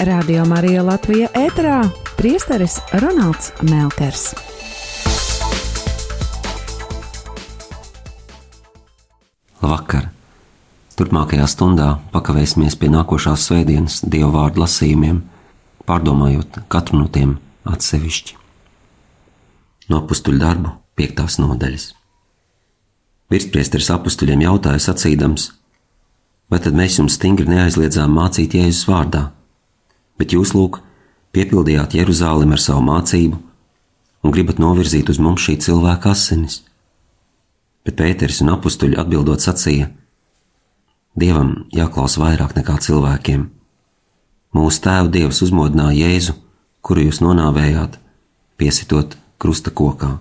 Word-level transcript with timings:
Radio 0.00 0.42
Marija 0.44 0.82
Latvija 0.82 1.28
ēterā 1.38 1.84
priesteris 2.18 2.80
Ronalds 2.98 3.52
Melkers. 3.62 4.32
Labvakar! 9.62 10.08
Turpmākajā 10.98 11.46
stundā 11.46 11.86
pakavēsimies 12.10 12.74
pie 12.80 12.90
nākošās 12.90 13.46
svētdienas 13.46 14.00
dievu 14.02 14.32
vārdu 14.34 14.64
lasījumiem, 14.64 15.20
pārdomājot 15.86 16.64
katru 16.66 17.04
no 17.04 17.06
tiem 17.06 17.36
atsevišķi. 17.62 18.34
No 19.94 20.02
apstuļu 20.02 20.42
darbu 20.42 20.74
piektās 20.98 21.38
nodaļas. 21.38 21.92
Virspriesteris 23.30 23.92
apstuļiem 23.94 24.42
jautāja 24.48 24.82
sacīdams, 24.90 25.52
vai 26.50 26.58
tad 26.66 26.74
mēs 26.74 26.98
jums 26.98 27.14
stingri 27.14 27.46
neaizliedzām 27.46 28.10
mācīt 28.18 28.58
Jēzus 28.58 28.88
vārdā, 28.90 29.28
bet 30.18 30.34
jūs 30.36 30.54
lūk, 30.54 30.80
piepildījāt 31.34 31.96
Jeruzālemi 31.98 32.56
ar 32.56 32.62
savu 32.62 32.84
mācību 32.86 33.40
un 34.24 34.32
gribat 34.32 34.60
novirzīt 34.62 35.10
uz 35.12 35.20
mums 35.20 35.44
šī 35.44 35.58
cilvēka 35.60 36.14
asinis. 36.14 36.62
Bet 37.84 37.98
Pēters 37.98 38.40
un 38.40 38.54
apstuļi 38.54 38.96
atbildot 39.00 39.44
sacīja: 39.44 39.90
Dievam 41.14 41.66
jāklaus 41.74 42.16
vairāk 42.18 42.56
nekā 42.56 42.78
cilvēkiem. 42.86 43.44
Mūsu 44.54 44.80
tēva 44.86 45.10
dievs 45.12 45.42
uzmodināja 45.44 46.06
Jēzu, 46.06 46.36
kuru 46.80 47.08
jūs 47.08 47.20
nonāvējāt, 47.20 47.98
piesitot 48.56 49.16
krusta 49.38 49.70
kokā. 49.74 50.14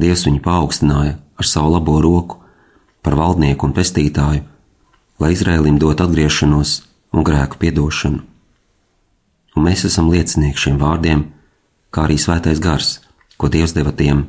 Dievs 0.00 0.26
viņu 0.26 0.42
paaugstināja 0.44 1.16
ar 1.40 1.48
savu 1.48 1.72
labo 1.76 2.00
roku 2.02 2.40
par 3.04 3.16
valdnieku 3.16 3.68
un 3.68 3.74
pestītāju, 3.76 4.42
lai 5.20 5.30
Izrēlim 5.32 5.78
dot 5.80 6.02
atgriešanos 6.04 6.80
un 7.14 7.24
grēku 7.24 7.60
piedošanu. 7.62 8.24
Un 9.56 9.66
mēs 9.66 9.84
esam 9.88 10.10
liecinieki 10.12 10.66
šiem 10.66 10.78
vārdiem, 10.80 11.24
kā 11.90 12.06
arī 12.06 12.18
svētais 12.20 12.60
gars, 12.62 12.98
ko 13.36 13.50
Dievs 13.50 13.74
deva 13.74 13.92
tiem, 13.96 14.26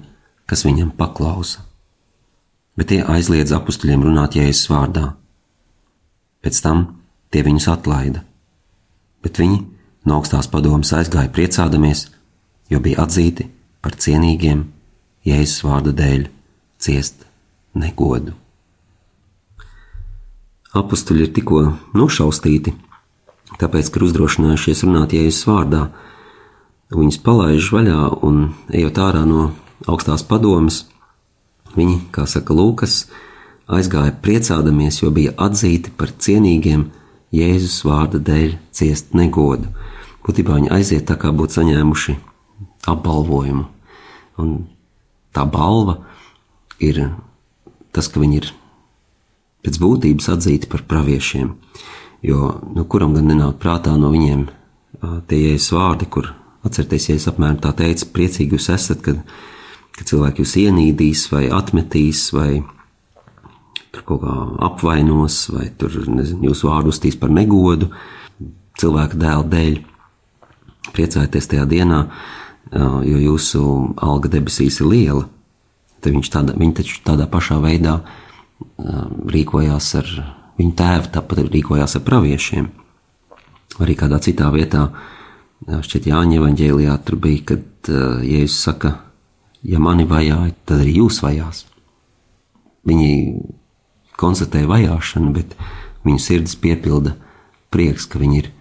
kas 0.50 0.66
viņam 0.66 0.94
paklausa. 0.98 1.66
Bet 2.78 2.90
tie 2.92 3.02
aizliedz 3.04 3.54
apstuļiem 3.54 4.04
runāt 4.08 4.38
Jēzus 4.40 4.72
vārdā. 4.72 5.12
Pēc 6.42 6.62
tam 6.64 6.86
tie 7.30 7.44
viņus 7.46 7.68
atlaida, 7.70 8.24
bet 9.22 9.38
viņi 9.38 9.60
no 10.08 10.18
augstās 10.18 10.50
padomas 10.50 10.94
aizgāja 10.98 11.30
priecādamies, 11.36 12.08
jo 12.72 12.80
bija 12.82 13.06
atzīti 13.06 13.50
par 13.84 13.98
cienīgiem 14.00 14.66
Jēzus 15.28 15.66
vārda 15.68 15.94
dēļ 15.94 16.30
ciest 16.82 17.28
negodu. 17.78 18.34
Apstuļi 20.72 21.28
ir 21.28 21.34
tikko 21.36 21.62
nošaustīti, 21.98 22.74
tāpēc, 23.60 23.90
ka 23.90 24.00
ir 24.00 24.08
uzdrošinājušies 24.08 24.86
runāt 24.88 25.16
Jēzus 25.16 25.48
vārdā. 25.50 25.82
Viņus 26.92 27.20
palaiž 27.24 27.72
vaļā 27.72 28.00
un 28.28 28.52
ejot 28.72 29.00
ārā 29.00 29.26
no 29.28 29.52
augstās 29.88 30.24
padomas, 30.28 30.86
viņi, 31.76 32.02
kā 32.12 32.28
saka 32.28 32.56
Lūkas, 32.56 33.06
aizgāja 33.72 34.14
priecādamies, 34.24 35.02
jo 35.02 35.12
bija 35.16 35.36
atzīti 35.40 35.94
par 35.96 36.12
cienīgiem 36.12 36.90
Jēzus 37.32 37.80
vārda 37.88 38.20
dēļ 38.20 38.58
ciest 38.76 39.16
negodu. 39.16 39.72
Būtībā 40.22 40.60
viņi 40.60 40.72
aiziet 40.76 41.08
tā 41.10 41.16
kā 41.18 41.32
būtu 41.34 41.62
saņēmuši 41.62 42.18
apbalvojumu. 42.92 43.66
Un 44.42 44.52
tā 45.34 45.46
balva 45.48 46.02
ir 46.84 47.00
tas, 47.96 48.08
ka 48.12 48.22
viņi 48.22 48.42
ir 48.42 48.52
pēc 49.66 49.80
būtības 49.82 50.30
atzīti 50.36 50.70
par 50.72 50.84
praviešiem. 50.90 51.54
Jo 52.22 52.52
nu, 52.76 52.86
kuram 52.86 53.16
gan 53.16 53.32
nenāk 53.32 53.58
prātā 53.62 53.96
no 53.98 54.12
viņiem 54.14 54.46
tie 55.28 55.40
jēzus 55.40 55.72
vārdi, 55.74 56.06
kur 56.06 56.30
atcerieties, 56.66 57.08
ja 57.10 57.18
es 57.18 57.28
apmēram 57.32 57.58
tā 57.64 57.72
teicu, 57.78 58.12
priecīgi 58.14 58.58
jūs 58.58 58.70
esat, 58.76 59.02
kad, 59.06 59.24
kad 59.98 60.10
cilvēki 60.12 60.44
jūs 60.44 60.58
ienīdīs 60.62 61.26
vai 61.34 61.48
atmetīs 61.50 62.28
vai 62.36 62.62
tur 63.92 64.06
kaut 64.08 64.22
kā 64.24 64.36
apvainos 64.68 65.48
vai 65.52 65.72
tur, 65.78 65.96
nezinu, 66.08 66.52
jūsu 66.52 66.70
vārdu 66.70 66.94
uztīs 66.94 67.18
par 67.20 67.34
negodu 67.34 67.90
cilvēka 68.80 69.20
dēla 69.20 69.48
dēļ. 69.52 69.82
Priecājieties 70.92 71.48
tajā 71.48 71.66
dienā, 71.70 72.00
jo 73.06 73.20
jūsu 73.22 73.62
alga 74.02 74.32
debesīs 74.34 74.80
ir 74.82 74.90
liela. 74.90 75.26
Tad 76.02 76.16
viņš 76.16 76.32
tādā, 76.34 76.56
viņi 76.58 76.78
taču 76.80 77.02
tādā 77.06 77.28
pašā 77.30 77.60
veidā 77.64 78.00
rīkojās 79.32 79.90
ar 80.02 80.10
viņu 80.60 80.76
tēvu, 80.78 81.10
tāpat 81.16 81.44
rīkojās 81.52 81.98
ar 81.98 82.06
praviešiem. 82.08 82.70
Arī 83.82 83.96
kādā 83.98 84.20
citā 84.24 84.50
vietā, 84.54 84.90
šķiet, 85.68 86.10
Jāņa 86.12 86.40
evanģēlijā 86.42 86.98
tur 87.08 87.20
bija, 87.22 87.44
kad 87.54 87.92
Jēzus 88.26 88.60
saka, 88.68 88.96
ja 89.64 89.80
mani 89.82 90.06
vajāja, 90.10 90.54
tad 90.66 90.84
arī 90.84 90.98
jūs 91.00 91.22
vajās. 91.24 91.66
Viņi 92.88 93.12
konstatē 94.22 94.66
vajāšanu, 94.70 95.32
bet 95.34 95.56
viņu 96.06 96.22
sirds 96.22 96.58
piepilda 96.62 97.16
prieks, 97.74 98.08
ka 98.10 98.20
viņi 98.22 98.42
ir 98.42 98.52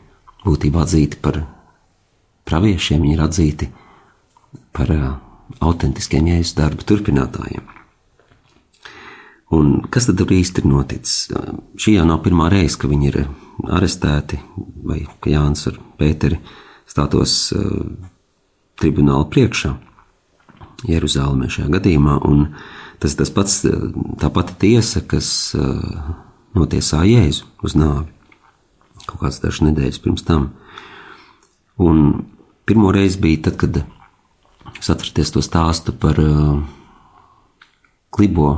būtībā 0.44 0.84
atzīti 0.84 1.20
par 1.20 1.42
praviešiem, 2.48 3.02
viņi 3.02 3.16
ir 3.16 3.24
atzīti 3.24 3.68
par 4.76 4.92
uh, 4.94 5.10
autentiskiem 5.60 6.30
jēzus 6.30 6.56
darba 6.58 6.86
turpinātājiem. 6.86 7.79
Un 9.50 9.80
kas 9.90 10.06
tad 10.06 10.20
īsti 10.22 10.62
ir 10.62 10.68
noticis? 10.70 11.30
Šī 11.80 11.96
jau 11.96 12.06
nav 12.06 12.20
pirmā 12.22 12.46
reize, 12.52 12.78
ka 12.78 12.90
viņi 12.90 13.08
ir 13.10 13.22
arestēti, 13.66 14.38
vai 14.86 15.02
ka 15.20 15.32
Jānis 15.32 15.66
ar 15.70 15.80
Pēteri 15.98 16.38
stātos 16.90 17.34
uh, 17.56 17.82
tribunāla 18.80 19.26
priekšā 19.30 19.74
Jeruzālēmē 20.88 21.50
šajā 21.50 21.68
gadījumā. 21.74 22.20
Un 22.30 22.46
tas 23.02 23.18
tas 23.18 23.32
pats, 23.34 23.60
tā 24.22 24.30
pati 24.32 24.56
tiesa, 24.62 25.02
kas 25.02 25.28
uh, 25.58 26.14
notiesā 26.56 27.02
Jēzu 27.08 27.50
uz 27.66 27.76
nāvi 27.78 28.08
kaut 29.10 29.24
kāds 29.24 29.40
dažs 29.42 29.62
nedēļas 29.66 30.02
pirms 30.04 30.26
tam. 30.26 30.50
Un 31.80 32.22
pirmo 32.68 32.92
reizi 32.94 33.18
bija 33.22 33.48
tad, 33.48 33.58
kad 33.60 33.82
es 34.78 34.90
atcerieties 34.92 35.34
to 35.34 35.42
stāstu 35.44 35.94
par 35.96 36.20
uh, 36.22 36.60
klibo, 38.14 38.52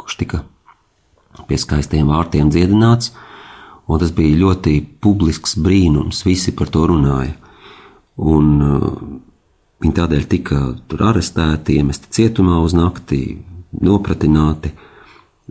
kurš 0.00 0.16
tika 0.20 0.44
pie 1.48 1.58
skaistiem 1.60 2.10
vārtiem 2.10 2.50
dziedināts, 2.52 3.12
un 3.88 4.00
tas 4.02 4.12
bija 4.14 4.38
ļoti 4.38 4.76
publisks 5.02 5.56
brīnums, 5.60 6.24
visi 6.26 6.54
par 6.56 6.70
to 6.72 6.86
runāja. 6.90 7.36
Un 8.20 8.48
uh, 8.60 8.88
viņi 9.80 9.96
tādēļ 9.96 10.26
tika 10.30 10.60
tur 10.90 11.06
arestēti, 11.10 11.78
iemesti 11.80 12.10
cietumā 12.18 12.58
uz 12.64 12.74
nakti, 12.76 13.40
nopratināti, 13.80 14.74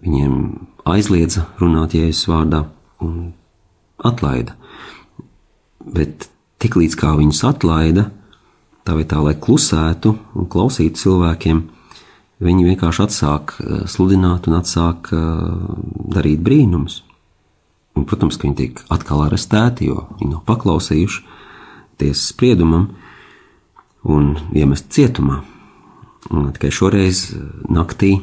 viņiem 0.04 0.36
aizliedza 0.90 1.48
runāt 1.60 1.96
Jēzus 1.98 2.30
vārdā 2.30 2.64
un 3.04 3.32
atlaida. 4.06 4.56
Bet 5.80 6.30
tiklīdz 6.62 6.98
kā 7.00 7.16
viņus 7.18 7.42
atlaida, 7.50 8.10
tā 8.86 8.96
vietā, 8.98 9.20
lai 9.24 9.36
klusētu 9.40 10.14
un 10.38 10.48
klausītu 10.52 11.04
cilvēkiem, 11.04 11.64
viņi 12.44 12.66
vienkārši 12.72 13.04
atsāk 13.06 13.54
eh, 13.60 13.84
sludināt 13.90 14.48
un 14.50 14.60
atsāk 14.60 15.12
eh, 15.16 15.20
darīt 16.16 16.44
brīnumus. 16.46 17.04
Un, 17.98 18.06
protams, 18.08 18.38
ka 18.40 18.48
viņi 18.48 18.58
tiek 18.58 18.82
atkal 18.94 19.26
arestēti, 19.26 19.90
jo 19.90 20.06
viņi 20.20 20.32
nav 20.36 20.44
paklausījuši 20.48 21.24
tiesas 22.00 22.30
spriedumam 22.32 22.94
un 24.08 24.36
iemest 24.56 24.92
cietumā. 24.96 25.42
Un 26.32 26.52
tikai 26.56 26.72
šoreiz 26.76 27.26
eh, 27.34 27.48
naktī 27.72 28.14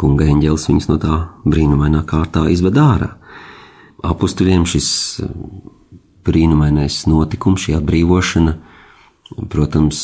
kunga 0.00 0.26
eņģēlis 0.30 0.68
viņus 0.70 0.88
no 0.90 0.98
tā 1.02 1.18
brīnumainā 1.46 2.04
kārtā 2.08 2.46
izved 2.50 2.78
ārā. 2.80 3.12
Apustuļiem 4.02 4.64
šis 4.66 4.88
brīnumainais 6.26 7.04
notikums, 7.06 7.62
šī 7.66 7.76
atbrīvošana, 7.78 8.56
protams, 9.52 10.00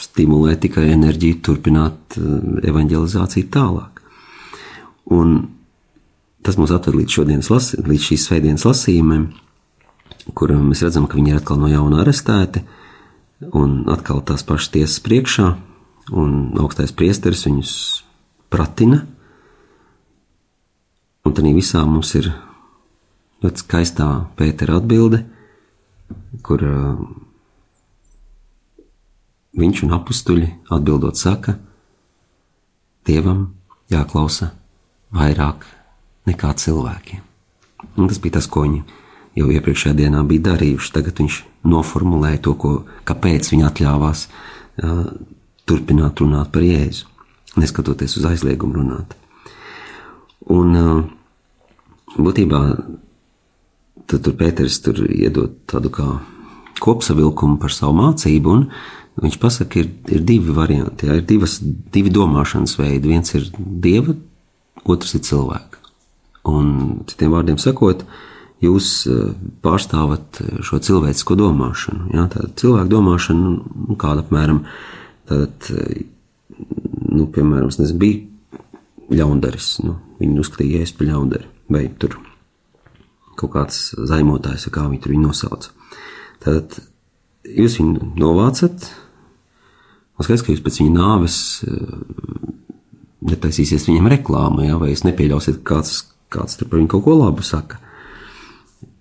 stimulē 0.00 0.56
tikai 0.60 0.88
enerģiju 0.94 1.40
turpināt 1.44 2.18
eh, 2.18 2.30
evanģelizāciju 2.70 3.50
tālāk. 3.54 4.02
Un 5.14 5.36
tas 6.44 6.58
mūs 6.60 6.72
atved 6.74 6.98
līdz 7.00 7.50
lasi, 7.50 7.80
līdz 7.80 8.08
šīs 8.10 8.26
svētdienas 8.28 8.66
lasījumiem, 8.68 9.28
kur 10.36 10.52
mēs 10.56 10.84
redzam, 10.84 11.06
ka 11.08 11.18
viņi 11.18 11.34
ir 11.34 11.40
atkal 11.40 11.60
no 11.60 11.68
jauna 11.72 12.02
arestēti, 12.02 12.64
un 13.52 13.84
atkal 13.92 14.22
tās 14.24 14.44
pašas 14.46 14.72
tiesas 14.74 15.00
priekšā, 15.04 15.50
un 16.12 16.54
augstais 16.60 16.92
priesteris 16.96 17.46
viņus 17.48 17.74
pratina, 18.52 19.02
un 21.24 21.32
tad 21.32 21.48
visā 21.48 21.84
mums 21.88 22.12
ir 22.20 22.28
ļoti 23.44 23.64
skaistā 23.64 24.08
Pētera 24.36 24.78
atbilde, 24.80 25.24
kur 26.44 26.64
viņš 29.58 29.84
un 29.86 29.94
apstuļi 29.98 30.50
atbildot 30.74 31.20
saka, 31.20 31.58
Dievam 33.04 33.50
jāklausa 33.92 34.54
vairāk 35.12 35.66
nekā 36.24 36.54
cilvēkiem. 36.56 37.20
Un 38.00 38.08
tas 38.08 38.16
bija 38.22 38.38
tas, 38.38 38.48
ko 38.48 38.62
viņi 38.64 38.80
jau 39.36 39.50
iepriekšējā 39.52 39.92
dienā 39.98 40.22
bija 40.24 40.46
darījuši. 40.48 40.92
Tagad 40.94 41.20
viņš 41.20 41.40
noformulēja 41.68 42.40
to, 42.46 42.54
ko, 42.56 42.72
kāpēc 43.04 43.50
viņi 43.52 43.66
atļāvās 43.68 44.24
uh, 44.24 45.04
turpināt 45.68 46.22
runāt 46.24 46.48
par 46.54 46.64
Jēzu, 46.64 47.10
neskatoties 47.60 48.16
uz 48.20 48.28
aizliegumu 48.30 48.80
runāt. 48.80 49.12
Un 50.48 50.80
uh, 50.80 51.04
būtībā 52.16 52.62
tad 54.08 54.24
tur 54.24 54.36
Pēters 54.38 54.80
tur 54.84 55.04
iedod 55.08 55.60
tādu 55.70 55.92
kā 55.92 56.08
kopsavilkumu 56.84 57.60
par 57.60 57.72
savu 57.72 57.96
mācību, 58.00 58.56
un 58.56 58.66
viņš 59.22 59.38
pasaka, 59.42 59.82
ir, 59.82 59.90
ir 60.10 60.24
divi 60.26 60.54
varianti, 60.54 61.08
jā, 61.08 61.18
ir 61.20 61.26
divas, 61.28 61.58
divi 61.62 62.12
domāšanas 62.14 62.76
veidi. 62.80 63.12
Viens 63.12 63.34
ir 63.36 63.46
dieva, 63.58 64.16
otrs 64.84 65.14
ir 65.18 65.24
cilvēka. 65.26 65.82
Un 66.50 66.68
citiem 67.08 67.32
vārdiem 67.32 67.60
sakot, 67.60 68.04
jūs 68.64 68.90
eh, 69.08 69.30
pārstāvat 69.64 70.42
šo 70.66 70.80
cilvēcisko 70.84 71.38
domāšanu. 71.40 72.10
Jā, 72.16 72.26
tā 72.32 72.48
cilvēka 72.60 72.90
domāšana, 72.90 73.54
nu, 73.88 73.98
kāda 74.00 74.24
apmēram, 74.24 74.64
tātad, 75.30 75.70
eh, 75.78 76.04
nu, 77.14 77.28
piemēram, 77.30 77.70
es 77.70 77.80
nezinu, 77.80 78.00
bija 78.02 79.20
ļaundaris, 79.22 79.70
nu, 79.84 79.98
viņi 80.20 80.40
uzskatīja, 80.42 80.80
ja 80.80 80.88
es 80.88 80.94
par 80.96 81.10
ļaundari, 81.10 81.48
vai 81.72 81.86
tur 82.00 82.18
kaut 83.38 83.52
kāds 83.54 83.78
zaimotājs, 84.08 84.68
kā 84.72 84.86
viņi 84.88 85.00
tur 85.02 85.14
viņu 85.14 85.28
nosauca. 85.28 85.72
Tad 86.44 86.76
jūs 87.44 87.78
viņu 87.80 88.12
novācat, 88.20 88.86
un 90.14 90.26
skaidrs, 90.26 90.44
ka 90.46 90.54
jūs 90.54 90.62
pēc 90.64 90.80
viņa 90.82 90.94
nāves 90.94 91.38
eh, 91.66 91.96
netaisīsiet 93.30 93.88
viņam 93.88 94.10
reklāmu, 94.14 94.66
ja, 94.66 94.78
vai 94.80 94.92
jūs 94.92 95.04
nepieļausiet, 95.08 95.62
ka 95.62 95.78
kāds, 95.78 96.04
kāds 96.32 96.58
tur 96.60 96.70
par 96.70 96.80
viņu 96.80 96.92
kaut 96.94 97.06
ko 97.06 97.16
labu 97.18 97.46
saka. 97.46 97.80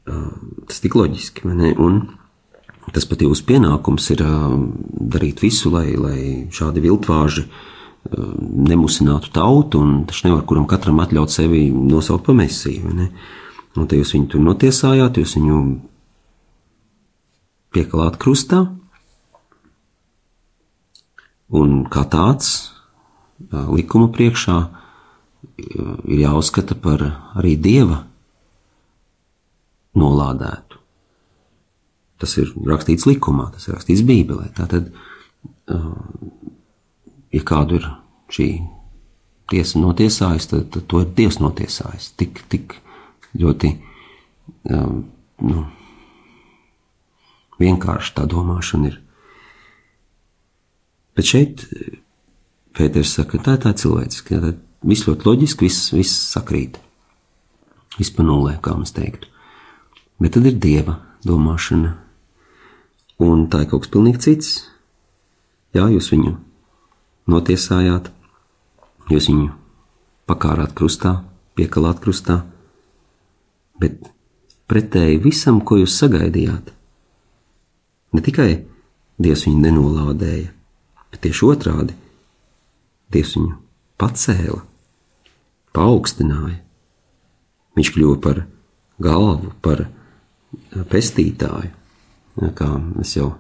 Eh, 0.10 0.32
tas 0.70 0.82
tik 0.84 0.98
loģiski? 0.98 1.46
Un 1.84 2.02
tas 2.94 3.06
pat 3.08 3.22
jūsu 3.24 3.46
pienākums 3.50 4.10
ir 4.16 4.26
eh, 4.26 4.58
darīt 5.14 5.46
visu, 5.46 5.74
lai, 5.74 5.92
lai 5.98 6.20
šādi 6.54 6.84
viltvāži 6.84 7.48
nemusinātu 8.04 9.30
tautu, 9.32 9.80
un 9.80 10.02
tas 10.10 10.26
nevar 10.26 10.42
kuram 10.44 10.66
katram 10.68 10.98
atļaut 11.00 11.32
sevi 11.32 11.70
nosaukt 11.72 12.26
par 12.28 12.36
mesiju? 12.36 12.92
Un 13.80 13.88
te 13.88 13.96
jūs 13.96 14.12
viņu 14.18 14.28
tur 14.34 14.44
notiesājāt, 14.44 15.22
jūs 15.22 15.38
viņu 15.38 15.60
piekalāt 17.74 18.20
krustā, 18.22 18.66
un 21.54 21.84
kā 21.92 22.06
tāds 22.10 22.54
likuma 23.52 24.10
priekšā 24.14 24.58
ir 25.60 26.20
jāuzskata 26.24 26.78
par 26.80 27.04
arī 27.38 27.56
dieva 27.60 28.04
nolādētu. 30.00 30.80
Tas 32.22 32.38
ir 32.40 32.54
rakstīts 32.66 33.06
likumā, 33.10 33.50
tas 33.54 33.68
ir 33.68 33.76
rakstīts 33.76 34.06
Bībelē. 34.08 34.48
Tātad, 34.56 34.90
ja 37.34 37.44
kādu 37.44 37.82
ir 37.82 37.90
šī 38.34 38.48
tiesa 39.52 39.82
notiesājusi, 39.82 40.50
tad, 40.54 40.70
tad 40.74 40.88
to 40.90 41.04
ir 41.04 41.12
Dievs 41.18 41.40
notiesājis. 41.44 42.14
Tik, 42.18 42.44
tik 42.50 42.78
ļoti 43.38 43.74
um, 44.72 45.04
nu, 45.44 45.66
vienkārši 47.60 48.16
tā 48.18 48.28
domāšana 48.30 48.92
ir. 48.92 49.03
Bet 51.14 51.30
šeit 51.30 51.66
Pēters 52.74 53.12
saka, 53.14 53.38
tā 53.38 53.54
ir 53.58 53.62
tā 53.62 53.72
cilvēciski, 53.78 54.40
tā 54.42 54.54
viss 54.82 55.06
ļoti 55.06 55.28
loģiski, 55.28 55.68
viss, 55.68 55.92
viss 55.94 56.22
sakrīt. 56.34 56.80
Viss 58.00 58.14
pa 58.16 58.26
nulē, 58.26 58.56
kā 58.66 58.74
mēs 58.74 58.96
teiktu. 58.96 59.30
Bet 60.18 60.34
tad 60.34 60.48
ir 60.50 60.58
dieva 60.58 60.98
domāšana, 61.28 61.92
un 63.22 63.46
tā 63.52 63.62
ir 63.62 63.70
kaut 63.70 63.86
kas 63.86 63.94
pilnīgi 63.94 64.24
cits. 64.26 64.50
Jā, 65.78 65.86
jūs 65.94 66.10
viņu 66.14 66.34
notiesājāt, 67.30 68.10
jūs 69.14 69.30
viņu 69.30 69.52
pakārāt 70.30 70.74
krustā, 70.78 71.20
piekalāt 71.54 72.02
krustā, 72.02 72.42
bet 73.82 74.02
pretēji 74.70 75.22
visam, 75.22 75.62
ko 75.62 75.78
jūs 75.82 75.98
sagaidījāt. 76.02 76.74
Ne 78.14 78.22
tikai 78.26 78.52
Dievs 79.22 79.44
viņu 79.46 79.60
nenolādēja, 79.62 80.50
bet 81.14 81.22
tieši 81.28 81.46
otrādi 81.46 81.96
Dievs 83.14 83.36
viņu 83.38 83.52
pacēla, 84.02 84.64
paaugstināja. 85.78 86.58
Viņš 87.78 87.92
kļuva 87.94 88.16
par 88.24 88.40
galvu, 89.02 89.52
par 89.62 89.84
pestītāju, 90.90 91.70
kā 92.58 92.70
mēs 92.82 93.14
jau 93.20 93.36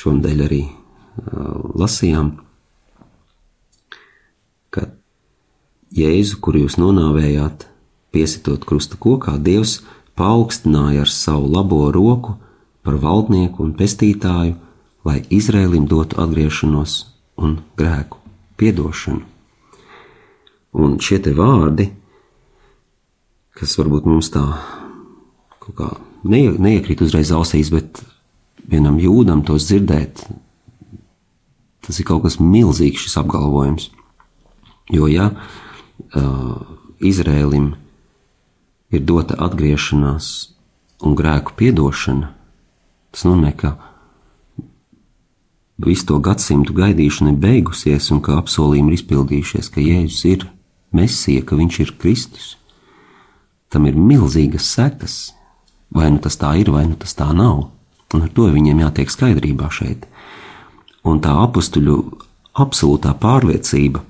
šonadēļ 0.00 0.40
arī 0.46 0.62
lasījām, 1.76 2.32
ka 4.72 4.88
Jēzu, 5.94 6.40
kuru 6.40 6.64
jūs 6.64 6.80
nonāvējāt, 6.80 7.68
Piesitot 8.14 8.62
krusta 8.62 8.94
kokā, 8.94 9.36
Dievs 9.42 9.80
paaugstināja 10.14 11.02
ar 11.02 11.10
savu 11.10 11.48
labo 11.50 11.88
roku 11.90 12.36
par 12.86 12.94
valdnieku 13.02 13.64
un 13.64 13.72
pestītāju, 13.74 14.54
lai 15.04 15.20
Izrēlim 15.32 15.86
dotu 15.88 16.20
atgriešanos 16.22 16.96
un 17.40 17.58
grēku 17.78 18.20
piedošanu. 18.60 19.22
Un 20.74 20.96
šie 20.98 21.20
te 21.22 21.34
vārdi, 21.36 21.90
kas 23.54 23.76
varbūt 23.78 24.08
mums 24.10 24.32
tā 24.34 24.42
kaut 25.62 25.76
kā 25.78 25.90
neie, 26.26 26.50
neiekrīt 26.58 27.04
uzreiz 27.04 27.30
ausīs, 27.34 27.70
bet 27.70 28.02
vienam 28.66 28.98
jūdam 28.98 29.44
tos 29.46 29.68
dzirdēt, 29.68 30.24
tas 31.84 32.00
ir 32.00 32.08
kaut 32.08 32.24
kas 32.24 32.40
milzīgs 32.40 33.04
šis 33.04 33.18
apgalvojums. 33.20 33.90
Jo 34.92 35.08
ja 35.08 35.30
uh, 35.30 36.58
Izrēlim 37.04 37.74
ir 38.94 39.04
dota 39.04 39.36
atgriešanās 39.46 40.30
un 41.04 41.16
grēku 41.18 41.54
piedošana, 41.58 42.30
tas 43.14 43.24
nozīmē, 43.26 43.52
ka 43.60 43.76
visu 45.82 46.06
to 46.08 46.18
gadsimtu 46.22 46.74
gaidīšana 46.76 47.34
ir 47.34 47.40
beigusies 47.42 48.10
un 48.14 48.20
ka 48.22 48.38
apsolījumi 48.38 48.92
ir 48.92 48.98
izpildījušies, 48.98 49.70
ka 49.74 49.82
Jēzus 49.82 50.24
ir 50.30 50.46
Mesija, 50.94 51.42
ka 51.42 51.58
viņš 51.58 51.80
ir 51.82 51.94
Kristus. 51.98 52.54
Tam 53.68 53.88
ir 53.90 53.98
milzīgas 53.98 54.68
sekas. 54.76 55.16
Vai 55.94 56.10
nu 56.10 56.20
tas 56.22 56.38
tā 56.38 56.54
ir, 56.58 56.70
vai 56.70 56.84
nu 56.86 56.98
tas 56.98 57.14
tā 57.14 57.26
nav. 57.34 57.68
Un 58.14 58.26
ar 58.26 58.30
to 58.34 58.46
viņiem 58.50 58.84
jātiek 58.84 59.10
skaidrībā 59.10 59.70
šeit. 59.74 60.06
Un 61.04 61.18
tā 61.22 61.34
apstuļu 61.42 61.98
absolūtā 62.54 63.12
pārliecība, 63.18 64.00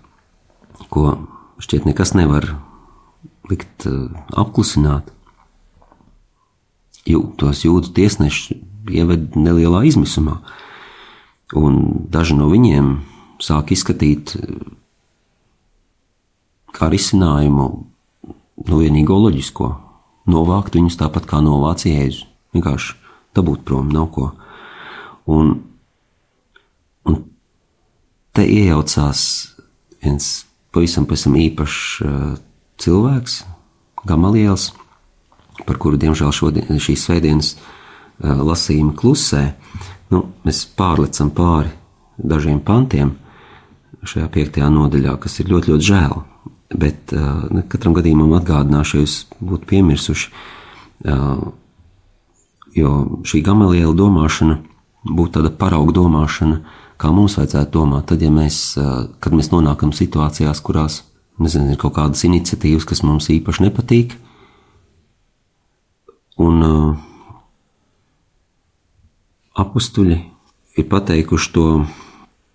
ko 0.92 1.16
šķiet 1.64 1.88
nekas 1.88 2.12
nevar 2.16 2.47
likt 3.50 3.88
uh, 3.88 4.12
apklusināt. 4.37 5.09
Jū, 7.09 7.21
tos 7.40 7.64
jūdu 7.64 7.92
tiesneši 7.97 8.61
ieved 8.94 9.37
nelielā 9.37 9.83
izmisumā, 9.88 10.38
un 11.54 12.06
daži 12.11 12.37
no 12.38 12.49
viņiem 12.50 12.96
sāk 13.42 13.73
izskatīt 13.75 14.34
uh, 14.38 14.58
kā 16.75 16.90
risinājumu 16.92 17.66
no 18.68 18.80
vienīgo 18.80 19.18
loģisko- 19.26 19.70
novākt 20.34 20.75
viņus 20.78 20.99
tāpat 21.00 21.26
kā 21.30 21.42
novāc 21.44 21.87
jēzu. 21.87 22.26
Vienkārši 22.54 22.94
dabūt 23.34 23.64
prom 23.64 23.88
nav 23.88 24.11
ko. 24.14 24.32
Un, 25.26 25.62
un 27.04 27.25
te 28.32 28.46
iejaucās 28.46 29.20
viens 30.02 30.44
pavisam, 30.73 31.06
pavisam 31.06 31.34
īpašs 31.34 31.82
uh, 32.04 32.38
cilvēks, 32.78 33.44
Gamaliels, 34.04 34.73
par 35.64 35.78
kuru, 35.80 35.96
diemžēl, 35.96 36.32
šodien, 36.34 36.76
šīs 36.76 37.06
svētdienas 37.06 37.54
lasījuma 38.20 38.94
klusē, 38.99 39.54
nu, 40.14 40.23
mēs 40.47 40.64
pārlecam 40.78 41.33
pāri 41.35 41.73
dažiem 42.18 42.61
pantiem 42.64 43.14
šajā 44.04 44.28
piektajā 44.33 44.68
nodaļā, 44.73 45.16
kas 45.21 45.38
ir 45.40 45.50
ļoti, 45.52 45.73
ļoti 45.73 45.88
žēl. 45.88 46.14
Bet 46.75 47.12
uh, 47.14 47.62
katram 47.71 47.94
gadījumam 47.97 48.35
atgādināšu, 48.38 48.99
ja 48.99 49.04
jūs 49.04 49.16
būtu 49.38 49.68
piemirsuši, 49.71 50.30
uh, 51.09 51.44
jo 52.75 52.92
šī 53.26 53.42
gamaliela 53.47 53.94
domāšana 53.97 54.59
būtu 55.04 55.38
tāda 55.38 55.52
parauga 55.54 55.94
domāšana, 56.00 56.61
kā 57.00 57.11
mums 57.14 57.37
vajadzētu 57.38 57.75
domāt, 57.75 58.09
tad, 58.11 58.23
ja 58.25 58.33
mēs, 58.33 58.61
uh, 58.80 59.06
kad 59.23 59.37
mēs 59.37 59.50
nonākam 59.52 59.92
situācijās, 59.94 60.62
kurās 60.64 61.02
nezinu, 61.42 61.73
ir 61.75 61.80
kaut 61.80 61.97
kādas 61.99 62.25
iniciatīvas, 62.26 62.87
kas 62.88 63.02
mums 63.06 63.30
īpaši 63.33 63.66
nepatīk. 63.66 64.14
Un 66.44 66.62
uh, 66.66 67.11
apstuļi 69.54 70.18
ir 70.78 70.87
pateikuši 70.90 71.52
to, 71.54 71.68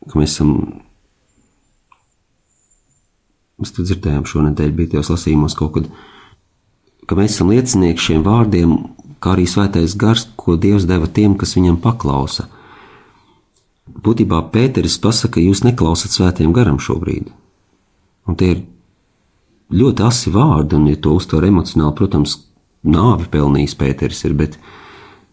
ka 0.09 0.19
mēs 0.19 0.35
esam. 0.35 0.53
Mēs 3.59 3.73
to 3.75 3.83
dzirdējām 3.83 4.23
šonadēļ, 4.27 4.71
bija 4.75 4.93
tajos 4.93 5.11
lasījumos 5.11 5.55
kaut 5.59 5.73
kad, 5.75 5.89
ka 7.07 7.17
mēs 7.19 7.33
esam 7.35 7.51
liecinieki 7.51 8.05
šiem 8.05 8.23
vārdiem, 8.23 8.77
kā 9.19 9.33
arī 9.33 9.43
svētais 9.51 9.97
gars, 9.99 10.29
ko 10.39 10.55
Dievs 10.55 10.87
deva 10.87 11.09
tiem, 11.11 11.35
kas 11.35 11.57
viņam 11.57 11.81
paklausa. 11.83 12.47
Būtībā 13.89 14.39
Pēteris 14.53 14.95
pasaka, 15.03 15.41
jūs 15.43 15.65
neklausat 15.65 16.15
svētiem 16.15 16.53
garam 16.55 16.79
šobrīd. 16.79 17.33
Un 18.29 18.37
tie 18.39 18.53
ir 18.53 18.61
ļoti 19.75 20.05
asi 20.07 20.31
vārdi, 20.31 20.77
un, 20.77 20.87
ja 20.87 20.99
to 21.01 21.17
uztver 21.17 21.49
emocionāli, 21.49 21.97
protams, 21.97 22.37
nāvi 22.87 23.27
pelnījis 23.33 23.75
Pēteris 23.75 24.23
ir, 24.29 24.37
bet 24.39 24.55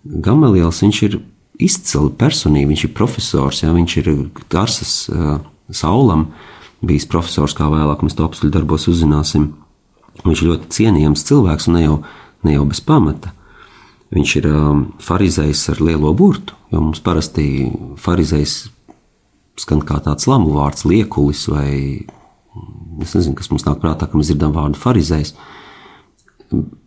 Gamaliels 0.02 0.82
viņš 0.82 1.02
ir 1.06 1.20
izcila 1.62 2.10
personība, 2.18 2.70
viņš 2.72 2.84
ir 2.88 2.94
profesors, 2.96 3.62
jā, 3.64 3.72
viņš 3.74 3.96
ir 4.02 4.10
Tarsas 4.52 4.94
uh, 5.12 5.38
saulam, 5.72 6.28
bijis 6.86 7.08
profesors, 7.10 7.56
kā 7.56 7.68
vēlāk 7.72 8.04
mēs 8.04 8.16
to 8.16 8.26
apstuļu 8.26 8.52
darbos 8.54 8.86
uzzināsim. 8.92 9.50
Viņš 10.24 10.42
ir 10.42 10.50
ļoti 10.50 10.70
cienījams 10.72 11.24
cilvēks 11.28 11.68
un 11.68 11.76
ne 11.76 11.82
jau, 11.84 11.96
ne 12.46 12.56
jau 12.56 12.68
bez 12.68 12.80
pamata. 12.84 13.32
Viņš 14.14 14.36
ir 14.38 14.48
um, 14.52 14.84
farizējs 15.02 15.66
ar 15.72 15.82
lielo 15.82 16.12
burtu, 16.16 16.54
jo 16.70 16.82
mums 16.84 17.02
parasti 17.04 17.66
farizējs 18.00 18.56
skan 19.60 19.80
kā 19.88 19.98
tāds 20.04 20.28
lamu 20.28 20.52
vārds, 20.54 20.84
liekulis 20.88 21.46
vai 21.50 21.70
es 23.02 23.12
nezinu, 23.16 23.36
kas 23.36 23.50
mums 23.50 23.66
nāk 23.66 23.80
prātā, 23.82 24.08
ka 24.08 24.18
mēs 24.18 24.30
dzirdam 24.30 24.54
vārdu 24.56 24.80
farizējs. 24.80 25.34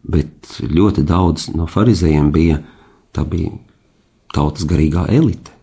Bet 0.09 0.53
ļoti 0.63 1.03
daudz 1.05 1.49
no 1.53 1.67
farizējiem 1.69 2.31
bija, 2.33 2.61
tā 3.13 3.25
bija 3.27 3.51
tautas 4.36 4.67
garīgā 4.69 5.07
elite. 5.13 5.53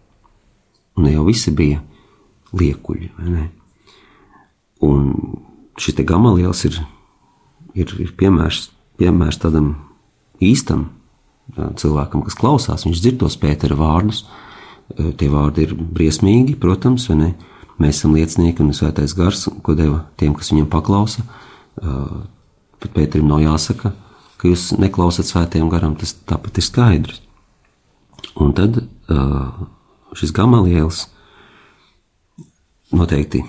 Un 0.96 1.10
jau 1.10 1.26
visi 1.26 1.52
bija 1.54 1.82
liekuļi. 2.56 3.10
Un 4.86 5.10
šis 5.80 5.96
te 5.98 6.04
gamaliels 6.08 6.64
ir, 6.68 6.78
ir, 7.76 7.92
ir 8.00 8.12
piemērs, 8.16 8.70
piemērs 9.00 9.40
tādam 9.42 9.74
īstam 10.42 10.88
cilvēkam, 11.54 12.24
kas 12.26 12.38
klausās. 12.38 12.86
Viņš 12.86 13.02
dzird 13.02 13.20
tos 13.22 13.36
Pētera 13.40 13.76
vārdus. 13.78 14.24
Tie 14.96 15.28
vārdi 15.30 15.66
ir 15.66 15.74
briesmīgi, 15.76 16.56
protams, 16.62 17.08
vai 17.10 17.18
ne? 17.20 17.30
Mēs 17.82 17.98
esam 17.98 18.14
liecinieki 18.16 18.62
un 18.64 18.72
svētais 18.72 19.12
gars, 19.12 19.42
ko 19.62 19.74
deva 19.76 20.06
tiem, 20.16 20.32
kas 20.36 20.48
viņam 20.52 20.68
paklausa. 20.72 21.26
Bet 21.76 22.92
Pēterim 22.94 23.28
nav 23.28 23.42
jāsaka, 23.44 23.92
ka 24.40 24.48
jūs 24.48 24.70
neklausat 24.80 25.28
svētajam 25.28 25.68
garam, 25.72 25.96
tas 25.98 26.14
tāpat 26.28 26.56
ir 26.56 26.64
skaidrs. 26.64 27.20
Un 28.34 28.52
tad 28.56 28.80
šis 30.16 30.32
gamalielis 30.34 31.06
noteikti 32.96 33.42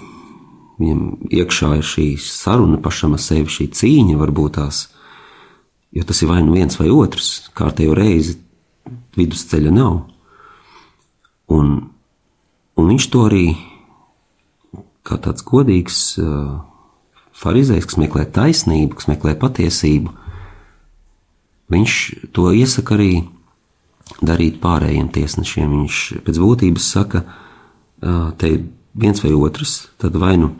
viņam 0.78 1.02
iekšā 1.34 1.72
ir 1.80 1.86
šī 1.86 2.08
saruna 2.22 2.80
pašam 2.82 3.16
ar 3.18 3.22
sevi, 3.22 3.50
šī 3.50 3.70
cīņa 3.74 4.18
varbūt 4.20 4.58
tās, 4.60 4.84
jo 5.96 6.06
tas 6.06 6.22
ir 6.22 6.32
vai 6.32 6.44
nu 6.46 6.54
viens 6.58 6.78
vai 6.80 6.90
otrs, 6.94 7.50
kārtējo 7.58 7.96
reizi 7.98 8.38
vidusceļa 9.18 9.74
nav. 9.74 10.04
Un, 11.54 11.74
un 12.78 12.92
viņš 12.92 13.10
to 13.14 13.24
arī 13.26 13.46
kā 15.08 15.18
tāds 15.24 15.46
godīgs 15.48 16.00
uh, 16.20 16.60
farizējs, 17.38 17.88
kas 17.88 18.00
meklē 18.02 18.28
taisnību, 18.36 18.98
kas 19.00 19.08
meklē 19.10 19.38
patiesību, 19.40 20.12
viņš 21.72 21.96
to 22.36 22.52
iesaka 22.56 22.98
arī 22.98 23.12
darīt 24.22 24.62
pārējiem 24.64 25.10
tiesnešiem. 25.14 25.74
Viņš 25.82 26.00
pēc 26.26 26.40
būtības 26.42 26.88
saka, 26.96 27.24
uh, 27.24 28.32
te 28.40 28.54
viens 28.98 29.22
vai 29.24 29.34
otrs, 29.38 29.88
tad 30.02 30.18
vai 30.18 30.36
nu 30.42 30.54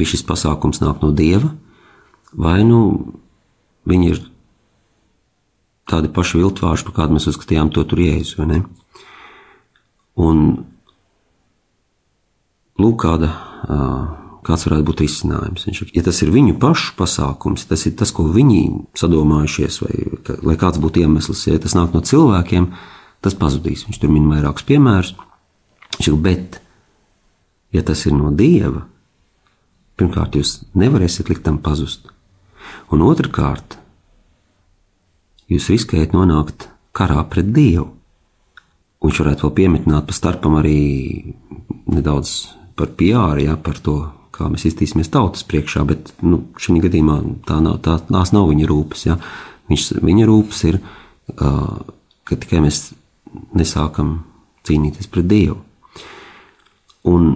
šis 0.00 0.24
pasākums 0.24 0.80
nāk 0.82 1.02
no 1.04 1.12
dieva, 1.12 1.52
vai 2.32 2.62
nu 2.64 2.80
viņi 3.88 4.08
ir 4.08 4.20
tādi 5.90 6.08
paši 6.12 6.40
viltvāži, 6.40 6.86
par 6.88 6.96
kādu 6.96 7.18
mēs 7.18 7.28
uzskatījām 7.28 7.72
to 7.74 7.84
tur 7.88 8.00
jēzus, 8.00 8.38
vai 8.38 8.46
ne? 8.48 8.60
Un 10.16 10.42
lūk, 12.80 12.96
kāda, 13.04 13.32
kāds 14.46 14.66
varētu 14.66 14.86
būt 14.88 15.02
risinājums. 15.04 15.66
Viņš, 15.68 15.82
ja 15.94 16.02
tas 16.06 16.18
ir 16.24 16.32
viņu 16.34 16.56
pašu 16.62 16.94
pasākums, 16.98 17.66
tas 17.70 17.84
ir 17.86 17.94
tas, 17.98 18.12
ko 18.14 18.26
viņi 18.30 18.62
sadomājušies, 18.98 19.78
vai 19.84 20.38
lai 20.42 20.56
kāds 20.60 20.80
būtu 20.82 21.04
iemesls, 21.04 21.44
ja 21.46 21.60
tas 21.62 21.76
nāk 21.78 21.94
no 21.94 22.02
cilvēkiem, 22.06 22.70
tas 23.22 23.38
pazudīs. 23.38 23.86
Viņš 23.86 24.00
tur 24.02 24.12
min 24.12 24.26
vairākus 24.30 24.66
piemērus. 24.66 25.12
Viņš, 25.98 26.10
bet, 26.24 26.58
ja 27.74 27.84
tas 27.86 28.02
ir 28.08 28.16
no 28.16 28.32
dieva, 28.34 28.86
pirmkārt, 30.00 30.38
jūs 30.38 30.62
nevarēsiet 30.78 31.30
likt 31.30 31.46
tam 31.46 31.60
pazust. 31.62 32.08
Un 32.92 33.04
otrkārt, 33.06 33.76
jūs 35.52 35.70
riskējat 35.70 36.16
nonākt 36.16 36.66
karā 36.96 37.22
pret 37.30 37.52
dievu. 37.54 37.92
Viņš 39.02 39.22
varētu 39.22 39.46
vēl 39.46 39.54
pieminēt 39.58 40.06
pa 40.08 40.14
starpam 40.14 40.58
arī 40.60 40.82
nedaudz 41.90 42.34
par 42.78 42.92
PR, 42.98 43.40
ja, 43.42 43.56
par 43.58 43.78
to, 43.82 43.96
kā 44.42 44.50
mēs 44.50 44.66
iztīsimies 44.66 45.12
tautas 45.14 45.46
priekšā, 45.46 45.84
bet 45.86 46.10
nu, 46.26 46.42
šī 46.58 46.80
gadījumā 46.82 47.20
tā 47.46 47.60
nav, 47.62 47.78
tā, 47.86 48.00
tās 48.08 48.34
nav 48.34 48.50
viņa 48.50 48.66
rūpes. 48.70 49.06
Ja. 49.06 49.18
Viņš, 49.70 49.88
viņa 50.02 50.26
rūpes 50.28 50.64
ir, 50.68 50.80
ka 51.38 52.38
tikai 52.42 52.62
mēs 52.64 52.90
nesākam 53.56 54.20
cīnīties 54.66 55.10
pret 55.12 55.28
Dievu. 55.30 55.60
Un, 57.08 57.32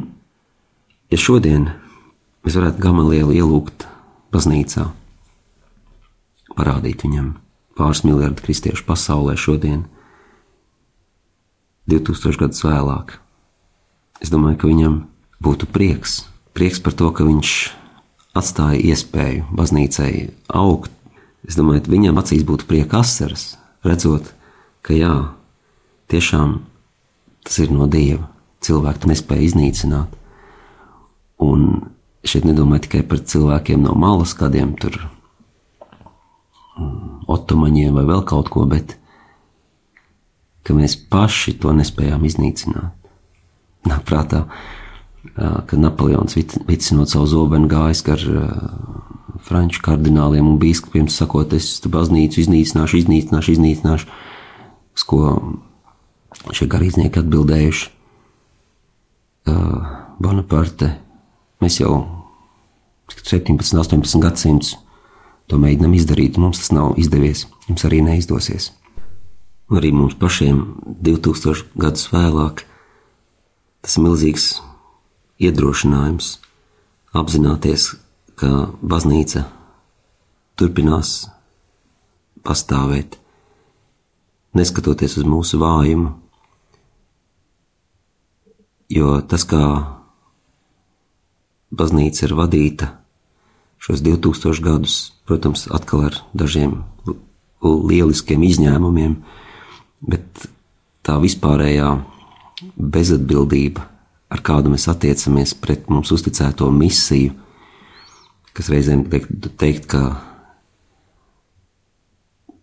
ja 1.11 1.19
šodien 1.19 1.71
mēs 2.47 2.59
varētu 2.59 2.83
Gamalielu 2.83 3.35
ielūgt 3.39 3.89
baznīcā, 4.35 4.91
parādīt 6.57 7.03
viņam 7.07 7.35
pāris 7.77 8.05
miljardu 8.07 8.45
kristiešu 8.45 8.87
pasaulē 8.87 9.35
šodien, 9.39 9.85
2000 11.91 12.41
gadus 12.43 12.65
vēlāk, 12.67 13.19
es 14.23 14.33
domāju, 14.33 14.59
ka 14.59 14.71
viņam 14.71 14.97
būtu 15.43 15.69
prieks. 15.71 16.25
Prieks 16.57 16.81
par 16.81 16.95
to, 16.97 17.11
ka 17.13 17.27
viņš 17.27 17.51
atstāja 18.37 18.81
iespēju 18.93 19.45
baznīcai 19.57 20.13
augt. 20.49 20.93
Es 21.47 21.59
domāju, 21.59 21.85
ka 21.85 21.93
viņam 21.93 22.21
acīs 22.21 22.45
būtu 22.49 22.67
prieka 22.69 23.03
asaras, 23.05 23.55
redzot, 23.87 24.33
ka 24.83 24.97
jā, 24.97 25.13
tiešām 26.11 26.59
tas 27.47 27.61
ir 27.63 27.75
no 27.75 27.87
dieva. 27.91 28.27
Cilvēku 28.65 29.05
to 29.05 29.11
nespēja 29.13 29.47
iznīcināt. 29.47 30.15
Un 31.45 31.93
šeit 32.27 32.47
nedomāju 32.49 32.87
tikai 32.87 33.03
par 33.07 33.21
cilvēkiem 33.23 33.85
no 33.85 33.95
malas, 33.99 34.33
kādiem 34.35 34.73
tur 34.81 34.97
mm, 36.81 37.29
otomaņiem 37.31 37.95
vai 38.01 38.07
vēl 38.09 38.25
kaut 38.27 38.51
ko, 38.51 38.65
bet 38.71 38.97
ka 40.67 40.75
mēs 40.75 40.97
paši 41.13 41.55
to 41.63 41.71
nespējām 41.77 42.25
iznīcināt. 42.27 42.91
Nāk 43.87 44.03
prātā, 44.09 44.47
kad 45.35 45.79
Napoleons 45.79 46.37
vicinot 46.69 47.11
savu 47.11 47.27
zobenu 47.31 47.69
gājis 47.71 48.03
gar 48.07 48.23
franču 49.47 49.83
kardināliem 49.85 50.47
un 50.47 50.59
biskupiem, 50.61 51.09
sakot, 51.13 51.53
es 51.57 51.77
tu 51.83 51.91
baznīcu 51.93 52.41
iznīcināšu, 52.43 53.03
iznīcināšu, 53.03 53.57
iznīcināšu, 53.57 54.09
uz 54.97 55.07
ko 55.07 55.21
šie 56.57 56.69
garīdznieki 56.71 57.21
atbildējuši. 57.23 57.93
Bonaparte, 60.23 60.91
mēs 61.63 61.79
jau 61.83 61.93
17, 63.13 63.77
18 63.77 64.23
gadsimtus 64.23 64.75
to 65.47 65.61
mēģinām 65.63 65.95
izdarīt, 65.95 66.41
mums 66.43 66.59
tas 66.63 66.73
nav 66.75 66.97
izdevies, 66.99 67.45
jums 67.69 67.87
arī 67.87 68.01
neizdosies. 68.03 68.73
Arī 69.71 69.93
mums 69.95 70.17
pašiem 70.19 70.63
2000 71.03 71.77
gadus 71.79 72.09
vēlāk 72.13 72.65
tas 73.83 73.97
ir 73.99 74.03
milzīgs 74.03 74.47
iedrošinājums 75.43 76.37
apzināties, 77.17 77.95
ka 78.37 78.69
baznīca 78.81 79.47
turpinās 80.57 81.27
pastāvēt, 82.45 83.17
neskatoties 84.57 85.17
uz 85.21 85.27
mūsu 85.29 85.61
vājumu. 85.61 86.13
Jo 88.93 89.19
tas, 89.27 89.45
kā 89.49 89.63
baznīca 91.75 92.29
ir 92.29 92.37
vadīta 92.39 92.93
šos 93.83 94.03
2000 94.05 94.63
gadus, 94.63 94.99
protams, 95.27 95.67
atkal 95.75 96.07
ar 96.09 96.21
dažiem 96.37 96.79
lieliskiem 97.63 98.45
izņēmumiem, 98.47 99.19
bet 100.07 100.47
tā 101.07 101.19
vispārējā 101.23 101.91
bezatbildība 102.77 103.96
ar 104.33 104.43
kādu 104.43 104.73
mēs 104.73 104.89
attiecamies 104.91 105.55
pret 105.63 105.91
mums 105.91 106.13
uzticēto 106.15 106.69
misiju, 106.75 107.35
kas 108.57 108.71
reizēm 108.73 109.05
teikt, 109.13 109.51
teikt 109.61 109.89
ka 109.93 110.03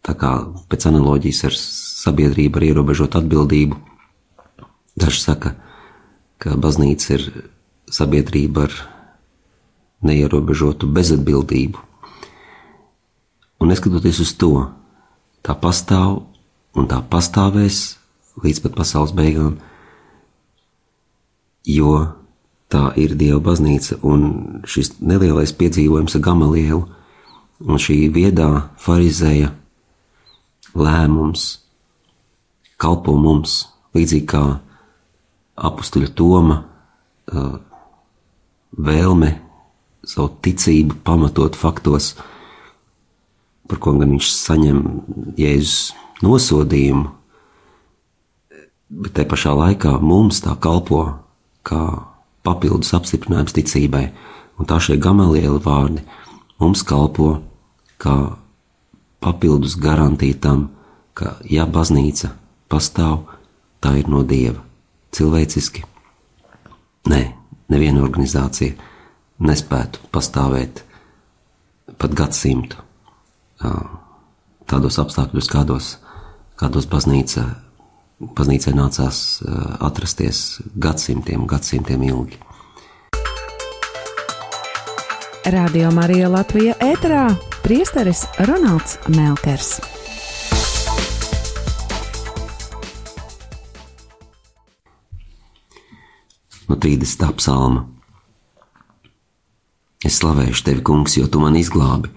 tā 0.04 0.16
kā 0.20 0.34
pēc 0.72 0.88
analoģijas 0.90 1.44
ar 1.48 1.58
sabiedrību 1.60 2.60
ar 2.60 2.68
ierobežotu 2.68 3.22
atbildību, 3.22 3.78
daži 5.00 5.22
saka, 5.24 5.54
ka 6.44 6.58
baznīca 6.60 7.16
ir 7.16 7.28
sabiedrība 7.94 8.68
ar 8.68 8.78
neierobežotu 10.04 10.90
bezatbildību. 10.92 11.80
Un 13.64 13.72
neskatoties 13.72 14.20
uz 14.20 14.34
to, 14.36 14.52
tā 15.46 15.56
pastāv 15.56 16.26
un 16.76 16.90
tā 16.92 17.00
pastāvēs 17.08 17.94
līdz 18.44 18.66
pat 18.66 18.76
pasaules 18.82 19.14
beigām, 19.16 19.56
jo 21.68 21.96
tā 22.74 22.90
ir 23.00 23.16
Dieva 23.18 23.40
baznīca 23.44 24.00
un 24.02 24.24
šis 24.68 24.96
nelielais 25.02 25.54
piedzīvojums 25.56 26.18
ar 26.18 26.24
Gamalielu. 26.26 26.84
Un 27.64 27.80
šī 27.80 28.10
viedā 28.12 28.50
farizēja 28.82 29.54
lēmums 30.76 31.46
kalpo 32.82 33.16
mums 33.16 33.62
līdzīgi 33.96 34.28
kā 34.28 34.44
apstuļa 35.56 36.12
Toma 36.18 36.58
vēlme 38.74 39.32
savu 40.04 40.34
ticību 40.44 41.00
pamatot 41.06 41.56
faktos, 41.56 42.14
par 43.70 43.80
ko 43.80 43.94
gan 44.00 44.12
viņš 44.18 44.32
saņem 44.34 44.80
Jēzus 45.40 45.94
nosodījumu, 46.26 47.12
bet 49.04 49.16
te 49.16 49.26
pašā 49.30 49.54
laikā 49.56 49.96
mums 50.04 50.42
tā 50.44 50.58
kalpo 50.60 51.06
kā 51.68 51.82
papildus 52.44 52.94
apstiprinājums 52.96 53.56
ticībai, 53.56 54.06
un 54.60 54.70
tā 54.70 54.80
šie 54.84 54.98
gamalieli 55.02 55.60
vārdi 55.64 56.04
mums 56.60 56.84
kalpo 56.88 57.38
kā 58.02 58.18
papildus 59.24 59.78
garantija 59.80 60.40
tam, 60.44 60.68
ka 61.14 61.38
ja 61.48 61.66
baznīca 61.70 62.34
pastāv, 62.72 63.24
tā 63.80 63.96
ir 64.00 64.10
no 64.12 64.24
Dieva. 64.28 64.60
Cilvēciski. 65.14 65.84
Nē, 67.12 67.22
neviena 67.70 68.02
organizācija 68.02 68.74
nespētu 69.44 70.02
pastāvēt 70.12 70.82
pat 72.02 72.16
gadsimtu 72.18 72.82
tādos 74.70 74.98
apstākļos, 75.02 75.50
kādos, 75.52 75.90
kādos 76.60 76.88
baznīca, 76.90 77.46
baznīcai 78.20 78.74
nācās 78.78 79.42
atrasties 79.84 80.62
gadsimtiem, 80.76 81.48
gadsimtiem 81.48 82.04
ilgi. 82.10 82.40
Radio 85.44 85.90
Marija 85.92 86.30
Latvija 86.32 86.76
ēterā 86.80 87.26
priesteris 87.66 88.24
Ronalds 88.48 88.96
Melkers. 89.12 89.80
No 96.68 96.78
30. 96.80 97.28
psalma. 97.36 97.84
Es 100.04 100.22
slavēšu 100.22 100.64
tevi, 100.64 100.82
kungs, 100.84 101.18
jo 101.20 101.28
tu 101.28 101.44
man 101.44 101.56
izglābi 101.60 102.12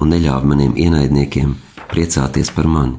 un 0.00 0.10
neļāvi 0.12 0.48
maniem 0.48 0.72
ienaidniekiem 0.80 1.52
priecāties 1.92 2.50
par 2.56 2.68
mani. 2.68 2.96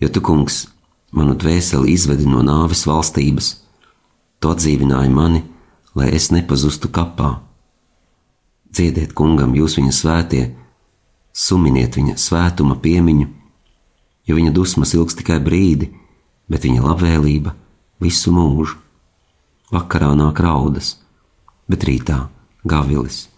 Jo 0.00 0.12
tu, 0.12 0.20
kungs, 0.24 0.66
manu 1.10 1.34
dvēseli 1.34 1.92
izvedi 1.94 2.28
no 2.28 2.42
nāves 2.46 2.84
valstības, 2.88 3.52
tu 4.40 4.50
atdzīvināji 4.52 5.12
mani, 5.12 5.42
lai 5.94 6.10
es 6.14 6.30
nepazustu 6.30 6.90
kapā. 6.92 7.40
Dziediet 8.70 9.14
kungam, 9.18 9.56
jūs 9.58 9.76
viņa 9.80 9.94
svētie, 9.94 10.44
suminiet 11.34 11.98
viņa 11.98 12.16
svētuma 12.20 12.76
piemiņu, 12.82 13.26
jo 14.26 14.38
viņa 14.38 14.52
dusmas 14.54 14.94
ilgs 14.94 15.18
tikai 15.18 15.40
brīdi, 15.42 15.90
bet 16.50 16.66
viņa 16.66 16.84
labvēlība 16.86 17.54
visu 18.02 18.32
mūžu. 18.34 18.78
Vakarā 19.70 20.10
nāk 20.18 20.40
raudas, 20.42 20.96
bet 21.70 21.84
rītā 21.86 22.24
gavilis. 22.66 23.28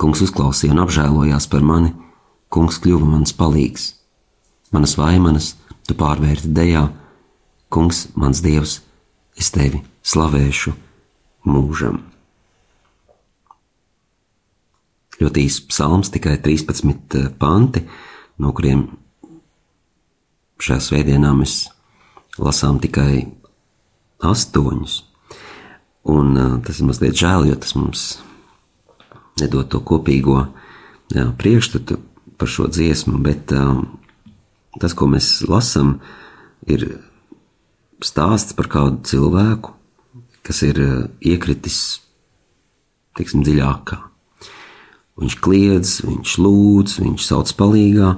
Kungs 0.00 0.22
uzklausīja 0.24 0.72
un 0.72 0.80
apžēlojās 0.86 1.48
par 1.52 1.64
mani, 1.64 1.92
kungs 2.52 2.80
kļuva 2.80 3.08
mans 3.08 3.34
palīgs. 3.36 4.01
Manas 4.72 4.96
vaimanas 4.96 5.52
tu 5.86 5.96
pārvērti 5.98 6.52
dejā, 6.54 6.86
kungs, 7.72 8.06
mans 8.16 8.40
dievs, 8.44 8.78
es 9.36 9.50
tevi 9.52 9.82
slavēšu 10.06 10.72
mūžam. 11.48 12.00
Ļoti 15.20 15.44
īsts 15.46 15.68
psalms, 15.70 16.10
tikai 16.10 16.38
13 16.42 17.18
eh, 17.20 17.28
panti, 17.38 17.84
no 18.42 18.50
kuriem 18.56 18.88
šajā 20.62 20.82
svētdienā 20.88 21.30
mēs 21.36 21.66
lasām 22.40 22.80
tikai 22.82 23.26
astoņus. 24.22 25.02
Un 26.12 26.34
uh, 26.34 26.54
tas 26.66 26.80
ir 26.80 26.88
mazliet 26.88 27.18
žēl, 27.18 27.46
jo 27.50 27.56
tas 27.62 27.76
mums 27.78 28.06
nedod 29.38 29.68
to 29.70 29.78
kopīgo 29.86 30.40
jā, 31.14 31.28
priekšstatu 31.38 31.98
par 32.38 32.50
šo 32.50 32.66
dziesmu, 32.70 33.20
bet 33.22 33.54
um, 33.54 33.84
tas, 34.80 34.94
ko 34.96 35.08
mēs 35.10 35.42
lasām, 35.48 35.98
ir 36.70 36.86
stāsts 38.02 38.56
par 38.56 38.70
kādu 38.72 39.02
cilvēku, 39.08 39.74
kas 40.46 40.62
ir 40.66 40.80
uh, 40.82 40.94
iekritis 41.20 42.02
tiksim, 43.18 43.44
dziļākā. 43.44 43.98
Viņš 45.20 45.38
kliedz, 45.44 45.98
viņš 46.06 46.36
lūdz, 46.40 46.98
viņš 47.02 47.24
sauc 47.26 47.50
palīgā. 47.58 48.14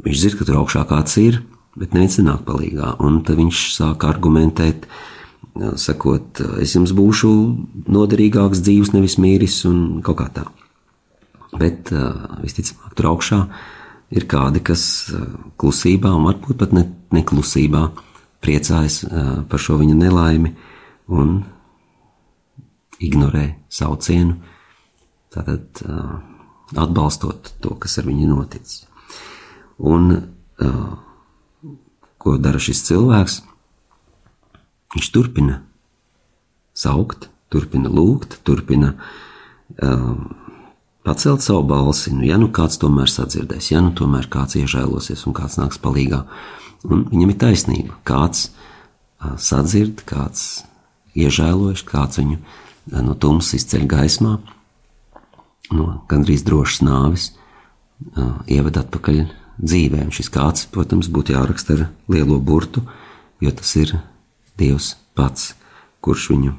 Viņš 0.00 0.22
zina, 0.22 0.38
ka 0.38 0.46
tur 0.48 0.60
augšā 0.62 0.84
kāds 0.88 1.16
ir, 1.20 1.42
bet 1.78 1.92
neviens 1.92 2.16
nenāk 2.18 2.46
palīgā. 2.48 2.94
Un 3.04 3.20
tad 3.28 3.36
viņš 3.38 3.60
sāk 3.76 4.06
argumentēt, 4.08 4.88
sakot, 5.80 6.40
es 6.64 6.72
jums 6.74 6.94
būšu 6.96 7.30
noderīgāks 7.92 8.64
dzīves, 8.64 8.94
nevis 8.96 9.18
mīris 9.20 9.60
un 9.68 10.00
kaut 10.06 10.22
kā 10.22 10.30
tā. 10.40 10.46
Bet 11.52 11.92
visticamāk, 12.40 12.96
tur 12.96 13.12
augšā 13.12 13.42
ir 13.44 13.79
kādi, 14.30 14.62
kas 14.64 14.82
klusībā, 15.60 16.10
un 16.16 16.26
varbūt 16.26 16.58
pat 16.58 16.74
ne, 16.74 16.84
neklusībā, 17.14 17.84
priecājas 18.42 19.04
par 19.50 19.62
šo 19.62 19.76
viņa 19.80 19.96
nelaimi 19.98 20.54
un 21.12 21.42
ignorē 23.00 23.46
saucienu, 23.70 24.38
tātad 25.30 25.82
atbalstot 26.74 27.52
to, 27.62 27.76
kas 27.80 27.98
ar 28.00 28.08
viņu 28.08 28.28
noticis. 28.32 28.86
Un 29.78 30.10
ko 32.20 32.36
dara 32.42 32.60
šis 32.60 32.82
cilvēks? 32.88 33.40
Viņš 34.94 35.10
turpina 35.14 35.60
saukt, 36.76 37.28
turpina 37.52 37.90
lūgt, 37.92 38.40
turpina 38.46 38.94
um, 39.78 40.30
pacelt 41.10 41.42
savu 41.42 41.62
balsi. 41.62 42.12
Nu, 42.14 42.22
ja 42.22 42.38
nu 42.38 42.46
kāds 42.54 42.78
tomēr 42.78 43.10
sadzirdēs, 43.10 43.72
ja 43.72 43.82
nu 43.82 43.90
tomēr 43.98 44.28
kāds 44.30 44.54
iežēlosies 44.60 45.24
un 45.26 45.34
kāds 45.34 45.58
nāks 45.58 45.80
palīgā, 45.82 46.20
un 46.86 47.02
viņam 47.10 47.32
ir 47.32 47.38
taisnība. 47.40 47.96
Kāds 48.06 48.46
uh, 48.46 49.34
sadzird, 49.34 50.04
kāds 50.06 50.62
iežēlojas, 51.18 51.82
kāds 51.88 52.22
viņu 52.22 52.38
uh, 52.38 53.02
no 53.02 53.18
tumsas 53.18 53.58
izceļ 53.58 53.88
gaismā, 53.90 54.36
no 55.74 55.88
gandrīz 56.10 56.46
drošas 56.46 56.86
nāves, 56.86 57.28
uh, 58.14 58.38
ieved 58.46 58.78
atpakaļ 58.78 59.24
dzīvē. 59.58 60.06
Un 60.06 60.14
šis 60.14 60.30
kāds, 60.30 60.70
protams, 60.70 61.10
būtu 61.10 61.34
jāraksta 61.34 61.74
ar 61.74 61.86
lielo 62.06 62.38
burtu, 62.38 62.86
jo 63.42 63.50
tas 63.50 63.74
ir 63.82 63.98
Dievs 64.60 64.94
pats, 65.18 65.56
kurš 66.04 66.30
viņu 66.36 66.54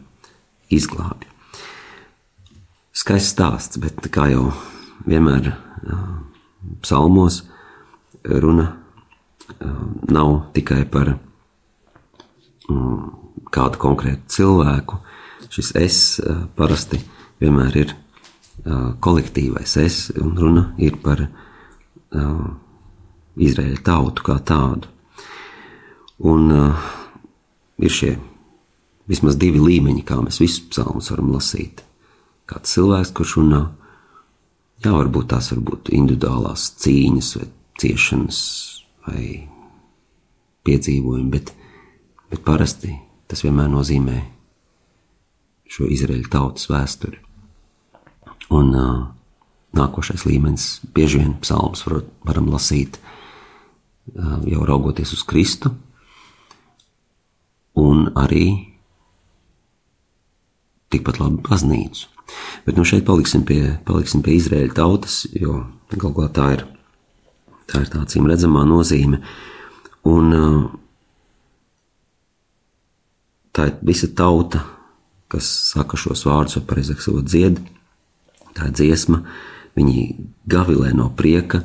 izglābi. 0.76 1.31
Skaists 2.92 3.32
stāsts, 3.32 3.80
bet 3.80 4.04
kā 4.12 4.28
jau 4.34 4.50
vienmēr 5.08 5.54
psalmos 6.84 7.42
runa 8.28 8.68
nav 10.12 10.32
tikai 10.56 10.84
par 10.92 11.14
kādu 13.52 13.80
konkrētu 13.82 14.36
cilvēku. 14.36 15.00
Šis 15.52 15.72
es 15.80 16.00
parasti 16.56 17.00
vienmēr 17.42 17.78
ir 17.82 17.94
kolektīvais 19.02 19.78
es, 19.82 20.02
un 20.20 20.36
runa 20.38 20.66
ir 20.78 21.00
par 21.04 21.24
Izraēļa 23.42 23.80
tautu 23.88 24.26
kā 24.28 24.36
tādu. 24.44 24.92
Un 26.28 26.52
ir 27.82 27.92
šie 27.92 28.12
vismaz 29.10 29.40
divi 29.40 29.64
līmeņi, 29.64 30.04
kā 30.06 30.20
mēs 30.22 30.44
visus 30.44 30.68
psalmus 30.70 31.10
varam 31.16 31.32
lasīt. 31.34 31.82
Kāds 32.52 32.74
cilvēks, 32.76 33.14
kurš 33.16 33.38
runā, 33.40 33.62
jā, 34.84 34.92
varbūt 34.92 35.30
tās 35.32 35.52
var 35.54 35.64
būt 35.70 35.94
individuālās 35.96 36.68
cīņas 36.84 37.32
vai 37.40 37.48
ciešanas 37.80 38.42
vai 39.08 39.26
piedzīvojumi, 40.68 41.32
bet, 41.32 41.54
bet 42.30 42.44
parasti 42.46 42.94
tas 43.32 43.46
vienmēr 43.46 43.72
nozīmē 43.72 44.18
šo 45.72 45.88
Izraēļa 45.88 46.32
tautas 46.34 46.68
vēsturi. 46.68 47.22
Un 48.52 48.74
uh, 48.76 49.06
nākošais 49.78 50.26
līmenis 50.28 50.82
bieži 50.92 51.22
vien 51.22 51.38
psalmus 51.40 51.86
var, 51.88 52.02
varam 52.28 52.52
lasīt 52.52 53.00
uh, 53.00 54.42
jau 54.44 54.66
raugoties 54.68 55.16
uz 55.16 55.24
Kristu, 55.24 55.72
un 57.80 58.10
arī 58.20 58.46
tikpat 60.92 61.22
labi 61.22 61.40
baznīcu. 61.48 62.10
Bet 62.66 62.78
nu 62.78 62.86
šeit 62.86 63.08
paliksim 63.08 63.46
pie, 63.48 63.78
paliksim 63.88 64.22
pie 64.26 64.38
Izraēļa 64.38 64.78
tautas, 64.78 65.24
jo 65.34 65.64
galu 65.96 66.14
galā 66.20 66.30
tā 66.36 66.52
ir 66.58 66.68
Tā 67.72 67.86
ir 67.86 67.92
tā 67.92 68.02
cīm 68.12 68.28
redzamā 68.28 68.66
nozīme. 68.68 69.22
Un 70.12 70.34
tā 73.56 73.68
ir 73.70 73.78
visa 73.88 74.10
tauta, 74.18 74.66
kas 75.32 75.48
saka 75.72 76.00
šos 76.00 76.26
vārdus, 76.28 76.58
vai 76.60 76.68
pareizāk 76.68 77.04
sakot, 77.04 77.30
dzied. 77.30 77.62
Tā 78.58 78.68
ir 78.68 78.76
dziesma, 78.76 79.22
viņi 79.80 80.04
gavilē 80.52 80.92
no 80.98 81.08
prieka, 81.16 81.64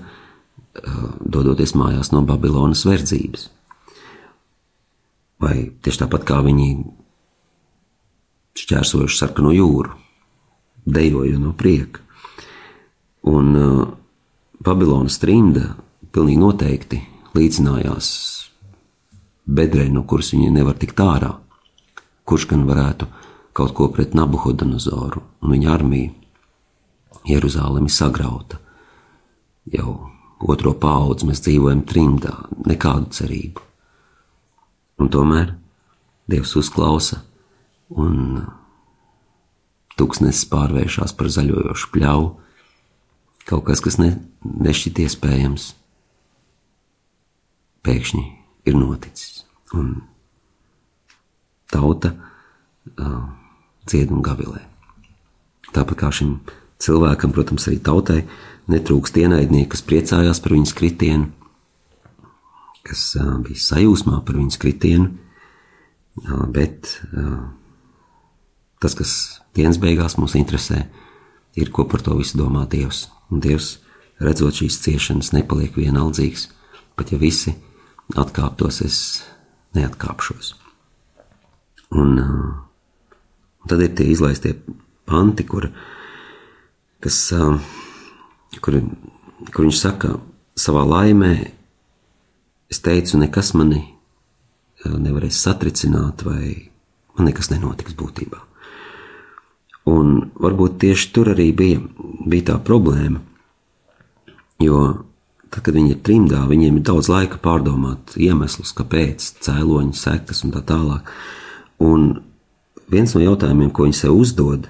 dodoties 1.27 1.75
mājās 1.75 2.13
no 2.15 2.23
Babilonas 2.29 2.85
verdzības. 2.87 3.49
Vai 5.43 5.57
tieši 5.83 6.05
tāpat 6.05 6.23
kā 6.29 6.39
viņi 6.47 6.69
šķērsojuši 8.63 9.19
sarkano 9.19 9.51
jūru, 9.57 9.91
dejoju 10.87 11.39
no 11.39 11.53
prieka. 11.53 12.01
Un 13.27 13.57
uh, 13.57 13.87
Babilonas 14.63 15.19
trimda 15.19 15.75
pilnīgi 16.15 16.41
noteikti 16.41 17.01
līdzinājās 17.37 18.09
bedrē, 19.47 19.89
no 19.93 20.05
kuras 20.09 20.33
viņi 20.35 20.53
nevar 20.55 20.79
tikt 20.79 21.01
ārā. 21.03 21.35
Kurš 22.27 22.49
gan 22.51 22.65
varētu 22.67 23.07
kaut 23.57 23.75
ko 23.77 23.89
pret 23.95 24.15
Nabuhodonozoru 24.15 25.23
un 25.43 25.55
viņa 25.55 25.73
armiju? 25.75 26.15
Jeruzalemi 27.27 27.91
sagrauta. 27.91 28.59
Jau 29.67 29.97
otro 30.47 30.75
paudzi 30.79 31.27
mēs 31.27 31.43
dzīvojam 31.43 31.83
trimdā, 31.89 32.35
nekādu 32.67 33.11
cerību. 33.19 33.63
Un 35.03 35.11
tomēr 35.13 35.55
Dievs 36.27 36.57
uzklausa 36.59 37.21
un 37.95 38.41
tūkstnesis 39.97 40.49
pārvēršas 40.53 41.15
par 41.17 41.31
zaļojošu 41.33 41.91
pļauju, 41.95 42.31
kaut 43.47 43.65
kas, 43.69 43.83
kas 43.85 43.99
ne, 44.01 44.11
nešķiet 44.45 45.01
iespējams, 45.07 45.71
pēkšņi 47.87 48.25
ir 48.67 48.77
noticis. 48.79 49.45
Un 49.77 49.95
tauta 51.71 52.13
uh, 52.13 53.23
dzied 53.87 54.13
un 54.15 54.23
gavilē. 54.25 54.63
Tāpat 55.75 55.99
kā 56.01 56.11
šim 56.15 56.39
cilvēkam, 56.83 57.33
protams, 57.35 57.67
arī 57.71 57.81
tautai 57.83 58.21
netrūkst 58.71 59.19
ienaidnieki, 59.23 59.71
kas 59.75 59.85
priecājās 59.87 60.43
par 60.43 60.57
viņas 60.57 60.75
kritienu, 60.77 61.31
kas 62.87 63.09
uh, 63.19 63.37
bija 63.43 63.63
sajūsmā 63.63 64.21
par 64.27 64.39
viņas 64.39 64.61
kritienu, 64.63 65.11
uh, 66.25 66.45
bet 66.53 66.97
uh, 67.13 67.47
tas, 68.83 68.95
kas 68.99 69.13
dienas 69.57 69.81
beigās 69.83 70.19
mūs 70.21 70.37
interesē, 70.39 70.85
ir, 71.57 71.71
ko 71.73 71.87
par 71.89 72.05
to 72.05 72.17
visu 72.19 72.39
domā 72.39 72.67
Dievs. 72.71 73.07
Un 73.33 73.43
Dievs, 73.43 73.77
redzot 74.23 74.61
šīs 74.61 74.79
ciešanas, 74.85 75.33
nepaliek 75.35 75.77
vienaldzīgs, 75.77 76.49
pat 76.97 77.13
ja 77.13 77.19
visi 77.21 77.57
atkāptos, 78.15 78.83
es 78.87 78.99
neatkāpšos. 79.77 80.55
Un, 81.97 82.17
un 82.21 83.71
tad 83.71 83.83
ir 83.83 83.93
tie 83.99 84.09
izlaistie 84.13 84.57
panti, 85.07 85.47
kur, 85.49 85.69
kas, 87.03 87.19
kur, 88.63 88.81
kur 89.51 89.67
viņš 89.67 89.81
saka, 89.81 90.17
savā 90.59 90.87
laimē 90.87 91.35
es 92.73 92.83
teicu, 92.83 93.21
nekas 93.21 93.53
mani 93.59 93.85
nevarēs 94.87 95.39
satricināt, 95.43 96.23
vai 96.27 96.71
man 97.17 97.31
nekas 97.31 97.51
nenotiks 97.51 97.97
būtībā. 97.99 98.43
Un 99.87 100.31
varbūt 100.43 100.81
tieši 100.83 101.11
tur 101.15 101.31
arī 101.35 101.53
bija, 101.55 101.81
bija 102.27 102.53
tā 102.53 102.57
problēma. 102.67 103.21
Jo 104.63 104.81
tad, 105.51 105.63
kad 105.63 105.75
viņi 105.77 105.95
ir 105.95 106.01
trimdā, 106.05 106.43
viņiem 106.51 106.81
ir 106.81 106.87
daudz 106.89 107.11
laika 107.13 107.39
pārdomāt 107.43 108.17
iemeslus, 108.19 108.75
kāpēc, 108.77 109.29
cēloņi, 109.45 109.95
sekas 109.97 110.43
un 110.45 110.55
tā 110.57 110.63
tālāk. 110.67 111.13
Un 111.83 112.09
viens 112.91 113.15
no 113.15 113.23
jautājumiem, 113.23 113.71
ko 113.71 113.87
viņi 113.87 114.01
sev 114.01 114.17
uzdod, 114.17 114.67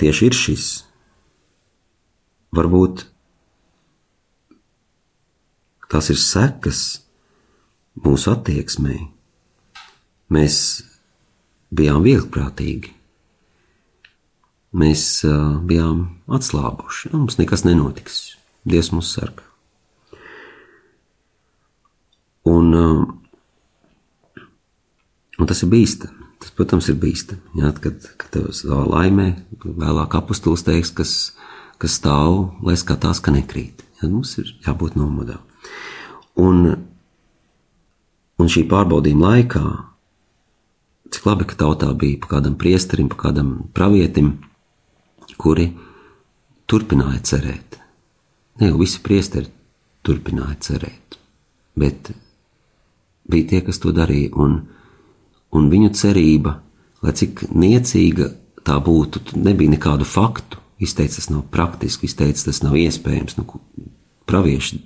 tieši 0.00 0.30
ir 0.30 0.36
šis. 0.36 0.68
Varbūt 2.56 3.04
tās 5.90 6.10
ir 6.10 6.18
sekas 6.18 6.80
mūsu 8.00 8.32
attieksmei. 8.32 9.04
Mēs 10.30 10.56
bijām 11.74 12.02
vieglprātīgi, 12.06 12.94
mēs 14.76 15.22
bijām 15.66 16.04
atslābuši. 16.30 17.12
Mums 17.14 17.38
nekas 17.40 17.64
nenotiks. 17.66 18.36
Dievs 18.68 18.92
mūs 18.94 19.14
sargā. 19.16 19.46
Un, 22.50 22.72
un 25.38 25.48
tas 25.48 25.62
ir 25.64 25.70
bīstami. 25.72 26.20
Tas, 26.40 26.52
protams, 26.56 26.88
ir 26.88 26.96
bīstami. 27.00 27.60
Ja, 27.60 27.72
kad, 27.76 28.00
kad 28.16 28.30
tev 28.32 28.48
savā 28.56 28.86
laimē, 28.88 29.28
vēlāk 29.60 30.16
apustulis 30.16 30.64
teiks, 30.64 30.92
kas, 30.96 31.12
kas 31.80 31.98
stāv, 32.00 32.54
lai 32.64 32.78
skatās, 32.80 33.20
ka 33.20 33.34
nekrīt. 33.34 33.84
Ja, 34.00 34.08
mums 34.08 34.38
ir 34.40 34.54
jābūt 34.64 34.96
nomodā. 34.96 35.36
Un, 36.40 36.64
un 38.40 38.48
šī 38.48 38.64
pārbaudījuma 38.70 39.34
laikā, 39.34 39.64
cik 41.12 41.26
labi, 41.28 41.48
ka 41.50 41.58
tautā 41.60 41.90
bija 41.92 42.22
pa 42.22 42.36
kādam 42.38 42.56
priesterim, 42.56 43.10
pa 43.12 43.18
kādam 43.26 43.52
pravietim, 43.76 44.38
kuri 45.40 45.70
turpināja 46.70 47.22
cerēt. 47.32 47.78
Ne 48.60 48.70
jau 48.70 48.80
visi 48.82 49.00
priesteri 49.04 49.48
turpināja 50.06 50.58
cerēt, 50.68 51.16
bet 51.80 52.12
bija 53.30 53.48
tie, 53.52 53.62
kas 53.64 53.80
to 53.80 53.92
darīja, 53.96 54.32
un, 54.36 54.60
un 55.56 55.70
viņu 55.72 55.92
cerība, 55.96 56.58
lai 57.04 57.14
cik 57.16 57.46
niecīga 57.50 58.30
tā 58.66 58.76
būtu, 58.84 59.24
nebija 59.40 59.76
nekādu 59.76 60.08
faktu. 60.08 60.58
Izteicis, 60.80 61.26
tas 61.26 61.28
nav 61.28 61.42
praktiski, 61.52 62.08
izteicis, 62.08 62.46
tas 62.46 62.62
nav 62.64 62.72
iespējams. 62.80 63.34
Nu, 63.36 63.44
pravieši 64.28 64.78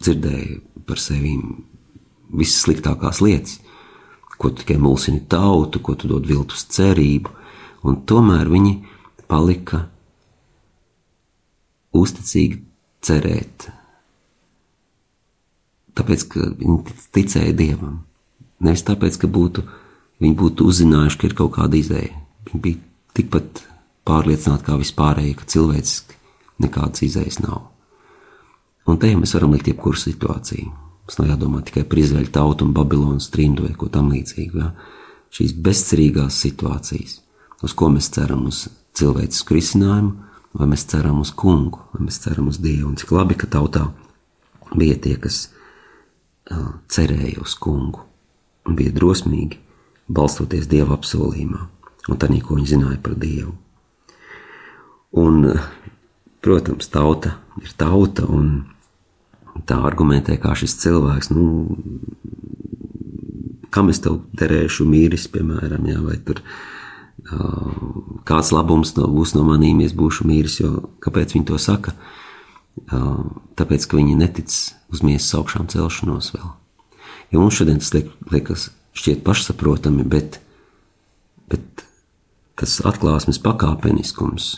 dzirdēja 0.00 0.60
par 0.88 1.00
sevi 1.00 1.34
visas 2.32 2.62
sliktākās 2.64 3.20
lietas, 3.20 3.58
ko 4.40 4.50
tikai 4.56 4.78
mulsini 4.80 5.20
tautu, 5.28 5.82
ko 5.84 5.96
tu 6.00 6.08
dod 6.08 6.24
viltus 6.28 6.64
cerību, 6.72 7.32
un 7.84 8.00
tomēr 8.08 8.48
viņi 8.52 8.72
palika 9.30 9.84
uzticīgi 11.96 12.60
cerēt. 13.06 13.68
Tāpēc, 15.96 16.26
ka 16.32 16.50
viņi 16.60 16.96
ticēja 17.16 17.54
Dievam. 17.56 18.02
Nevis 18.64 18.84
tāpēc, 18.88 19.16
ka 19.20 19.30
būtu, 19.32 19.64
viņi 20.20 20.36
būtu 20.36 20.66
uzzinājuši, 20.68 21.20
ka 21.20 21.28
ir 21.28 21.36
kaut 21.38 21.54
kāda 21.56 21.78
izēja. 21.78 22.12
Viņi 22.48 22.62
bija 22.64 22.82
tikpat 23.16 23.62
pārliecināti 24.06 24.68
kā 24.68 24.76
vispārējie, 24.80 25.36
ka 25.38 25.48
cilvēciski 25.54 26.20
nekādas 26.64 27.04
izējas 27.06 27.40
nav. 27.44 27.70
Un 28.86 29.00
te 29.02 29.10
jau 29.10 29.18
mēs 29.18 29.34
varam 29.34 29.56
likt 29.56 29.70
jebkuru 29.72 29.98
situāciju. 29.98 30.68
Mums 31.06 31.18
nav 31.20 31.30
jādomā 31.32 31.62
tikai 31.66 31.84
par 31.86 32.00
Izraēļu 32.02 32.32
tautu 32.34 32.66
un 32.66 32.74
Babilonas 32.74 33.30
trimdu 33.34 33.66
vai 33.66 33.74
ko 33.78 33.88
tam 33.92 34.10
līdzīgu. 34.12 34.62
Ja? 34.62 34.72
Šīs 35.34 35.56
bezcerīgās 35.62 36.38
situācijas, 36.44 37.20
uz 37.66 37.74
ko 37.78 37.90
mēs 37.94 38.10
ceram, 38.14 38.46
uz 38.50 38.66
cilvēcisku 38.96 39.56
risinājumu, 39.56 40.14
vai 40.56 40.70
mēs 40.70 40.86
ceram 40.88 41.20
uz 41.22 41.32
kungu, 41.36 41.82
vai 41.92 42.06
mēs 42.06 42.20
ceram 42.24 42.48
uz 42.52 42.58
Dievu. 42.62 42.90
Un 42.90 42.98
cik 43.00 43.12
labi, 43.12 43.36
ka 43.38 43.48
tautā 43.50 43.90
bija 44.74 44.96
tie, 45.04 45.16
kas 45.20 45.46
cerēja 46.92 47.42
uz 47.42 47.56
kungu 47.58 48.04
un 48.66 48.76
bija 48.78 48.94
drosmīgi, 48.94 49.58
balstoties 50.06 50.68
Dieva 50.70 50.96
apsolījumā 50.96 51.64
un 52.06 52.20
tā, 52.20 52.30
ko 52.30 52.58
viņi 52.58 52.72
zināja 52.74 53.00
par 53.02 53.16
Dievu. 53.18 53.56
Un, 55.16 55.48
protams, 56.44 56.88
tauta 56.92 57.36
ir 57.62 57.72
tauta, 57.78 58.26
un 58.28 58.66
tā 59.66 59.78
argumentē, 59.88 60.36
kā 60.40 60.54
šis 60.58 60.76
cilvēks, 60.82 61.30
nu, 61.32 61.76
kam 63.72 63.90
es 63.92 64.02
tev 64.04 64.20
derēšu 64.36 64.86
mīris, 64.88 65.28
piemēram, 65.32 65.86
jā, 65.88 66.00
vai 66.04 66.18
tur 66.26 66.42
kāds 68.26 68.52
labums 68.54 68.94
no, 68.96 69.08
būs 69.10 69.34
no 69.36 69.44
manīm, 69.46 69.82
es 69.84 69.94
būšu 69.96 70.26
mīris. 70.28 70.60
Jo, 70.62 70.86
kāpēc 71.02 71.36
viņi 71.36 71.48
to 71.48 71.58
saka? 71.62 71.96
Tāpēc, 73.56 73.86
ka 73.88 73.98
viņi 73.98 74.18
netic 74.18 74.52
uz 74.92 75.02
miesas 75.02 75.34
augšām 75.38 75.68
celšanos 75.72 76.32
vēl. 76.36 76.50
Jo 77.32 77.42
mums 77.42 77.58
šodien 77.58 77.80
tas 77.82 77.92
liek, 77.96 78.12
liekas 78.30 78.68
šķiet 78.96 79.24
pašsaprotami, 79.26 80.04
bet, 80.06 80.38
bet 81.50 81.84
tas 82.56 82.78
atklāsmes 82.86 83.40
pakāpeniskums 83.42 84.54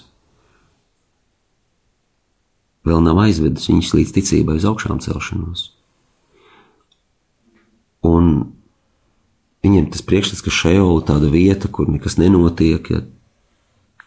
vēl 2.88 3.02
nav 3.04 3.18
aizvedis 3.24 3.68
viņus 3.68 3.94
līdz 3.96 4.14
ticībai 4.16 4.56
uz 4.60 4.66
augšām 4.68 5.00
celšanos. 5.04 5.64
Un 8.06 8.57
Viņiem 9.68 9.90
tas 9.92 10.00
priekšstats, 10.06 10.40
ka 10.46 10.54
šeola 10.54 11.04
tāda 11.04 11.28
vieta, 11.28 11.68
kur 11.68 11.90
nekas 11.92 12.16
nenotiek, 12.16 12.88
ja 12.88 13.04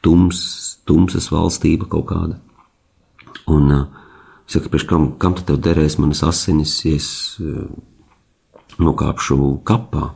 tums, 0.01 0.41
tumsas 0.89 1.29
valstība 1.29 1.85
kaut 1.91 2.07
kāda. 2.09 2.39
Un 3.51 3.67
uh, 3.69 4.01
Saka, 4.51 4.67
priekš 4.67 4.83
kam, 4.83 5.03
kam 5.15 5.31
tad 5.37 5.45
tev 5.47 5.61
derēs 5.63 5.95
manas 5.95 6.25
asinis, 6.27 6.73
ja 6.83 6.97
es 6.97 7.07
nokāpšu 8.83 9.37
kapā? 9.63 10.09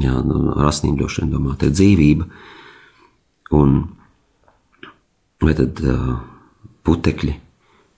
Jā, 0.00 0.14
nu, 0.24 0.54
ar 0.54 0.70
asnīm 0.70 0.96
droši 0.96 1.20
vien 1.20 1.34
domā, 1.34 1.52
tā 1.60 1.68
ir 1.68 1.74
dzīvība. 1.76 2.28
Un 3.60 3.76
vai 5.44 5.52
tad 5.58 5.84
uh, 5.84 6.14
putekļi 6.88 7.36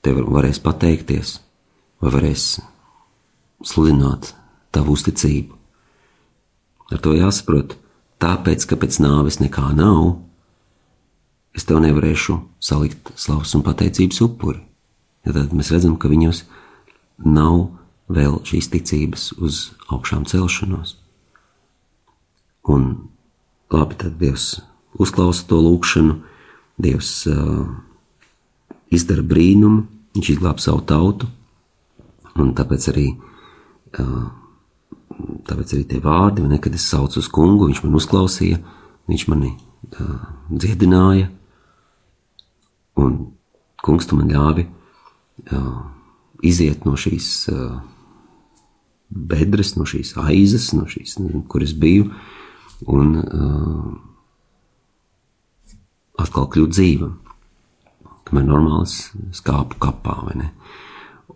tev 0.03 0.19
varēs 0.27 0.59
pateikties, 0.65 1.37
vai 2.03 2.13
varēs 2.17 2.49
sludināt 3.63 4.33
tavu 4.75 4.99
uzticību? 4.99 5.56
Ar 6.93 7.01
to 7.03 7.15
jāsaprot, 7.17 7.75
tāpēc, 8.23 8.67
ka 8.69 8.79
pēc 8.79 9.01
nāves 9.03 9.41
nekā 9.43 9.73
nav, 9.77 10.21
es 11.57 11.67
tev 11.67 11.81
nevarēšu 11.83 12.39
salikt 12.63 13.11
slavas 13.19 13.55
un 13.57 13.65
pateicības 13.67 14.23
upuri. 14.27 14.63
Ja 15.27 15.35
tad 15.35 15.55
mēs 15.57 15.73
redzam, 15.75 15.97
ka 15.99 16.11
viņos 16.13 16.45
nav 17.25 17.67
vēl 18.13 18.39
šīs 18.47 18.71
ticības 18.71 19.33
uz 19.43 19.73
augšām 19.91 20.29
celšanos. 20.31 20.95
Un 22.71 22.87
labi, 23.73 23.99
tad 23.99 24.21
Dievs 24.21 24.61
uzklausa 24.99 25.47
to 25.51 25.59
lūgšanu, 25.65 26.21
Dievs 26.83 27.11
uh, 27.31 27.67
izdara 28.95 29.25
brīnumu, 29.27 29.87
Viņš 30.17 30.31
izglāb 30.33 30.61
savu 30.65 30.81
tautu, 30.89 31.27
un 32.41 32.55
tāpēc 32.57 32.85
arī, 32.89 33.05
uh, 34.01 34.31
tāpēc 35.47 35.75
arī 35.75 35.85
tie 35.91 36.01
vārdi, 36.03 36.45
ne, 36.47 36.59
kad 36.63 36.75
es 36.77 36.87
saucu 36.91 37.21
uz 37.23 37.29
kungu, 37.33 37.69
viņš 37.71 37.83
man 37.85 37.99
uzklausīja, 37.99 38.61
viņš 39.11 39.27
mani 39.33 39.53
uh, 39.55 40.25
dziedināja, 40.51 41.31
un 43.01 43.19
kungs 43.85 44.09
tu 44.09 44.19
man 44.19 44.33
ļāvi 44.33 44.67
uh, 44.67 45.77
iziet 46.47 46.85
no 46.89 46.97
šīs 46.99 47.29
uh, 47.53 47.79
bedres, 49.11 49.75
no 49.79 49.87
šīs 49.89 50.17
aizas, 50.21 50.73
no 50.77 50.89
šīs, 50.91 51.19
kur 51.51 51.65
es 51.65 51.75
biju, 51.77 52.11
un 52.93 53.15
uh, 53.23 53.87
atkal 56.23 56.51
kļūt 56.53 56.75
dzīvam. 56.75 57.17
Kamēr 58.27 58.47
normāls 58.49 59.13
skāpu 59.39 59.79
kapā, 59.79 60.17
vai 60.27 60.35
ne? 60.41 60.49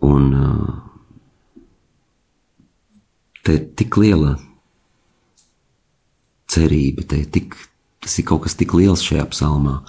Un 0.03 0.25
uh, 0.35 0.90
te 3.45 3.57
ir 3.57 3.67
tik 3.79 3.97
liela 4.01 4.35
cerība, 6.51 7.05
te 7.07 7.21
ir 7.23 7.29
tik, 7.31 7.55
tas 8.03 8.17
ir 8.19 8.27
kaut 8.27 8.45
kas 8.45 8.57
tik 8.59 8.75
liels 8.77 9.03
šajā 9.05 9.25
psalmā. 9.31 9.79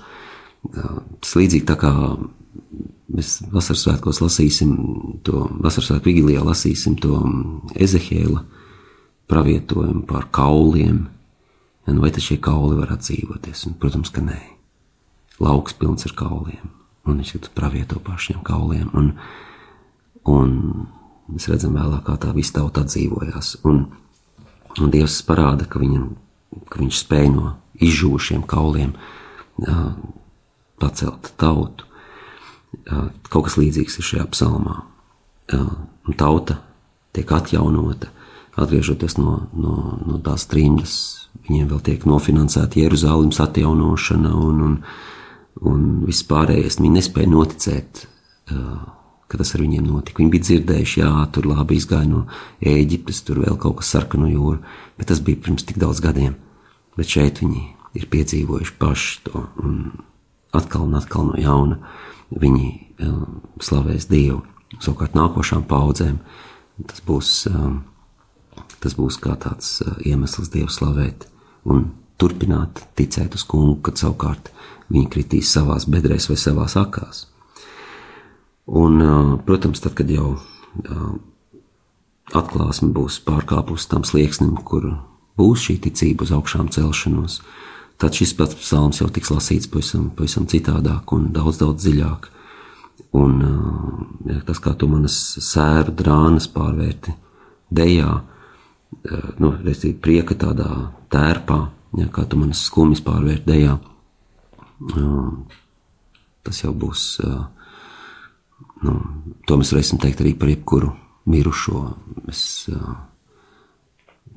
Tas 0.62 1.34
līdzīgi 1.38 1.66
tā 1.68 1.76
kā 1.80 1.92
Mēs 3.12 3.42
vasaras 3.52 3.82
svētkos 3.84 4.22
lasīsim 4.22 4.72
to, 5.26 5.44
vasaras 5.60 5.90
svētku 5.90 6.08
vigilijā 6.08 6.44
lasīsim 6.46 6.94
to 7.02 7.18
Ezehēla 7.76 8.40
pravietojumu 9.28 10.06
par 10.08 10.30
kauliem. 10.32 11.04
Ja, 11.84 11.92
nu 11.92 12.04
vai 12.04 12.12
tad 12.14 12.24
šie 12.24 12.38
kauli 12.40 12.78
var 12.78 12.94
atdzīvoties? 12.94 13.66
Un, 13.68 13.76
protams, 13.82 14.12
ka 14.14 14.24
nē. 14.24 14.38
Lauks 15.42 15.76
pilns 15.76 16.08
ar 16.08 16.14
kauliem. 16.16 16.72
Un 17.04 17.20
viņš 17.20 17.34
ir 17.36 17.50
pravieto 17.56 18.00
par 18.00 18.20
šiem 18.22 18.40
kauliem. 18.46 18.88
Un, 18.96 19.12
un 20.30 20.56
mēs 21.30 21.48
redzam 21.50 21.76
vēlāk, 21.78 22.02
kā 22.06 22.16
tā 22.22 22.32
visa 22.36 22.58
tauta 22.58 22.86
atdzīvojās. 22.86 23.54
Un, 23.68 23.84
un 24.78 24.92
Dievs 24.92 25.20
parāda, 25.28 25.68
ka, 25.68 25.82
viņam, 25.82 26.10
ka 26.72 26.82
viņš 26.82 27.04
spēj 27.04 27.30
no 27.34 27.54
izžūšiem 27.82 28.42
kauliem 28.48 28.92
jā, 29.62 29.78
pacelt 30.82 31.32
tautu 31.40 31.92
kaut 33.30 33.46
kas 33.46 33.58
līdzīgs 33.60 33.98
ir 34.00 34.06
šajā 34.06 34.26
psalmā. 34.32 34.82
Un 35.52 36.16
tauta 36.18 36.58
tiek 37.12 37.28
atjaunota, 37.32 38.10
atgriežoties 38.56 39.18
no, 39.20 39.42
no, 39.52 39.98
no 40.06 40.20
tās 40.24 40.46
trījus. 40.50 40.94
Viņiem 41.48 41.68
vēl 41.70 41.80
tiek 41.84 42.04
nofinansēta 42.06 42.80
Jeruzalemes 42.80 43.40
atjaunošana 43.42 44.32
un, 44.36 44.60
un, 44.66 44.74
un 45.68 45.84
viss 46.06 46.26
pārējais. 46.28 46.78
Viņi 46.80 46.98
nespēja 46.98 47.32
noticēt, 47.32 48.04
ka 49.32 49.40
tas 49.40 49.54
ar 49.56 49.64
viņiem 49.64 49.88
notika. 49.88 50.20
Viņi 50.20 50.32
bija 50.34 50.46
dzirdējuši, 50.48 51.00
jā, 51.00 51.10
tur 51.32 51.48
labi 51.48 51.78
izgāja 51.80 52.08
no 52.10 52.26
Ēģiptes, 52.60 53.22
tur 53.26 53.42
vēl 53.46 53.56
kaut 53.60 53.80
kas 53.80 53.92
sarkano 53.94 54.28
jūru, 54.30 54.60
bet 55.00 55.08
tas 55.10 55.22
bija 55.24 55.40
pirms 55.40 55.64
tik 55.68 55.80
daudz 55.80 56.02
gadiem. 56.04 56.36
Bet 56.98 57.08
šeit 57.08 57.40
viņi 57.40 57.62
ir 57.96 58.08
piedzīvojuši 58.12 58.76
paši 58.80 59.22
to 59.26 59.46
un 59.64 59.78
atkal 60.52 60.86
un 60.86 60.98
atkal 61.00 61.30
no 61.30 61.38
jauna 61.40 61.78
viņi 62.32 62.68
um, 63.04 63.40
slavēs 63.60 64.08
Dievu. 64.10 64.42
Savukārt 64.80 65.16
nākošām 65.16 65.66
paudzēm 65.68 66.20
tas 66.88 67.02
būs, 67.04 67.32
um, 67.50 67.82
tas 68.80 68.96
būs 68.98 69.18
kā 69.22 69.36
tāds 69.40 69.80
uh, 69.84 69.96
iemesls 70.08 70.52
Dievu 70.52 70.72
slavēt 70.72 71.28
un 71.68 71.90
turpināt 72.20 72.84
ticēt 72.98 73.36
uz 73.36 73.44
kungu, 73.48 73.80
kad 73.84 74.00
savukārt 74.00 74.52
viņi 74.92 75.08
kritīs 75.12 75.52
savās 75.52 75.88
bedrēs 75.90 76.28
vai 76.30 76.38
savās 76.40 76.76
akās. 76.80 77.26
Un, 78.66 79.00
uh, 79.00 79.38
protams, 79.46 79.80
tad, 79.82 79.96
kad 79.98 80.10
jau 80.10 80.36
uh, 80.36 81.14
atklāsme 82.32 82.92
būs 82.94 83.18
pārkāpusi 83.26 83.88
tam 83.90 84.06
slieksnim, 84.06 84.54
kur 84.62 84.86
būs 85.40 85.66
šī 85.66 85.80
ticība 85.82 86.26
uz 86.26 86.32
augšām 86.36 86.70
celšanos, 86.72 87.40
tad 87.98 88.14
šis 88.14 88.34
pats 88.38 88.58
psalms 88.60 89.02
jau 89.02 89.08
tiks 89.10 89.32
lasīts 89.34 89.70
pavisam, 89.70 90.10
pavisam 90.14 90.46
citādāk 90.50 91.12
un 91.16 91.30
daudz, 91.34 91.58
daudz 91.62 91.82
dziļāk. 91.82 92.28
Un 93.18 93.34
ja, 94.30 94.38
tas, 94.46 94.60
kā 94.62 94.72
tu 94.78 94.88
manas 94.88 95.16
sēru 95.44 95.92
drānas 95.96 96.46
pārvērti 96.52 97.12
dejā, 97.72 98.12
nu, 99.42 99.50
reizī 99.64 99.92
prieka 99.92 100.36
tādā 100.38 100.68
tērpā, 101.12 101.58
ja, 102.00 102.08
kā 102.12 102.24
tu 102.28 102.40
manas 102.40 102.62
skumjas 102.68 103.02
pārvērti 103.04 103.48
dejā, 103.48 103.76
tas 106.46 106.62
jau 106.64 106.72
būs, 106.72 107.04
nu, 108.86 108.98
to 109.46 109.58
mēs 109.60 109.72
varēsim 109.74 110.00
teikt 110.02 110.22
arī 110.22 110.34
par 110.38 110.50
jebkuru 110.52 110.92
mirušo. 111.30 111.82
Es, 112.32 112.44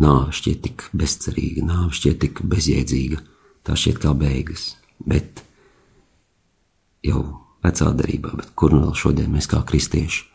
nāve 0.02 0.36
šķiet 0.36 0.62
tik 0.66 0.90
bezcerīga, 0.98 1.66
nāve 1.66 1.96
šķiet 1.96 2.22
tik 2.26 2.44
bezjēdzīga 2.52 3.22
tā 3.66 3.76
šķiet 3.78 4.02
kā 4.04 4.14
beigas. 4.18 4.76
Bet 5.02 5.42
jau 7.06 7.24
vecā 7.66 7.92
darbā, 7.98 8.36
bet 8.38 8.54
kur 8.58 8.74
nu 8.76 8.86
vēl 8.86 8.96
šodien 8.98 9.34
mēs 9.34 9.50
kā 9.50 9.62
kristieši, 9.68 10.26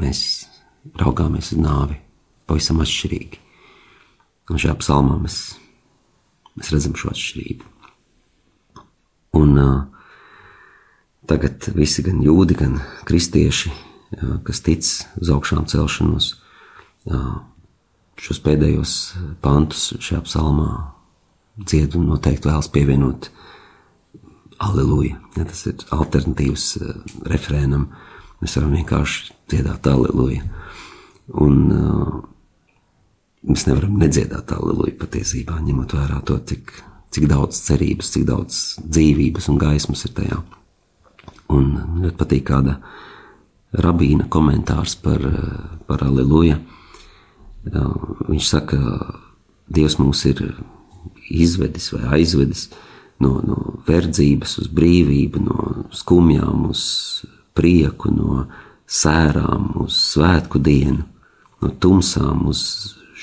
mēs 0.00 0.20
raugāmies 1.00 1.52
uz 1.54 1.60
nāvi 1.60 1.98
pavisam 2.48 2.80
atšķirīgi. 2.84 3.40
Un 4.52 4.60
šajā 4.60 4.74
psalmā 4.80 5.16
mēs, 5.22 5.38
mēs 6.58 6.72
redzam 6.74 6.96
šo 7.00 7.12
atšķirību. 7.12 7.70
Un 9.40 9.58
uh, 9.58 9.93
tagad 11.30 11.68
visi 11.74 12.04
gan 12.06 12.22
jūdi, 12.24 12.56
gan 12.58 12.78
kristieši, 13.08 13.72
kas 14.46 14.60
tic 14.64 14.88
uz 15.20 15.30
augšām 15.34 15.66
celšanos, 15.70 16.34
šos 18.24 18.40
pēdējos 18.44 18.92
pantus 19.42 19.92
šajā 19.98 20.22
psalmā 20.26 20.68
dzied 21.58 21.94
un 21.98 22.08
noteikti 22.10 22.48
vēlas 22.48 22.70
pievienot 22.72 23.30
Aleluja. 24.64 25.18
Ja 25.36 25.44
tas 25.48 25.64
ir 25.66 25.82
alternatīvs 25.94 26.66
uh, 26.78 26.94
refrēnam. 27.30 27.88
Mēs 28.42 28.54
varam 28.58 28.74
vienkārši 28.78 29.34
dziedāt 29.50 29.86
Aleluja. 29.90 30.44
Un 31.42 31.60
uh, 31.74 32.16
mēs 33.48 33.66
nevaram 33.68 33.98
nedziedāt 34.00 34.54
Aleluja 34.54 34.94
patiesībā, 35.00 35.58
ņemot 35.58 35.96
vērā 35.98 36.20
to, 36.28 36.38
cik, 36.50 36.70
cik 37.14 37.28
daudz 37.30 37.60
cerības, 37.66 38.12
cik 38.14 38.28
daudz 38.30 38.60
dzīvības 38.84 39.50
un 39.52 39.60
gaismas 39.60 40.06
ir 40.06 40.14
tajā. 40.20 40.40
Un 41.54 42.00
ļoti 42.02 42.16
patīk 42.20 42.46
kāda 42.50 42.78
rabīna 43.84 44.28
komentārs 44.30 44.96
par, 45.02 45.22
par 45.88 46.04
Aleluja. 46.06 46.58
Viņš 47.64 48.48
saka, 48.48 48.78
Dievs 49.64 49.96
mūs 49.96 50.26
ir 50.28 50.42
izvedis 51.32 51.88
vai 51.94 52.18
aizvedis 52.18 52.66
no, 53.22 53.38
no 53.40 53.78
verdzības 53.86 54.58
uz 54.60 54.68
brīvību, 54.74 55.40
no 55.40 55.86
skumjām 55.94 56.66
uz 56.68 56.82
prieku, 57.56 58.12
no 58.12 58.44
sērām 58.84 59.70
uz 59.84 59.96
svētku 60.12 60.60
dienu, 60.60 61.06
no 61.62 61.70
tumsām 61.80 62.44
uz 62.50 62.60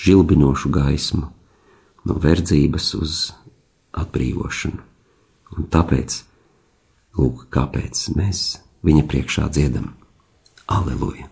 žilbinošu 0.01 0.71
gaismu, 0.73 1.27
no 2.07 2.17
verdzības 2.17 2.93
uz 2.97 3.19
atbrīvošanu. 4.01 4.81
Un 5.57 5.67
tāpēc, 5.71 6.21
lūk, 7.17 7.47
kāpēc 7.53 8.07
mēs 8.15 8.61
viņa 8.85 9.03
priekšā 9.11 9.49
dziedam 9.51 9.91
Aleluja! 10.71 11.27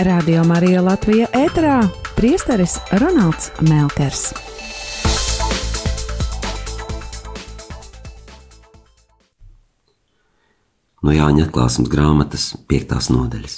Radio 0.00 0.44
Marija 0.48 0.80
Latvija 0.84 1.26
ēterā 1.36 1.82
priesteris 2.16 2.78
Ronalds 3.00 3.50
Melkers. 3.60 4.30
no 11.10 11.14
Jāņa 11.14 11.48
atklāsmes 11.48 11.90
grāmatas 11.90 12.50
5. 12.70 13.10
nodaļas. 13.14 13.56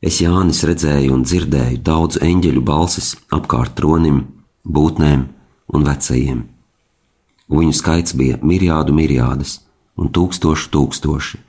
Es 0.00 0.20
Jānis 0.22 0.62
redzēju 0.64 1.12
un 1.12 1.26
dzirdēju 1.26 1.82
daudzu 1.84 2.22
eņģeļu 2.24 2.62
balsis 2.64 3.12
apkārt 3.36 3.74
tronim, 3.76 4.22
būtnēm 4.64 5.26
un 5.74 5.84
vecajiem. 5.84 6.46
Viņu 7.50 7.74
skaits 7.74 8.14
bija 8.14 8.38
mirjādu 8.46 8.94
mirjādas 8.94 9.58
un 9.98 10.10
tūkstoši 10.14 10.70
tūkstoši, 10.70 11.40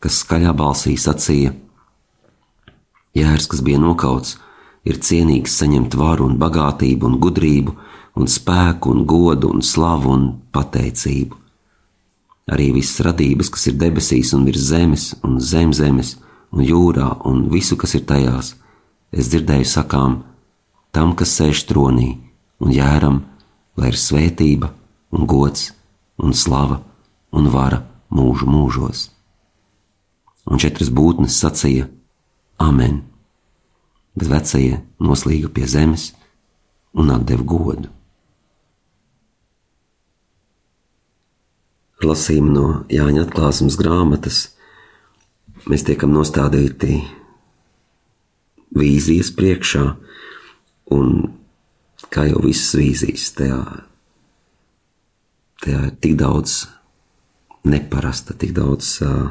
kas 0.00 0.22
skaļā 0.24 0.54
balsī 0.56 0.94
sacīja: 0.96 1.52
Jērs, 3.12 3.50
kas 3.52 3.60
bija 3.60 3.80
nokauts, 3.82 4.38
ir 4.88 4.96
cienīgs 5.04 5.58
saņemt 5.60 5.94
varu 6.00 6.30
un 6.30 6.38
bagātību 6.40 7.10
un 7.10 7.20
gudrību 7.20 7.76
un 8.16 8.28
spēku 8.28 8.92
un 8.92 9.04
godu 9.08 9.52
un 9.52 9.62
slavu 9.64 10.12
un 10.16 10.26
pateicību. 10.52 11.36
Arī 12.52 12.72
visas 12.74 13.04
radības, 13.06 13.52
kas 13.52 13.68
ir 13.70 13.78
debesīs 13.78 14.32
un 14.34 14.48
virs 14.48 14.66
zemes 14.72 15.12
un 15.22 15.38
zem 15.40 15.72
zemes, 15.76 16.16
un 16.52 16.64
jūrā 16.64 17.08
un 17.28 17.46
visu, 17.52 17.76
kas 17.76 17.94
ir 17.96 18.04
tajās, 18.08 18.54
es 19.12 19.28
dzirdēju 19.30 19.68
sakām, 19.68 20.22
tam, 20.92 21.14
kas 21.16 21.36
sēž 21.38 21.64
tronī, 21.68 22.16
un 22.60 22.72
jēram, 22.74 23.22
lai 23.76 23.92
ir 23.92 24.00
svētība, 24.00 24.72
un 25.12 25.26
gods, 25.28 25.70
un 26.18 26.32
slava, 26.32 26.80
un 27.32 27.48
vara 27.52 27.82
mūžu 28.12 28.48
mūžos. 28.48 29.08
Un 30.48 30.58
četras 30.58 30.90
būtnes 30.90 31.38
sacīja: 31.38 31.88
Amen! 32.58 33.02
Bet 34.16 34.28
vecie 34.28 34.82
noslīga 35.00 35.48
pie 35.52 35.68
zemes 35.68 36.10
un 36.92 37.12
atdeva 37.14 37.44
godu. 37.48 37.88
Lasījumi 42.02 42.50
no 42.50 42.66
Jāņa 42.90 43.28
atklāsmes 43.28 43.78
grāmatas 43.78 44.40
mēs 45.70 45.84
tiekam 45.86 46.10
nostādīti 46.16 46.98
vīzijas 48.74 49.30
priekšā, 49.38 49.84
un 50.96 51.12
kā 52.12 52.26
jau 52.26 52.42
visas 52.42 52.74
vīzijas, 52.74 53.28
tajā, 53.38 53.60
tajā 55.62 55.86
ir 55.88 55.96
tik 56.02 56.16
daudz 56.20 56.62
neparasta, 57.68 58.34
tik 58.38 58.54
daudz 58.56 58.96
uh, 59.06 59.30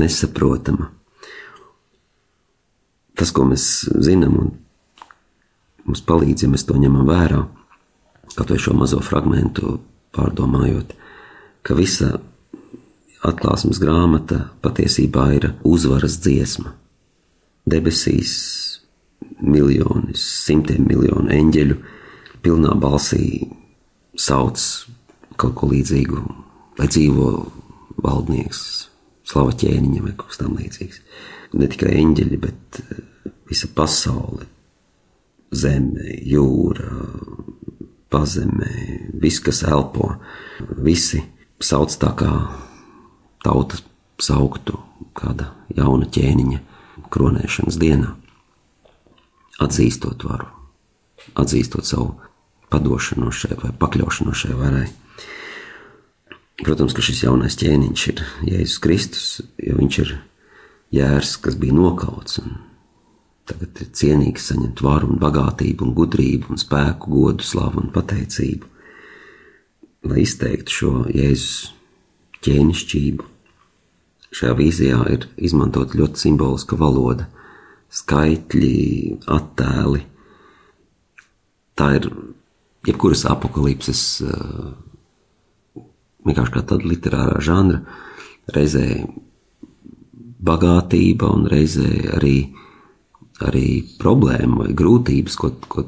nesaprotama. 0.00 0.90
Tas, 3.16 3.32
ko 3.36 3.44
mēs 3.48 3.66
zinām, 4.00 4.36
un 4.40 4.52
mums 5.84 6.02
palīdz, 6.06 6.46
ja 6.46 6.52
mēs 6.52 6.64
to 6.68 6.76
ņemam 6.80 7.08
vērā, 7.08 7.42
kaut 8.36 8.52
vai 8.52 8.58
šo 8.62 8.76
mazo 8.78 9.00
fragment 9.04 9.60
pārdomājot, 10.16 10.94
ka 11.66 11.76
visa 11.76 12.14
atklāsmes 13.26 13.80
grāmata 13.82 14.46
patiesībā 14.64 15.26
ir 15.36 15.50
uzvaras 15.68 16.16
dziesma. 16.24 16.72
Debesīs 17.68 18.32
miljoni, 19.40 20.16
simtiem 20.16 20.86
miljonu 20.88 21.28
eņģeļu 21.36 21.76
pilnā 22.40 22.72
balsī 22.80 23.26
sauc 24.20 24.60
kaut 25.40 25.56
ko 25.56 25.70
līdzīgu, 25.70 26.20
lai 26.78 26.88
dzīvo 26.90 27.26
valdnieks, 28.04 28.62
slava 29.26 29.54
ķēniņa 29.56 30.04
vai 30.04 30.14
kaut 30.16 30.32
kas 30.32 30.40
tam 30.42 30.56
līdzīgs. 30.58 31.02
Ne 31.56 31.68
tikai 31.70 31.96
eņģeļi, 32.02 32.40
bet 32.40 32.80
eh, 32.82 33.02
visa 33.50 33.70
pasaule, 33.74 34.46
zeme, 35.50 36.06
jūra, 36.30 36.90
pazemē, 38.10 38.70
viss, 39.22 39.42
kas 39.42 39.62
elpo, 39.66 40.12
visi 40.82 41.22
sauc 41.62 41.94
tā 42.00 42.12
kā 42.18 42.30
tauta 43.44 43.78
sauktu 44.20 44.78
kāda 45.16 45.50
jauna 45.76 46.08
ķēniņa 46.12 46.60
kronēšanas 47.10 47.78
dienā, 47.80 48.14
atzīstot 49.62 50.24
varu, 50.28 50.48
atzīstot 51.40 51.88
savu 51.88 52.14
padošanos 52.70 53.42
šai 53.42 53.58
vai 53.60 53.72
pakļaušanos 53.80 54.44
šai 54.44 54.56
varai. 54.58 54.88
Protams, 56.60 56.92
ka 56.92 57.02
šis 57.04 57.22
jaunais 57.24 57.56
ķēniņš 57.56 58.02
ir 58.12 58.24
Jēzus 58.50 58.80
Kristus, 58.84 59.28
jo 59.64 59.78
viņš 59.78 59.98
ir 60.02 60.10
jērs, 60.92 61.36
kas 61.40 61.56
bija 61.60 61.76
nokauts 61.76 62.40
un 62.42 62.58
tagad 63.48 63.80
ir 63.82 63.88
cienīgs 63.96 64.50
saņemt 64.50 64.82
varu 64.84 65.08
un 65.10 65.20
bagātību 65.22 65.86
un 65.86 65.94
gudrību 65.96 66.52
un 66.52 66.60
spēku, 66.60 67.10
godu, 67.14 67.46
slavu 67.46 67.80
un 67.82 67.90
pateicību, 67.94 68.68
lai 70.10 70.22
izteiktu 70.22 70.76
šo 70.76 70.92
Jēzus 71.10 71.72
ķēnišķību. 72.44 73.26
Šajā 74.30 74.54
vīzijā 74.60 75.00
ir 75.10 75.26
izmantot 75.42 75.96
ļoti 75.98 76.22
simboliska 76.28 76.78
valoda, 76.78 77.26
skaitļi, 77.90 78.76
attēli. 79.26 80.04
Tā 81.74 81.88
ir 81.98 82.06
jebkuras 82.86 83.26
apakalipses 83.28 84.02
eh, 84.24 84.70
vienkārši 86.26 86.54
kā 86.54 86.62
tāda 86.64 86.88
literārā 86.88 87.40
žanra, 87.44 87.82
reizē 88.54 88.86
bagātība 90.40 91.28
un 91.34 91.46
reizē 91.50 92.16
arī, 92.16 92.36
arī 93.44 93.66
problēma 94.00 94.64
vai 94.64 94.74
grūtības, 94.76 95.36
ko, 95.40 95.52
ko, 95.68 95.84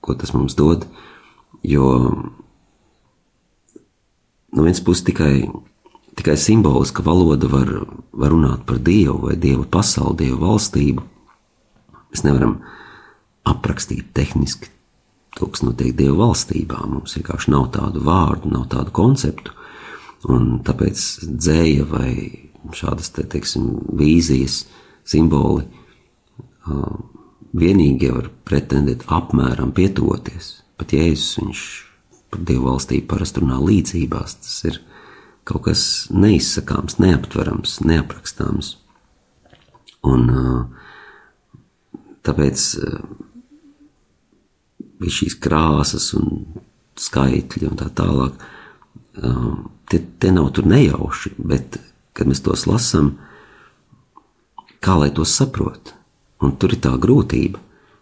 ko 0.00 0.18
tas 0.18 0.34
mums 0.34 0.56
dod. 0.58 0.86
Jo 1.66 1.86
no 4.50 4.64
vienas 4.64 4.82
puses 4.82 5.04
tikai, 5.06 5.44
tikai 6.18 6.36
simboliska 6.40 7.04
valoda 7.06 7.50
var, 7.50 7.70
var 8.10 8.34
runāt 8.34 8.66
par 8.66 8.80
Dievu 8.82 9.28
vai 9.28 9.38
Dieva 9.38 9.66
pasauli, 9.70 10.24
Dieva 10.24 10.40
valstību. 10.48 11.06
Mēs 12.10 12.26
nevaram 12.26 12.58
aprakstīt 13.46 14.10
tehniski 14.14 14.79
to, 15.36 15.48
kas 15.50 15.64
notiek 15.64 15.94
Dieva 15.96 16.16
valstībā. 16.24 16.82
Mums 16.90 17.16
vienkārši 17.18 17.52
nav 17.54 17.70
tādu 17.76 18.02
vārdu, 18.06 18.50
nav 18.52 18.68
tādu 18.72 18.94
konceptu. 18.96 19.54
Un 20.30 20.58
tāpēc 20.66 21.02
dzēja 21.24 21.86
vai 21.88 22.10
šādas 22.76 23.12
te, 23.16 23.24
teiksim, 23.24 23.70
vīzijas, 23.96 24.64
simboli 25.08 25.64
vienīgie 27.56 28.10
var 28.12 28.28
pretendēt 28.46 29.06
apmēram 29.10 29.72
pietuvoties. 29.74 30.58
Pat 30.78 30.92
Jēzus 30.94 31.38
viņš 31.40 31.62
par 32.30 32.44
Dievu 32.46 32.68
valstību 32.68 33.08
parasti 33.10 33.42
runā 33.42 33.58
līdzībās. 33.64 34.36
Tas 34.44 34.58
ir 34.70 34.78
kaut 35.48 35.64
kas 35.66 35.82
neizsakāms, 36.12 37.00
neaptverams, 37.02 37.80
neaprakstāms. 37.88 38.76
Un 40.06 40.30
tāpēc 42.24 42.66
bija 45.00 45.16
šīs 45.20 45.36
krāsas 45.42 46.10
un 46.18 46.44
skaitļi 47.00 47.70
un 47.70 47.78
tā 47.80 47.88
tālāk. 47.96 48.36
Tie, 49.90 50.00
tie 50.22 50.32
nav 50.34 50.52
tur 50.54 50.68
nejauši, 50.70 51.34
bet, 51.38 51.80
kad 52.14 52.30
mēs 52.30 52.42
tos 52.44 52.66
lasām, 52.70 53.14
kā 54.84 54.96
lai 55.00 55.10
tos 55.16 55.32
saprot? 55.36 55.94
Un 56.40 56.54
tur 56.56 56.72
ir 56.72 56.80
tā 56.84 56.94
grūtība. 57.00 57.60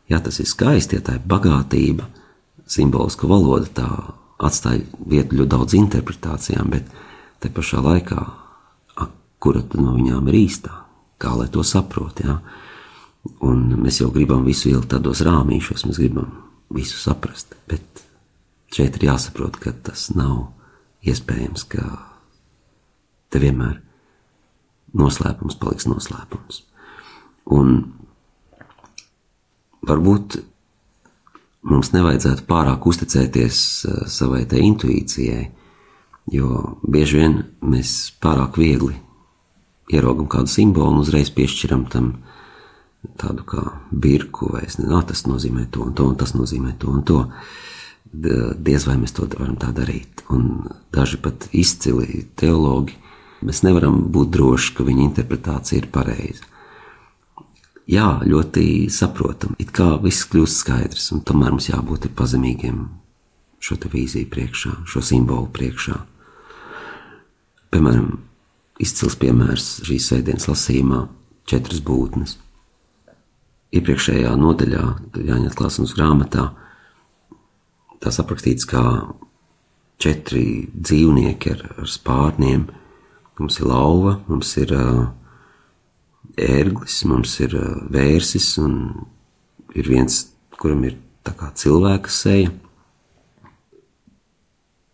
Jā, 0.09 0.21
tas 0.25 0.39
ir 0.41 0.49
skaisti, 0.49 0.99
ja 0.99 1.05
tā 1.05 1.19
ir 1.19 1.25
bagātība, 1.29 2.07
simboliska 2.69 3.29
valoda, 3.29 3.69
tā 3.81 3.89
atstāja 4.39 4.85
vietu 5.11 5.41
ļoti 5.41 5.53
daudz 5.53 5.75
interpretācijām, 5.77 6.71
bet 6.73 6.89
te 7.43 7.51
pašā 7.53 7.83
laikā, 7.85 8.23
kura 9.39 9.63
no 9.79 9.95
viņām 9.95 10.31
ir 10.31 10.39
īstā, 10.41 10.73
kā 11.21 11.35
lai 11.39 11.49
to 11.53 11.63
saprot. 11.67 12.23
Ja? 12.25 12.39
Un 13.45 13.67
mēs 13.83 14.01
jau 14.01 14.11
gribam 14.15 14.47
visu 14.47 14.71
ielikt 14.73 14.95
tādos 14.95 15.23
rāmīšos, 15.27 15.85
mēs 15.87 16.01
gribam 16.01 16.48
visu 16.75 16.99
saprast, 17.01 17.55
bet 17.69 18.05
šeit 18.75 18.99
ir 18.99 19.09
jāsaprot, 19.11 19.57
ka 19.61 19.73
tas 19.73 20.09
nav 20.15 20.51
iespējams, 21.07 21.65
ka 21.73 21.85
te 23.33 23.41
vienmēr 23.43 23.79
noslēpums 24.99 25.59
paliks 25.61 25.89
noslēpums. 25.89 26.63
Un 27.53 27.77
varbūt 29.89 30.39
mums 31.69 31.93
nevajadzētu 31.95 32.47
pārāk 32.49 32.87
uzticēties 32.89 33.61
eh, 33.89 34.01
savai 34.11 34.45
tai 34.49 34.65
intuīcijai, 34.69 35.45
jo 36.33 36.79
bieži 36.85 37.23
vien 37.23 37.39
mēs 37.65 38.13
pārāk 38.21 38.59
viegli 38.61 38.97
ieraugam 39.93 40.29
kādu 40.29 40.53
simbolu 40.53 40.93
un 40.93 41.05
uzreiz 41.05 41.31
piešķiram 41.33 41.87
tam 41.93 42.13
tādu 43.21 43.45
kā 43.49 43.65
birku, 43.91 44.53
vai 44.55 44.65
es 44.67 44.79
nezinu, 44.79 45.03
tas 45.07 45.25
nozīmē 45.29 45.69
to 45.73 45.87
un 45.87 45.95
to, 45.95 46.09
un 46.11 46.19
tas 46.19 46.35
nozīmē 46.35 46.75
to 46.79 46.93
un 46.93 47.03
to. 47.07 47.23
Diez 48.09 48.87
vai 48.89 48.97
mēs 48.97 49.13
to 49.17 49.29
varam 49.35 49.57
tā 49.61 49.73
darīt. 49.77 50.25
Un 50.33 50.69
daži 50.95 51.21
pat 51.23 51.49
izcili 51.53 52.25
teologi, 52.37 52.97
mēs 53.45 53.63
nevaram 53.67 54.07
būt 54.13 54.33
droši, 54.35 54.75
ka 54.79 54.87
viņa 54.89 55.05
interpretācija 55.11 55.83
ir 55.83 55.91
pareiza 55.93 56.49
jā, 57.89 58.09
ļoti 58.29 58.89
saprotam. 58.93 59.57
It 59.61 59.73
kā 59.75 59.97
viss 60.03 60.29
kļūst 60.29 60.63
skaidrs, 60.63 61.11
un 61.17 61.25
tomēr 61.27 61.55
mums 61.55 61.71
jābūt 61.71 62.11
pazemīgiem 62.17 62.85
šo 63.59 63.79
vīziju 63.91 64.29
priekšā, 64.31 64.75
šo 64.87 65.03
simbolu 65.03 65.49
priekšā. 65.53 65.97
piemēram, 67.73 68.19
izcils 68.81 69.17
piemērs 69.17 69.83
šīs 69.85 70.13
sēdienas 70.13 70.49
lasījumā- 70.49 71.09
četras 71.51 71.81
būtnes. 71.81 72.37
Iepriekšējā 73.69 74.31
nodaļā, 74.41 74.85
Jāņa 75.29 75.51
Klāsums 75.57 75.93
grāmatā, 75.97 76.47
tās 78.01 78.17
aprakstīts 78.23 78.65
kā 78.69 78.83
četri 80.01 80.69
dzīvnieki 80.73 81.53
ar, 81.53 81.65
ar 81.83 81.91
spārniem. 81.91 82.69
Mums 83.39 83.61
ir 83.61 83.69
lauva, 83.69 84.17
mums 84.31 84.55
ir 84.59 84.73
uh, 84.75 85.03
ērglis, 86.41 87.03
mums 87.11 87.37
ir 87.45 87.55
uh, 87.59 87.77
vērsis 87.93 88.55
un 88.63 88.79
ir 89.77 89.91
viens, 89.91 90.25
kuram 90.59 90.87
ir 90.89 90.97
tā 91.27 91.35
kā 91.37 91.51
cilvēka 91.55 92.11
seja. 92.11 92.55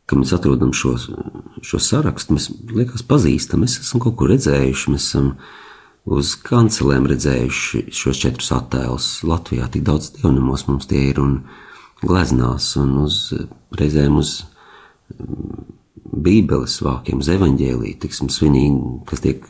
Kad 0.05 0.21
mēs 0.21 0.35
atrodam 0.37 0.75
šo, 0.77 0.99
šo 1.65 1.81
sarakstu, 1.81 2.37
mēs 2.37 2.51
liekas 2.75 3.07
pazīstam, 3.09 3.63
mēs 3.65 3.79
esam 3.81 4.03
kaut 4.05 4.19
kur 4.21 4.35
redzējuši, 4.35 4.93
mēs 4.93 5.07
esam 5.09 5.31
uz 6.05 6.35
kancelēm 6.45 7.07
redzējuši 7.09 7.87
šos 7.95 8.21
četrus 8.21 8.53
attēlus. 8.55 9.09
Latvijā 9.27 9.69
tik 9.73 9.87
daudz 9.87 10.13
dievnamos 10.19 10.67
mums 10.69 10.89
tie 10.91 11.09
ir 11.11 11.21
un 11.23 11.39
gleznās 12.05 12.75
un 12.81 12.99
uz 13.07 13.19
reizēm 13.75 14.21
uz 14.21 14.37
Bībeles 16.15 16.77
vākiem, 16.85 17.21
uz 17.25 17.29
evaņģēlīju, 17.33 17.99
tiksim, 18.05 18.31
svinīgi, 18.31 19.01
kas 19.09 19.23
tiek 19.25 19.43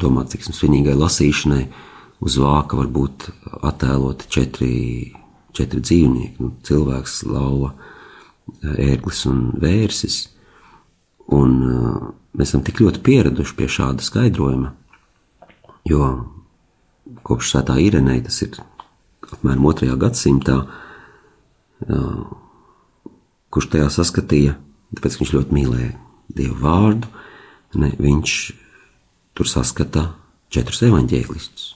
domāts, 0.00 0.32
tiksim, 0.34 0.54
svinīgai 0.56 0.94
lasīšanai, 0.96 1.66
uz 2.24 2.38
vāka 2.40 2.78
var 2.78 2.88
būt 2.94 3.28
attēloti 3.66 4.30
četri, 4.32 4.72
četri 5.54 5.82
dzīvnieki, 5.84 6.40
nu, 6.40 6.54
cilvēks, 6.66 7.20
lauva, 7.28 7.74
ērglis 8.64 9.24
un 9.28 9.44
vērsis. 9.60 10.18
Un 11.36 11.54
uh, 11.66 12.10
mēs 12.38 12.54
esam 12.54 12.64
tik 12.64 12.80
ļoti 12.80 13.02
pieraduši 13.04 13.56
pie 13.58 13.68
šāda 13.68 14.06
skaidrojuma, 14.06 14.72
jo 15.88 16.04
kopš 17.24 17.54
svētā 17.54 17.78
Irenei, 17.80 18.20
tas 18.24 18.42
ir 18.44 18.60
apmēram 19.28 19.66
otrajā 19.68 19.96
gadsimtā, 20.00 20.60
kurš 23.48 23.68
tajā 23.72 23.90
saskatīja 23.92 24.56
tāpēc 24.96 25.18
viņš 25.20 25.34
ļoti 25.36 25.56
mīlēja 25.56 25.90
Dievu 26.38 26.58
vārdu. 26.62 27.10
Ne, 27.80 27.90
viņš 28.00 28.34
tur 29.36 29.48
saskata 29.48 30.04
četrus 30.52 30.80
evaņģēlistus. 30.88 31.66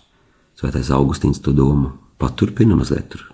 Svētais 0.61 0.93
Augustīns 0.95 1.43
to 1.45 1.53
domu 1.57 1.93
paturpina, 2.21 2.77
mazliet 2.79 3.11
tur 3.13 3.27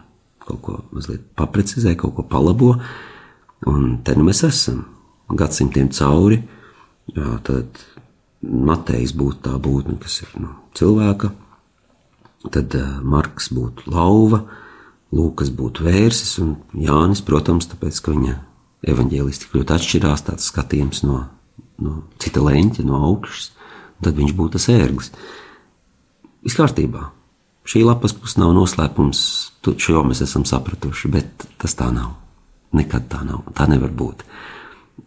kaut 0.43 0.61
ko 0.64 0.76
mazliet 0.97 1.26
paprecizē, 1.37 1.93
kaut 1.99 2.14
ko 2.16 2.24
palabo, 2.24 2.72
un 3.68 3.99
te 4.05 4.14
nu 4.16 4.24
mēs 4.24 4.41
esam 4.49 4.87
gadsimtiem 5.29 5.91
cauri. 5.93 6.41
Jā, 7.12 7.37
tad 7.45 7.83
Matejs 8.43 9.12
būtu 9.18 9.43
tā 9.49 9.57
būtne, 9.59 9.97
kas 9.99 10.20
ir 10.22 10.34
no 10.39 10.55
cilvēka, 10.78 11.32
tad 12.55 12.74
uh, 12.78 12.99
Marks 13.03 13.51
būtu 13.55 13.91
lauva, 13.91 14.45
Lūkas 15.09 15.49
būtu 15.57 15.86
vērsis, 15.86 16.34
un 16.43 16.59
Jānis, 16.76 17.22
protams, 17.24 17.64
tāpēc, 17.70 17.99
ka 18.05 18.12
viņa 18.12 18.34
evaņģēlisti 18.93 19.49
ļoti 19.55 19.74
atšķirās, 19.74 20.24
tāds 20.26 20.49
skatījums 20.53 21.01
no, 21.07 21.22
no 21.80 22.03
cita 22.20 22.43
leņķa, 22.45 22.84
no 22.84 23.01
augšas, 23.09 23.55
tad 24.05 24.18
viņš 24.20 24.34
būtu 24.36 24.59
tas 24.59 24.68
ērglis. 24.74 25.09
Viss 26.45 26.59
kārtībā. 26.59 27.09
Šī 27.68 27.82
lapas 27.84 28.14
puse 28.16 28.41
nav 28.41 28.53
noslēpums, 28.57 29.22
šo 29.64 30.05
mēs 30.05 30.22
esam 30.24 30.45
sapratuši, 30.49 31.11
bet 31.12 31.49
tas 31.61 31.74
tā 31.76 31.89
nav. 31.93 32.14
Nekad 32.76 33.09
tā 33.09 33.24
nav. 33.24 33.43
Tā 33.57 33.66
nevar 33.68 33.93
būt. 33.97 34.24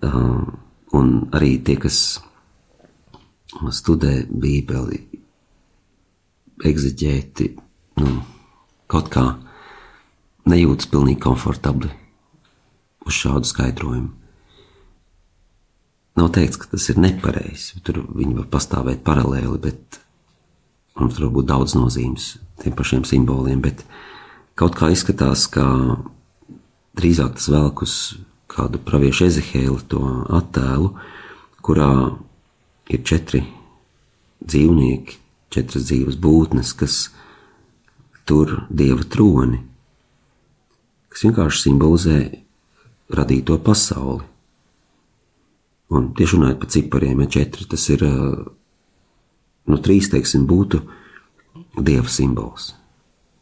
Uh, 0.02 0.44
un 0.98 1.14
arī 1.38 1.56
tie, 1.66 1.78
kas 1.82 2.22
studē 3.72 4.14
Bībeli, 4.30 5.02
eksaģēti, 6.68 7.48
nu, 8.02 8.14
kaut 8.92 9.10
kā 9.12 9.26
nejūtas 10.50 10.90
pilnīgi 10.92 11.22
komfortabli 11.24 11.92
uz 13.06 13.18
šādu 13.18 13.50
skaidrojumu. 13.50 14.12
Nav 16.20 16.32
teikts, 16.36 16.60
ka 16.60 16.68
tas 16.74 16.90
ir 16.92 17.00
nepareizi. 17.00 17.80
Tur 17.86 18.02
viņi 18.04 18.36
var 18.42 18.48
pastāvēt 18.52 19.04
paralēli, 19.06 19.58
bet 19.64 20.02
mums 21.00 21.16
tur 21.16 21.30
var 21.30 21.36
būt 21.38 21.48
daudz 21.54 21.76
nozīmes 21.78 22.34
tiem 22.62 22.76
pašiem 22.78 23.06
simboliem. 23.08 23.62
Bet 23.64 23.86
kaut 24.60 24.76
kā 24.78 24.92
izskatās, 24.92 25.48
ka 25.52 25.64
drīzāk 27.00 27.40
tas 27.40 27.48
velk 27.54 27.86
uz 27.86 27.96
kādu 28.52 28.82
praviešu 28.84 29.30
ezehēlu 29.30 29.80
to 29.88 30.04
attēlu, 30.36 30.92
kurā 31.64 31.94
ir 32.92 33.04
četri 33.08 33.42
dzīvnieki, 34.42 35.18
četras 35.54 35.88
dzīves 35.88 36.18
būtnes, 36.22 36.74
kas 36.78 37.10
tur 38.28 38.66
dieva 38.70 39.04
troni, 39.08 39.62
kas 41.12 41.26
vienkārši 41.28 41.66
simbolizē 41.66 42.18
radīto 43.12 43.58
pasauli. 43.64 44.24
Un 45.92 46.14
tieši 46.16 46.38
runājot 46.38 46.60
par 46.62 46.72
cipariem, 46.72 47.24
ja 47.26 47.34
četri 47.36 47.68
tas 47.68 47.84
ir, 47.92 48.06
nu, 49.68 49.80
trīs, 49.84 50.08
teiksim, 50.12 50.46
būtu 50.48 50.80
dieva 51.84 52.08
simbols. 52.08 52.72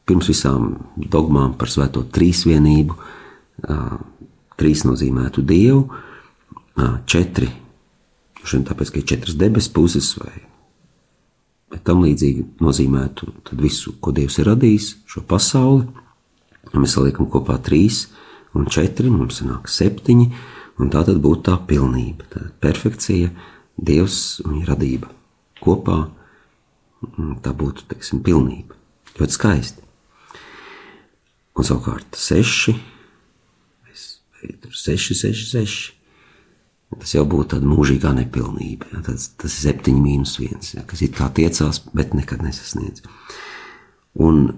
Pirms 0.09 0.31
visām 0.31 0.71
dogmām 0.97 1.53
par 1.59 1.69
svēto 1.69 2.01
trīsvienību, 2.09 2.95
trīs 4.57 4.81
nozīmētu 4.87 5.45
dievu, 5.45 5.83
četri, 7.05 7.51
šodien 8.43 8.67
tāpēc, 8.69 8.93
ka 8.93 9.01
ir 9.01 9.09
četras 9.09 9.37
debesu 9.39 9.73
puses 9.75 10.13
vai 10.19 10.35
tam 11.85 12.03
līdzīgi 12.03 12.45
nozīmētu 12.63 13.29
visu, 13.59 13.95
ko 14.01 14.13
Dievs 14.15 14.39
ir 14.41 14.49
radījis, 14.49 14.89
šo 15.09 15.23
pasauli. 15.29 15.85
Ja 16.69 16.81
mēs 16.81 16.95
saliekam 16.95 17.29
kopā 17.31 17.57
trīs, 17.65 18.07
un 18.57 18.69
četri, 18.69 19.09
mums 19.13 19.39
sanāk 19.41 19.69
septiņi, 19.71 20.27
un 20.81 20.91
tā 20.93 21.03
tad 21.07 21.21
būtu 21.23 21.45
tā 21.49 21.57
pilnība, 21.69 22.27
tā 22.33 22.45
perfekcija, 22.61 23.31
Dievs 23.79 24.41
un 24.43 24.63
radība 24.67 25.07
kopā, 25.63 26.01
tā 27.45 27.53
būtu, 27.55 27.85
teiksim, 27.91 28.23
pilnība. 28.25 28.75
Ļoti 29.19 29.35
skaisti. 29.35 29.85
Un 31.59 31.67
savukārt 31.67 32.15
seši, 32.19 32.75
vai 34.39 34.51
tur 34.63 34.75
seši, 34.75 35.15
seši, 35.21 35.47
seši, 35.53 35.87
tas 36.97 37.13
jau 37.13 37.25
būtu 37.29 37.53
tāda 37.53 37.69
mūžīgā 37.69 38.15
nepilnība. 38.17 38.89
Ja, 38.95 39.03
tas, 39.05 39.29
tas 39.37 39.53
ir 39.53 39.69
septiņi 39.69 40.01
mīnus 40.01 40.39
viens, 40.41 40.73
ja, 40.73 40.85
kas 40.89 41.03
it 41.05 41.13
kā 41.17 41.29
tiecās, 41.35 41.83
bet 41.93 42.15
nekad 42.17 42.41
nesasniedz. 42.45 43.05
Un 44.17 44.49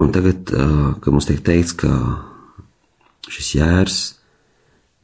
Un 0.00 0.08
tagad, 0.16 0.48
kad 0.48 1.12
mums 1.12 1.26
tiek 1.28 1.42
teikts, 1.44 1.74
ka 1.76 1.90
šis 3.28 3.50
jērs 3.58 3.98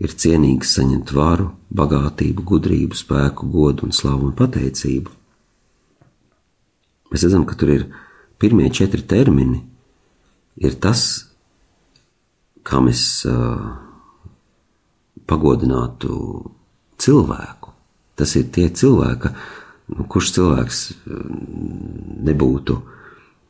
ir 0.01 0.14
cienīgs 0.22 0.72
saņemt 0.78 1.12
varu, 1.12 1.51
bagātību, 1.76 2.45
gudrību, 2.49 2.97
spēku, 2.97 3.49
godu 3.53 3.84
un 3.84 3.93
slavu 3.93 4.30
un 4.30 4.32
pateicību, 4.37 5.12
mēs 7.12 7.26
redzam, 7.26 7.45
ka 7.45 7.59
tur 7.61 7.74
ir 7.74 7.84
pirmie 8.41 8.70
četri 8.72 9.05
termini, 9.05 9.61
ir 10.57 10.78
tas, 10.80 11.03
kā 12.64 12.80
mēs 12.80 13.03
uh, 13.28 13.68
pagodinātu 15.27 16.16
cilvēku. 17.03 17.72
Tas 18.16 18.33
ir 18.39 18.49
tie 18.55 18.68
cilvēki, 18.72 19.33
nu, 19.93 20.07
kurš 20.11 20.33
cilvēks 20.39 20.83
nebūtu 22.27 22.77
uh, 22.77 22.97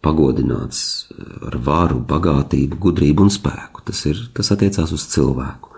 pagodināts 0.06 0.80
eh, 1.10 1.24
ar 1.50 1.58
varu, 1.62 2.00
bagātību, 2.06 2.78
gudrību 2.82 3.26
un 3.26 3.32
spēku. 3.32 3.84
Tas, 3.86 4.02
ir, 4.10 4.20
tas 4.36 4.52
attiecās 4.54 4.92
uz 4.94 5.06
cilvēku. 5.12 5.74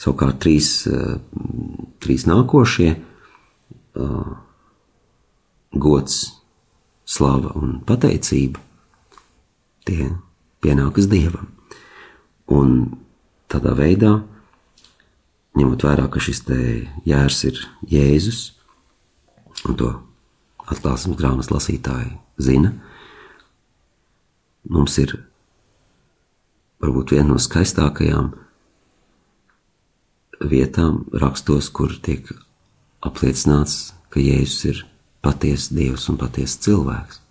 Savukārt 0.00 0.40
trīs, 0.44 0.70
eh, 0.90 1.16
trīs 2.04 2.26
nākošie 2.28 2.90
eh, 2.92 4.30
gods, 5.86 6.20
slava 7.06 7.52
un 7.58 7.80
pateicība 7.86 8.62
tie 9.86 10.10
pienākas 10.64 11.06
dievam. 11.10 11.52
Un 12.50 12.72
tādā 13.50 13.74
veidā, 13.78 14.18
ņemot 15.56 15.84
vērā, 15.86 16.06
ka 16.12 16.20
šis 16.20 16.42
jērs 17.08 17.44
ir 17.48 17.60
Jēzus, 17.88 18.40
un 19.68 19.76
to 19.76 19.92
atklāsmes 20.66 21.16
grāmatas 21.18 21.52
lasītāji 21.52 22.16
zina, 22.42 22.72
mums 24.68 24.98
ir 24.98 25.16
varbūt 26.82 27.14
viena 27.16 27.32
no 27.32 27.38
skaistākajām 27.40 28.34
vietām 30.44 31.06
rakstos, 31.16 31.70
kur 31.72 31.94
tiek 32.04 32.28
apliecināts, 33.06 33.94
ka 34.12 34.20
Jēzus 34.20 34.64
ir 34.68 34.82
patiesa 35.24 35.74
Dievs 35.74 36.08
un 36.12 36.20
patiesa 36.20 36.60
cilvēks. 36.66 37.22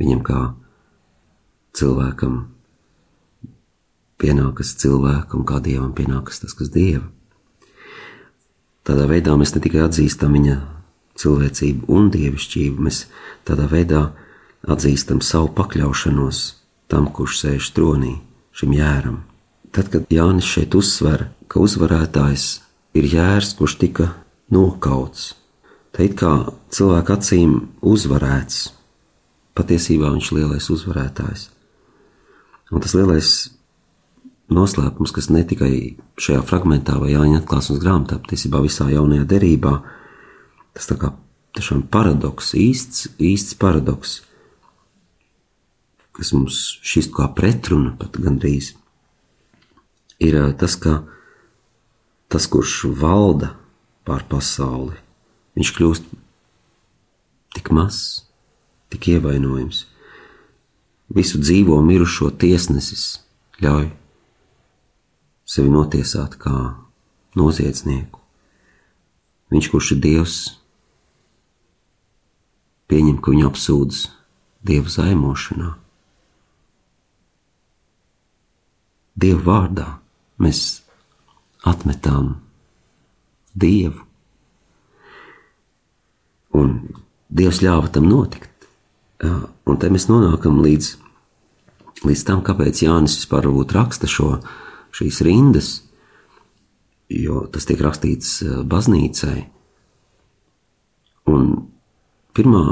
Viņam 0.00 0.22
kā 0.26 0.40
cilvēkam 1.76 2.40
pienākas 4.22 4.76
cilvēkam, 4.80 5.44
kā 5.48 5.60
Dievam 5.64 5.92
pienākas 5.96 6.42
tas, 6.42 6.54
kas 6.54 6.70
Dieva. 6.70 7.04
tādā 8.86 9.06
veidā 9.06 9.34
mēs 9.38 9.54
ne 9.54 9.60
tikai 9.62 9.84
atzīstam 9.84 10.32
viņa 10.34 10.56
cilvēcību 11.18 11.86
un 11.92 12.10
dievišķību, 12.10 12.82
mēs 12.82 13.04
tādā 13.46 13.68
veidā 13.70 14.08
atzīstam 14.66 15.20
savu 15.22 15.52
pakļaušanos 15.56 16.40
tam, 16.90 17.08
kurš 17.08 17.38
sēž 17.42 17.70
tronī, 17.76 18.16
šim 18.52 18.74
jēram. 18.76 19.22
Tad, 19.72 19.88
kad 19.92 20.10
Jānis 20.12 20.48
šeit 20.48 20.74
uzsver, 20.76 21.30
ka 21.48 21.62
uzvarētājs 21.62 22.60
ir 22.98 23.08
jērs, 23.08 23.54
kurš 23.56 23.78
tika 23.80 24.10
nokauts, 24.52 25.32
tad 25.96 26.16
kā 26.18 26.32
cilvēka 26.72 27.16
acīm 27.16 27.56
uzvarēts, 27.80 28.72
patiesībā 29.56 30.12
viņš 30.12 30.30
ir 30.30 30.38
lielais 30.40 30.68
uzvarētājs. 30.72 31.48
Un 32.72 32.80
tas 32.80 32.94
lielais 32.96 33.32
noslēpums, 34.56 35.12
kas 35.14 35.28
ne 35.32 35.42
tikai 35.48 35.72
šajā 36.20 36.42
fragmentā 36.46 36.98
vai 37.00 37.12
Jāņa 37.12 37.42
atklāsmes 37.42 37.80
grāmatā, 37.82 38.18
bet 38.18 38.28
patiesībā 38.28 38.62
visā 38.64 38.88
jaunajā 38.92 39.26
derībā, 39.28 39.78
tas 40.76 40.88
tā 40.90 40.98
kā 41.00 41.12
tiešām 41.56 41.86
paradoks, 41.92 42.52
īsts, 42.58 43.10
īsts 43.20 43.56
paradoks, 43.60 44.20
kas 46.16 46.32
mums 46.36 46.60
šis 46.84 47.08
kā 47.12 47.28
pretruna 47.36 47.94
pat 47.98 48.16
gandrīz 48.20 48.74
ir 50.22 50.38
tas, 50.60 50.76
ka 50.76 51.02
tas, 52.32 52.46
kurš 52.46 52.84
valda 53.00 53.54
pār 54.06 54.24
pasauli, 54.28 54.96
viņš 55.58 55.72
kļūst 55.76 56.12
tik 57.56 57.72
mazs, 57.74 58.22
tik 58.92 59.08
ievainojams. 59.16 59.86
Visu 61.12 61.40
dzīvo 61.42 61.76
mirušo 61.84 62.30
tiesnesis 62.40 63.20
ļauj 63.60 63.90
sevi 65.48 65.70
notiesāt 65.72 66.38
kā 66.40 66.56
noziedznieku. 67.38 68.20
Viņš, 69.52 69.68
kurš 69.72 69.92
ir 69.94 70.00
Dievs, 70.02 70.36
pieņem, 72.88 73.18
ka 73.20 73.34
viņu 73.34 73.48
apsūdz 73.50 74.02
Dieva 74.62 74.92
zaimošanā. 74.92 75.72
Dieva 79.18 79.42
vārdā 79.44 79.88
mēs 80.40 80.82
atmetām 81.68 82.36
Dievu. 83.52 84.06
Un 86.56 86.74
Dievs 87.32 87.60
ļāva 87.64 87.92
tam 87.92 88.08
notikt. 88.08 88.50
Un 89.22 89.78
te 89.80 89.88
mēs 89.92 90.08
nonākam 90.10 90.58
līdz, 90.64 90.88
līdz 92.04 92.24
tam, 92.28 92.40
kāpēc 92.44 92.82
Jānis 92.84 93.20
vispār 93.20 93.46
raksta 93.76 94.08
šo, 94.10 94.40
šīs 94.92 95.20
rindas, 95.26 95.70
jo 97.12 97.46
tas 97.52 97.68
tiek 97.68 97.80
rakstīts 97.84 98.40
baznīcai. 98.68 99.38
Un 101.32 101.48
pirmā 102.36 102.64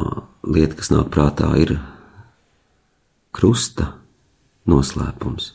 lieta, 0.45 0.77
kas 0.79 0.91
nāk 0.93 1.11
prātā, 1.15 1.51
ir 1.61 1.77
krusta 3.37 3.95
noslēpums. 4.71 5.53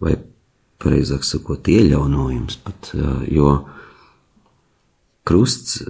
Vai 0.00 0.16
pareizāk 0.80 1.26
sakot, 1.26 1.68
iejaunojums 1.68 2.60
pat, 2.64 2.92
jo 3.28 3.50
krusts 5.28 5.82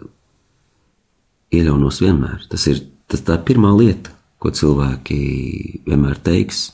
iejaunos 1.55 2.01
vienmēr. 2.03 2.47
Tas 2.51 2.67
ir 2.71 2.83
tas 3.11 3.23
tā 3.27 3.39
pirmā 3.47 3.73
lieta, 3.77 4.15
ko 4.41 4.53
cilvēki 4.55 5.21
vienmēr 5.87 6.19
teiks, 6.25 6.71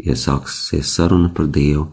ja 0.00 0.16
sāksies 0.16 0.92
saruna 0.96 1.32
par 1.34 1.48
Dievu. 1.52 1.88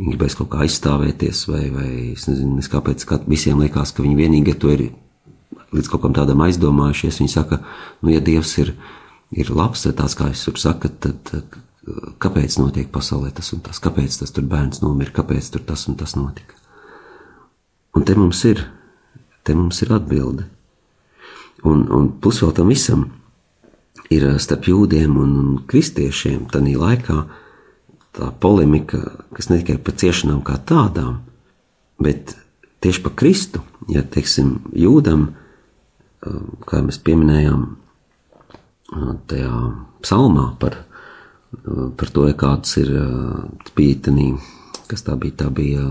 Gribēs 0.00 0.36
kaut 0.38 0.48
kā 0.52 0.62
aizstāvēties, 0.64 1.44
vai, 1.50 1.64
vai 1.74 1.88
es 2.14 2.24
nezinu, 2.28 2.58
es 2.62 2.70
kāpēc 2.72 3.04
kā 3.08 3.18
visiem 3.28 3.60
liekas, 3.60 3.92
ka 3.92 4.04
viņi 4.04 4.16
vienīgi 4.16 4.54
to 4.60 4.70
ir 4.72 4.86
līdz 5.76 5.90
kaut 5.92 6.06
kam 6.06 6.14
tādam 6.16 6.40
aizdomājušies. 6.46 7.20
Viņi 7.20 7.32
saka, 7.32 7.60
nu, 8.00 8.14
ja 8.14 8.22
Dievs 8.24 8.54
ir, 8.62 8.72
ir 9.36 9.50
labs, 9.52 9.84
tad 9.84 9.98
tāds, 10.00 10.16
kā 10.16 10.30
es 10.32 10.46
tur 10.46 10.56
saku, 10.60 10.88
tad, 11.04 11.34
kāpēc 12.22 12.56
notiek 12.60 12.88
pasaulē 12.92 13.32
tas 13.34 13.52
un 13.54 13.62
tas, 13.64 13.80
kāpēc 13.82 14.20
tas 14.22 14.32
tur 14.34 14.46
bērns 14.48 14.82
nomira, 14.84 15.12
kāpēc 15.20 15.52
tur 15.54 15.64
tas 15.68 15.86
un 15.90 15.98
tas 16.00 16.16
notika. 16.18 16.56
Un 17.96 18.06
te 18.06 18.14
mums 18.14 18.42
ir, 18.46 18.62
te 19.44 19.56
mums 19.56 19.80
ir 19.82 19.92
atbilde. 19.94 20.46
Un, 21.66 21.84
un 21.92 22.08
plus 22.22 22.40
vēl 22.40 22.54
tam 22.56 22.70
visam 22.72 23.08
ir 24.12 24.26
starp 24.42 24.68
jūdiem 24.70 25.16
un, 25.20 25.32
kristiešiem 25.70 26.46
tādā 26.52 26.76
laikā 26.78 27.18
tā 28.16 28.30
polemika, 28.42 28.98
kas 29.36 29.50
ne 29.50 29.60
tikai 29.60 29.78
par 29.84 29.96
ciešanām 30.00 30.42
kā 30.46 30.58
tādām, 30.66 31.20
bet 32.02 32.34
tieši 32.82 33.04
par 33.04 33.14
Kristu, 33.20 33.62
ja 33.92 34.02
teiksim, 34.02 34.56
jūdam, 34.74 35.28
kā 36.66 36.82
mēs 36.84 37.00
pieminējām 37.04 37.66
tajā 39.30 39.52
psalmā 40.02 40.50
par 40.60 40.84
par 41.96 42.10
to, 42.14 42.26
kāds 42.38 42.76
ir 42.78 42.90
pītenī, 43.74 44.32
kas 44.90 45.02
tā 45.06 45.16
bija, 45.18 45.36
tā 45.44 45.48
bija 45.54 45.82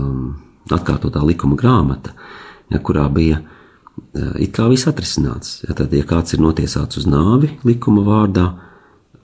atkārtotā 0.72 1.22
likuma 1.26 1.58
grāmata, 1.60 2.14
ja, 2.72 2.80
kurā 2.80 3.06
bija 3.12 3.42
it 4.40 4.54
kā 4.56 4.68
viss 4.70 4.88
atrisināts. 4.88 5.60
Ja, 5.66 5.76
tad, 5.76 5.92
ja 5.92 6.06
kāds 6.08 6.34
ir 6.34 6.42
notiesāts 6.42 7.00
uz 7.00 7.08
nāvi 7.10 7.52
likuma 7.66 8.04
vārdā, 8.06 8.46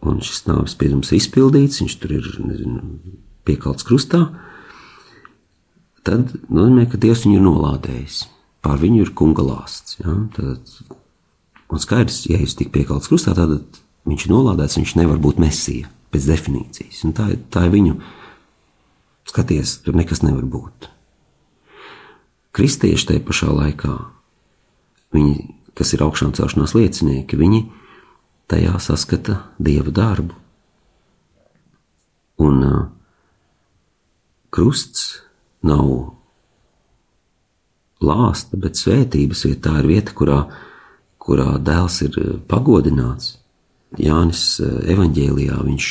un 0.07 0.21
šis 0.25 0.45
nāves 0.49 0.75
spriedums 0.77 1.13
ir 1.13 1.21
izpildīts, 1.21 1.81
viņš 1.83 1.97
tur 2.03 2.15
ir 2.19 2.29
nezinu, 2.43 2.83
piekalts 3.47 3.87
krustā, 3.87 4.23
tad 6.07 6.35
nozīmē, 6.53 6.87
ka 6.91 7.01
Dievs 7.01 7.25
viņu 7.27 7.41
ir 7.41 7.47
nolādējis. 7.47 8.23
Pār 8.67 8.81
viņu 8.83 9.05
ir 9.05 9.13
kunga 9.19 9.45
lāsts. 9.47 9.99
Ja? 10.01 10.15
Tad, 10.35 10.71
un 11.71 11.83
skaidrs, 11.83 12.25
ja 12.31 12.41
viņš 12.41 12.57
tik 12.59 12.73
piekalts 12.75 13.11
krustā, 13.11 13.35
tad 13.39 13.81
viņš 14.07 14.27
ir 14.27 14.35
nolādēts, 14.35 14.79
viņš 14.81 14.97
nevar 14.99 15.23
būt 15.23 15.41
mesija 15.43 15.91
pēc 16.15 16.29
definīcijas. 16.31 17.03
Un 17.07 17.15
tā, 17.17 17.31
tā 17.53 17.67
ir 17.67 17.75
viņu 17.75 17.97
skaties, 19.27 19.81
tur 19.87 19.99
nekas 19.99 20.23
nevar 20.23 20.47
būt. 20.51 20.91
Kristieši 22.57 23.11
tajā 23.11 23.23
pašā 23.27 23.51
laikā, 23.53 23.95
viņi, 25.13 25.35
kas 25.77 25.93
ir 25.93 26.07
augšām 26.07 26.33
celšanās 26.39 26.73
liecinieki, 26.79 27.39
viņi 27.39 27.67
tajā 28.51 28.77
saskata 28.83 29.41
dieva 29.59 29.93
darbu. 29.95 30.35
Un 32.43 32.63
uh, 32.65 32.85
krusts 34.53 35.23
nav 35.67 36.17
lāsta, 38.05 38.59
bet 38.61 38.79
svētības 38.79 39.47
vieta. 39.49 39.71
Tā 39.71 39.81
ir 39.83 39.91
vieta, 39.91 40.15
kurā, 40.17 40.41
kurā 41.23 41.57
dēls 41.63 42.03
ir 42.07 42.19
pagodināts. 42.49 43.37
Jānis 43.97 44.59
eh, 44.61 44.79
evanģēlijā 44.93 45.57
viņš 45.63 45.91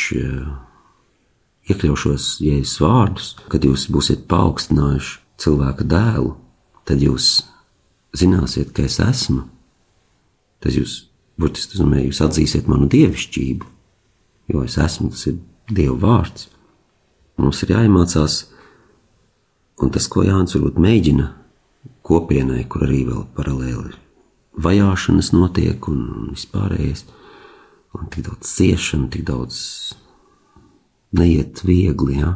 iekļaušos 1.72 2.26
jēzus 2.46 2.80
vārdus, 2.84 3.30
kad 3.50 3.66
jūs 3.66 3.88
būsiet 3.94 4.26
paaugstinājuši 4.30 5.16
cilvēka 5.42 5.88
dēlu, 5.90 6.36
tad 6.86 7.02
jūs 7.02 7.40
zināsiet, 8.16 8.72
ka 8.76 8.86
es 8.86 9.00
esmu. 9.02 9.46
Tas 10.62 10.78
jūs, 10.78 11.00
burtiski, 11.40 11.74
tas 11.74 11.82
nozīmē, 11.84 12.06
jūs 12.08 12.22
atzīsiet 12.26 12.70
manu 12.72 12.90
dievišķību, 12.92 13.72
jo 14.54 14.64
es 14.66 14.78
esmu, 14.82 15.12
tas 15.16 15.28
ir 15.32 15.42
Dieva 15.66 15.98
vārds. 15.98 16.50
Mums 17.42 17.64
ir 17.66 17.74
jāiemācās, 17.74 18.38
un 19.82 19.92
tas, 19.92 20.08
ko 20.08 20.24
Jānis 20.24 20.56
varbūt 20.56 20.78
mēģina 20.80 21.32
kopienai, 22.06 22.64
kur 22.70 22.86
arī 22.86 23.02
vēl 23.10 23.26
paralēli 23.36 23.96
vajāšanas 24.62 25.34
notiek 25.36 25.88
un 25.92 26.32
vispārējais 26.32 27.04
un 27.96 28.10
tik 28.12 28.26
daudz 28.28 28.52
ciešanu, 28.56 29.10
tik 29.12 29.26
daudz 29.28 29.58
neiet 31.16 31.64
viegli, 31.68 32.20
ja? 32.22 32.36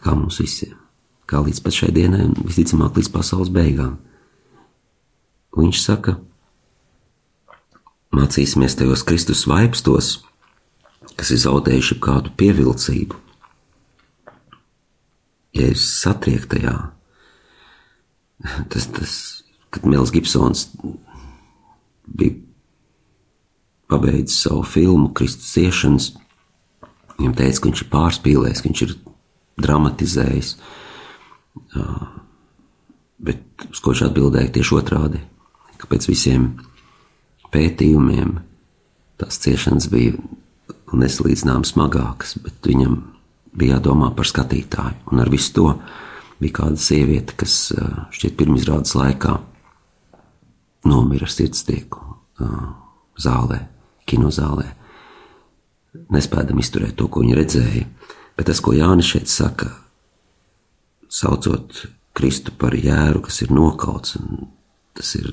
kā 0.00 0.14
mums 0.16 0.40
visiem, 0.40 0.76
kā 1.28 1.42
līdz 1.44 1.62
pat 1.64 1.76
šai 1.76 1.90
dienai, 1.94 2.24
un 2.30 2.36
visticamāk 2.46 2.98
līdz 2.98 3.10
pasaules 3.12 3.50
beigām. 3.52 3.98
Viņš 5.58 5.80
saka, 5.82 6.16
mācīsimies 8.14 8.76
tajos 8.78 9.04
Kristus 9.06 9.46
vaipstos, 9.50 10.18
kas 11.16 11.32
ir 11.34 11.42
zaudējuši 11.44 11.98
kādu 12.02 12.32
pievilcību. 12.38 13.18
Ja 15.56 15.66
ir 15.72 15.78
satriektajā, 15.78 16.76
tas, 18.70 18.86
tas, 18.94 19.14
kad 19.74 19.86
Mels 19.86 20.12
Gibsons 20.14 20.68
bija 22.06 22.38
pabeidzis 23.90 24.44
savu 24.44 24.62
filmu 24.66 25.10
Kristus 25.14 25.50
ciešanas. 25.54 26.10
Viņam 27.18 27.34
teica, 27.36 27.58
ka 27.58 27.68
viņš 27.68 27.82
ir 27.82 27.90
pārspīlējis, 27.92 28.62
ka 28.62 28.70
viņš 28.70 28.82
ir 28.86 28.94
dramatizējis. 29.60 30.54
Bet 33.20 33.66
uz 33.68 33.82
ko 33.82 33.92
viņš 33.92 34.06
atbildēja 34.06 34.54
tieši 34.54 34.76
otrādi, 34.78 35.20
ka 35.76 35.90
pēc 35.90 36.06
visiem 36.08 36.52
pētījumiem 37.54 38.38
tās 39.20 39.38
ciešanas 39.42 39.88
bija 39.92 40.16
nesalīdzināmas 40.96 41.74
smagākas, 41.74 42.36
bet 42.42 42.66
viņam 42.66 42.96
bija 43.56 43.76
jādomā 43.76 44.10
par 44.16 44.28
skatītāju. 44.28 45.10
Un 45.12 45.22
ar 45.22 45.30
visu 45.32 45.52
to 45.58 45.66
bija 46.40 46.60
kāda 46.62 46.80
sieviete, 46.80 47.36
kas 47.38 47.72
šķiet 48.14 48.36
pirmizrādes 48.38 48.96
laikā 48.98 49.36
nomira 50.88 51.28
ar 51.28 51.34
sirdstieku 51.34 52.06
zālē, 53.20 53.60
kinozālē. 54.08 54.66
Nespējam 56.14 56.62
izturēt 56.62 56.96
to, 56.98 57.08
ko 57.10 57.24
viņa 57.24 57.38
redzēja. 57.38 57.86
Bet 58.38 58.48
tas, 58.48 58.62
ko 58.64 58.72
Jānis 58.72 59.10
šeit 59.10 59.28
saka, 59.28 59.68
saucot 61.10 61.82
Kristu 62.16 62.54
par 62.56 62.74
jēru, 62.74 63.20
kas 63.26 63.42
ir 63.44 63.52
nokauts, 63.54 64.16
tas 64.96 65.12
ir 65.18 65.32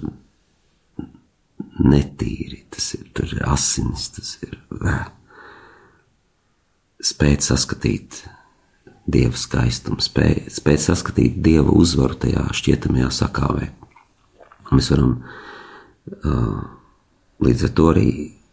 netīri, 1.77 2.63
tas 2.73 2.93
ir, 2.97 3.07
ir 3.23 3.43
asinis, 3.47 4.09
tas 4.15 4.33
ir 4.45 4.57
spēt 7.03 7.45
saskatīt 7.45 8.23
dieva 9.07 9.37
skaistumu, 9.39 10.01
spēt, 10.03 10.49
spēt 10.51 10.83
saskatīt 10.83 11.39
dieva 11.43 11.71
uzvaru 11.71 12.17
tajā 12.19 12.43
šķietamajā 12.59 13.11
sakāvē. 13.21 13.69
Mēs 14.73 14.91
varam 14.91 15.13
uh, 15.21 16.57
līdz 17.43 17.67
ar 17.69 17.73
to 17.77 17.89
arī 17.93 18.09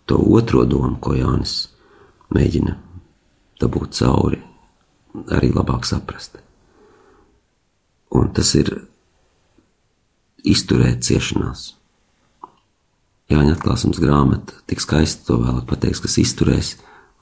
to 0.07 0.20
otro 0.38 0.64
domu, 0.68 0.96
ko 1.02 1.16
Jānis 1.16 1.57
mēģina 2.34 2.76
dabūt 3.62 3.96
cauri, 3.98 4.40
arī 5.34 5.50
labāk 5.55 5.86
saprast. 5.88 6.38
Un 8.14 8.30
tas 8.34 8.52
ir 8.59 8.70
izturēt 10.46 11.02
ciešanās. 11.07 11.72
Jāņa 13.33 13.55
atklāsmes 13.57 14.01
grāmata 14.03 14.59
tik 14.68 14.83
skaisti 14.85 15.25
to 15.29 15.39
vēlāk 15.41 15.64
pateiks, 15.70 16.03
kas 16.05 16.18
izturēs 16.20 16.75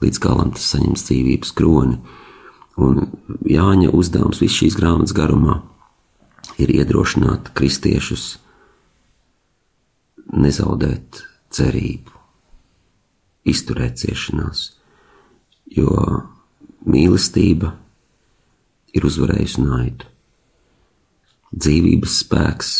līdz 0.03 0.19
galam, 0.23 0.51
tas 0.51 0.65
saņems 0.73 1.05
dzīvības 1.07 1.53
kroni. 1.55 1.99
Un 2.83 3.05
Jāņa 3.47 3.93
uzdevums 3.95 4.41
visu 4.43 4.63
šīs 4.63 4.77
grāmatas 4.79 5.15
garumā 5.15 5.61
ir 6.59 6.73
iedrošināt 6.73 7.53
kristiešus 7.55 8.37
nezaudēt 10.33 11.21
cerību, 11.53 12.11
izturēt 13.47 13.99
ciešanās, 14.01 14.65
jo 15.69 15.93
mīlestība 16.89 17.73
ir 18.93 19.07
uzvarējusi 19.07 19.63
naidu. 19.63 20.09
Dzīvības 21.53 22.17
spēks 22.23 22.73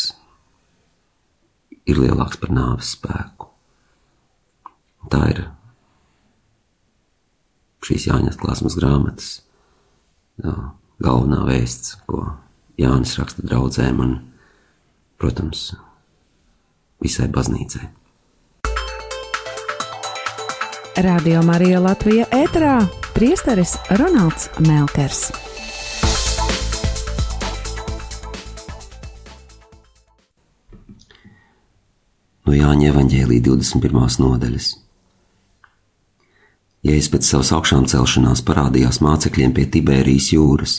ir 1.88 2.00
lielāks 2.00 2.40
par 2.40 2.52
nāves 2.54 2.94
spēku. 2.96 3.50
Tā 5.12 5.20
ir 5.32 5.42
šīs 7.84 8.08
Jāņas 8.08 8.38
klāsmas 8.40 8.76
grāmatas 8.78 9.28
jā, 10.40 10.54
galvenā 11.04 11.42
vēsts, 11.48 11.98
ko 12.08 12.24
Jānis 12.80 13.18
raksta 13.20 13.44
draudzēm 13.44 14.00
un, 14.02 14.14
protams, 15.20 15.74
visai 17.04 17.28
baznīcai. 17.30 17.86
Radio 21.04 21.42
Marija 21.42 21.80
Latvija 21.82 22.26
ēterā 22.32 22.76
priesteris 23.16 23.76
Ronalds 23.98 24.48
Melkers. 24.62 25.26
No 32.44 32.52
Jāņa 32.52 32.90
evaņģēlī 32.92 33.38
21. 33.40 34.18
nodaļas. 34.20 34.66
Jēzus 36.84 37.08
pēc 37.14 37.28
savas 37.30 37.52
augšām 37.56 37.86
celšanās 37.88 38.42
parādījās 38.44 39.00
mācekļiem 39.00 39.54
pie 39.56 39.64
Tibērijas 39.72 40.26
jūras. 40.34 40.74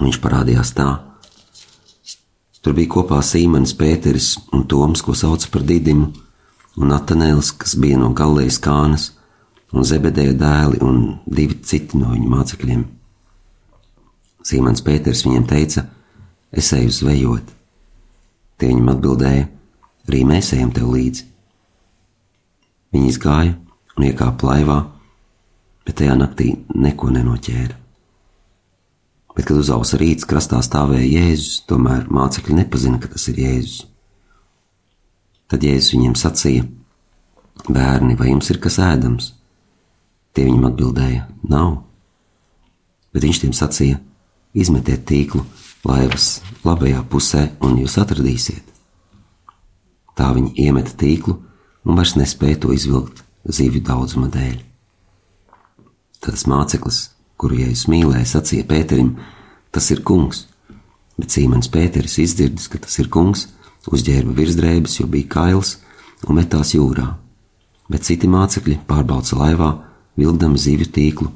Viņš 0.00 0.18
parādījās 0.24 0.72
tā. 0.74 0.88
Tur 2.60 2.74
bija 2.74 2.90
kopā 2.96 3.20
Sīmanis 3.22 3.76
Pēteris 3.78 4.32
un 4.50 4.66
Toms, 4.66 5.04
ko 5.06 5.14
sauca 5.14 5.46
par 5.54 5.62
Didimu, 5.68 6.10
un 6.82 6.96
Atanēls, 6.98 7.52
kas 7.62 7.76
bija 7.78 8.00
no 8.02 8.10
Galilejas 8.10 8.58
kānas, 8.64 9.06
un 9.70 9.86
Zebedēja 9.86 10.34
dēli 10.34 10.82
un 10.82 10.98
divi 11.30 11.60
citi 11.62 12.00
no 12.00 12.10
viņa 12.16 12.34
mācekļiem. 12.34 12.82
Sīmans 14.50 14.82
Pēters 14.82 15.22
viņiem 15.28 15.46
teica: 15.46 15.86
Es 16.50 16.74
eju 16.74 16.90
zvejot. 16.90 17.56
Tie 18.58 18.74
viņam 18.74 18.94
atbildēja: 18.96 19.46
arī 20.08 20.22
mēs 20.28 20.52
ejam 20.56 20.72
tev 20.74 20.92
līdzi. 20.94 21.26
Viņi 22.94 23.12
izgāja 23.12 23.54
un 23.96 24.06
iekāpa 24.08 24.48
laivā, 24.48 24.78
bet 25.86 26.00
tajā 26.00 26.16
naktī 26.18 26.54
neko 26.74 27.10
nenoķēra. 27.14 27.76
Bet, 29.36 29.46
kad 29.46 29.60
uzausa 29.60 29.98
rīts, 30.00 30.26
krastā 30.28 30.58
stāvēja 30.64 31.06
Jēzus, 31.06 31.62
tomēr 31.70 32.08
mācekļi 32.12 32.56
nepazina, 32.58 32.98
ka 33.00 33.08
tas 33.12 33.28
ir 33.30 33.38
Jēzus. 33.40 33.84
Tad 35.50 35.64
Jēzus 35.64 35.94
viņiem 35.94 36.16
sacīja: 36.18 36.66
Bērni, 37.70 38.16
vai 38.18 38.32
jums 38.32 38.50
ir 38.50 38.58
kas 38.62 38.80
ēdams? 38.82 39.32
Tie 40.34 40.46
viņam 40.46 40.68
atbildēja: 40.70 41.24
Nav. 41.50 41.72
Bet 43.14 43.26
viņš 43.26 43.42
tiem 43.44 43.54
sacīja: 43.56 44.00
Izmetiet 44.54 45.06
tīklu 45.08 45.44
laivas 45.86 46.40
labajā 46.66 47.04
pusē, 47.10 47.46
un 47.64 47.78
jūs 47.80 47.96
atradīsiet. 48.02 48.69
Tā 50.20 50.34
viņi 50.36 50.52
iemeta 50.66 50.92
tīklu 51.00 51.38
un 51.88 51.96
vairs 51.96 52.12
nespēja 52.20 52.58
to 52.66 52.74
izvilkt 52.76 53.22
zivju 53.48 53.80
daudzuma 53.88 54.28
dēļ. 54.28 54.58
Tas 56.20 56.44
māceklis, 56.44 56.98
kuru 57.40 57.62
jēzus 57.62 57.86
mīlēja, 57.88 58.26
sacīja 58.28 58.66
Pēterim: 58.68 59.14
Tas 59.72 59.88
ir 59.94 60.02
kungs, 60.04 60.42
bet 61.16 61.32
Sīmens 61.32 61.70
Pēteris 61.72 62.18
izdzirdis, 62.20 62.68
ka 62.68 62.82
tas 62.84 62.98
ir 63.00 63.08
kungs, 63.08 63.46
uzģērba 63.88 64.34
virsdrēbes, 64.36 64.98
jo 65.00 65.06
bija 65.08 65.30
kails 65.38 65.78
un 66.28 66.36
metās 66.36 66.74
jūrā. 66.76 67.06
Bet 67.88 68.04
citi 68.04 68.28
mācekļi 68.28 68.82
pārbauca 68.90 69.38
laivā, 69.40 69.70
vilkdami 70.20 70.60
zivju 70.60 70.90
tīklu, 70.92 71.30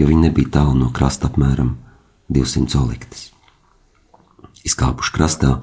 jo 0.00 0.08
viņi 0.08 0.30
nebija 0.30 0.54
tālu 0.56 0.78
no 0.78 0.88
krasta 0.88 1.28
apmēram 1.28 1.74
200 2.32 2.80
oliktes. 2.80 3.28
Izkāpuši 4.64 5.12
krastā, 5.18 5.58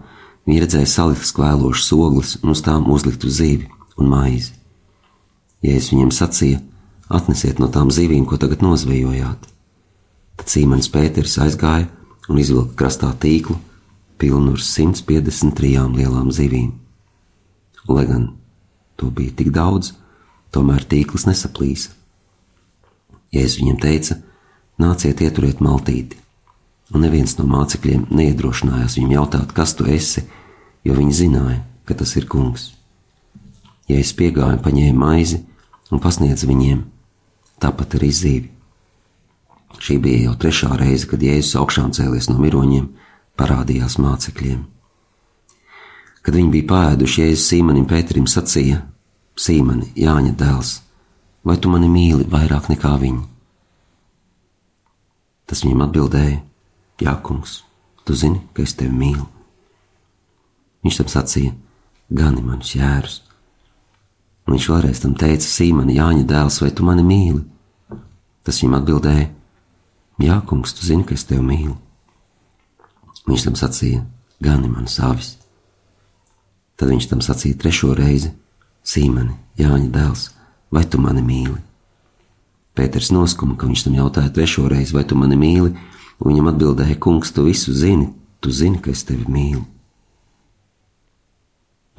Viņa 0.49 0.63
redzēja 0.63 0.89
saliktas 0.89 1.29
kvēlošas 1.37 1.91
ogles 1.93 2.29
un 2.41 2.55
uz 2.55 2.63
tām 2.65 2.87
uzliktu 2.89 3.29
zīvi 3.29 3.67
un 4.01 4.07
maizi. 4.09 4.55
Jēzus 5.61 5.91
viņiem 5.93 6.09
sacīja: 6.15 6.61
Atnesiet 7.05 7.59
no 7.61 7.67
tām 7.69 7.91
zivīm, 7.93 8.23
ko 8.25 8.39
tagad 8.41 8.63
nozvejojāt. 8.65 9.43
Tad 10.41 10.49
Sīmanis 10.49 10.89
Pēters 10.89 11.35
aizgāja 11.43 11.85
un 12.33 12.41
izvilka 12.41 12.73
krastā 12.81 13.11
tīklu, 13.13 13.59
pilnu 14.17 14.55
ar 14.55 14.63
153 14.65 15.85
lielām 15.99 16.33
zivīm. 16.33 16.71
Lai 17.85 18.07
gan 18.09 18.25
to 18.97 19.11
bija 19.13 19.35
tik 19.37 19.53
daudz, 19.53 19.93
tomēr 20.49 20.81
tīkls 20.89 21.27
nesaplīsa. 21.29 21.93
Jēzus 23.37 23.61
viņiem 23.61 23.79
teica: 23.85 24.17
Nāciet, 24.81 25.21
ieturiet 25.21 25.61
maltīti, 25.61 26.17
un 26.89 27.05
neviens 27.05 27.37
no 27.37 27.45
mācekļiem 27.45 28.09
neiedrošinājās 28.09 28.97
viņam 28.97 29.17
jautāt, 29.19 29.53
kas 29.53 29.77
tu 29.77 29.85
esi, 29.85 30.25
jo 30.85 30.95
viņi 30.95 31.15
zināja, 31.23 31.63
ka 31.85 31.97
tas 31.97 32.15
ir 32.19 32.27
kungs. 32.29 32.71
Ja 33.89 33.97
es 33.97 34.13
piegāju, 34.13 34.61
paņēmu 34.63 34.99
maizi 35.01 35.41
un 35.89 36.01
pasniedzu 36.01 36.49
viņiem, 36.49 36.83
tāpat 37.61 37.97
arī 37.97 38.09
zīvi. 38.13 38.49
Šī 39.79 39.95
bija 40.01 40.25
jau 40.27 40.35
trešā 40.41 40.73
reize, 40.79 41.07
kad 41.07 41.21
Jēzus 41.23 41.55
augšām 41.59 41.93
cēlies 41.95 42.27
no 42.29 42.35
miroņiem, 42.41 42.89
parādījās 43.39 43.97
mācekļiem. 44.01 44.65
Kad 46.25 46.35
viņi 46.35 46.53
bija 46.53 46.67
pāēduši, 46.73 47.23
Jēzus 47.23 47.47
Sīmanim 47.53 47.87
Pēterim 47.89 48.27
sacīja: 48.27 48.83
Sīmani, 49.39 49.93
Jāņa 49.95 50.35
dēls, 50.35 50.73
vai 51.47 51.55
tu 51.57 51.71
mani 51.71 51.87
mīli 51.89 52.27
vairāk 52.29 52.67
nekā 52.73 52.93
viņi? 52.99 53.23
Tas 55.47 55.63
viņam 55.63 55.87
atbildēja: 55.87 56.41
Jā, 56.99 57.15
kungs, 57.23 57.61
tu 58.03 58.13
zini, 58.13 58.43
ka 58.53 58.67
es 58.67 58.75
tevi 58.75 58.91
mīlu. 58.91 59.38
Viņš 60.85 61.01
tam 61.01 61.09
sacīja: 61.11 61.55
Gani 62.09 62.43
manus 62.45 62.75
jērus. 62.75 63.19
Un 64.47 64.55
viņš 64.55 64.69
vēlreiz 64.71 65.01
tam 65.03 65.15
teica: 65.19 65.45
Sīmani, 65.45 65.97
Jāņa 65.99 66.25
dēls, 66.29 66.61
vai 66.63 66.71
tu 66.73 66.85
mani 66.87 67.03
mīli? 67.05 67.43
Tas 68.43 68.61
viņam 68.61 68.79
atbildēja: 68.79 69.27
Jā, 70.19 70.39
kungs, 70.47 70.73
tu 70.75 70.87
zini, 70.87 71.05
ka 71.07 71.15
es 71.15 71.27
tevi 71.27 71.43
mīlu. 71.45 71.75
Viņš 73.29 73.45
tam 73.45 73.59
sacīja: 73.59 74.03
Gani 74.41 74.71
manas 74.71 74.97
avis. 75.03 75.35
Tad 76.79 76.91
viņš 76.93 77.09
tam 77.11 77.23
sacīja 77.23 77.59
trešo 77.59 77.93
reizi: 77.97 78.31
Sīmani, 78.83 79.35
Jāņa 79.59 79.91
dēls, 79.93 80.29
vai 80.71 80.85
tu 80.87 81.01
mani 81.03 81.21
mīli? 81.25 81.59
Pēters 82.79 83.11
noskuma, 83.11 83.57
ka 83.59 83.67
viņš 83.67 83.85
tam 83.85 83.97
jautāja 83.97 84.31
trešo 84.31 84.69
reizi, 84.71 84.95
vai 84.95 85.03
tu 85.03 85.17
mani 85.19 85.35
mīli, 85.35 85.73
un 85.75 86.31
viņam 86.31 86.53
atbildēja: 86.53 86.95
Kungs, 87.03 87.35
tu 87.35 87.43
visu 87.45 87.75
zini, 87.75 88.07
tu 88.39 88.55
zini, 88.55 88.79
ka 88.79 88.95
es 88.95 89.03
tevi 89.03 89.27
mīlu. 89.27 89.65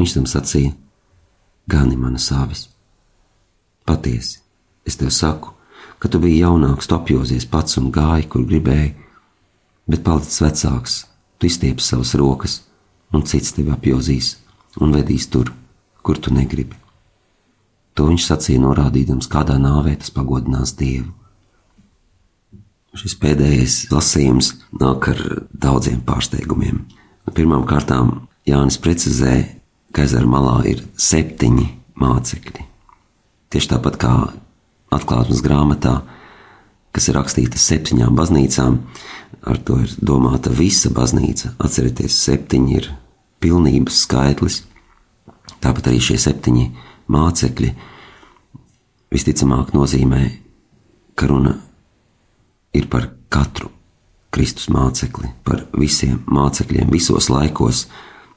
Viņš 0.01 0.16
tam 0.16 0.26
sacīja: 0.26 0.72
Gani 1.68 1.98
manas 2.01 2.30
avis. 2.32 2.66
Patiesi, 3.84 4.38
es 4.88 4.96
tev 4.96 5.11
saku, 5.12 5.53
ka 6.01 6.09
tu 6.09 6.20
biji 6.22 6.40
jaunāks, 6.40 6.88
tu 6.88 6.96
apjozies 6.96 7.44
pats 7.44 7.76
un 7.76 7.90
gāji, 7.92 8.28
kur 8.32 8.46
gribēji, 8.48 8.94
bet 9.90 10.05
palicis 10.07 10.40
vecāks, 10.40 10.96
tu 11.36 11.51
izstiepi 11.51 11.84
savas 11.84 12.14
rokas, 12.16 12.61
un 13.12 13.26
cits 13.26 13.53
tevi 13.57 13.74
apjozīs 13.74 14.38
un 14.80 14.94
vedīs 14.94 15.26
tur, 15.28 15.53
kur 16.01 16.16
tu 16.16 16.32
negribi. 16.32 16.78
To 17.98 18.07
viņš 18.09 18.26
sacīja 18.30 18.62
norādīdams, 18.62 19.28
kādā 19.28 19.59
nāvē 19.61 19.96
tas 20.01 20.12
pagodinās 20.14 20.76
Dievu. 20.78 21.11
Šis 22.96 23.14
pēdējais 23.20 23.74
lasījums 23.92 24.55
nāk 24.80 25.11
ar 25.12 25.20
daudziem 25.53 26.01
pārsteigumiem. 26.07 26.86
Pirmkārt, 27.30 27.92
Jānis 28.48 28.80
precizē, 28.82 29.59
ka 29.93 30.05
ezera 30.07 30.28
malā 30.28 30.61
ir 30.70 30.82
septiņi 30.97 31.66
mācekļi. 32.01 32.66
Tieši 33.51 33.70
tāpat 33.72 33.99
kā 34.01 34.14
atklāsmes 34.95 35.43
grāmatā, 35.45 36.01
kas 36.95 37.09
ir 37.11 37.18
rakstīta 37.18 37.59
septiņām 37.59 38.16
baznīcām, 38.18 38.78
ar 39.47 39.61
to 39.66 39.80
ir 39.84 39.95
domāta 40.03 40.53
visa 40.55 40.91
baznīca. 40.95 41.55
Atcerieties, 41.62 42.18
septiņi 42.26 42.76
ir 42.78 42.91
pilnības 43.43 44.03
skaitlis. 44.05 44.62
Tāpat 45.61 45.91
arī 45.91 46.01
šie 46.03 46.18
septiņi 46.20 46.68
mācekļi 47.11 47.72
visticamāk 49.11 49.74
nozīmē, 49.74 50.22
ka 51.18 51.28
runa 51.30 51.57
ir 52.76 52.86
par 52.91 53.11
katru 53.32 53.70
Kristus 54.30 54.68
mācekli, 54.70 55.32
par 55.43 55.64
visiem 55.74 56.20
mācekļiem 56.30 56.91
visos 56.93 57.26
laikos, 57.32 57.88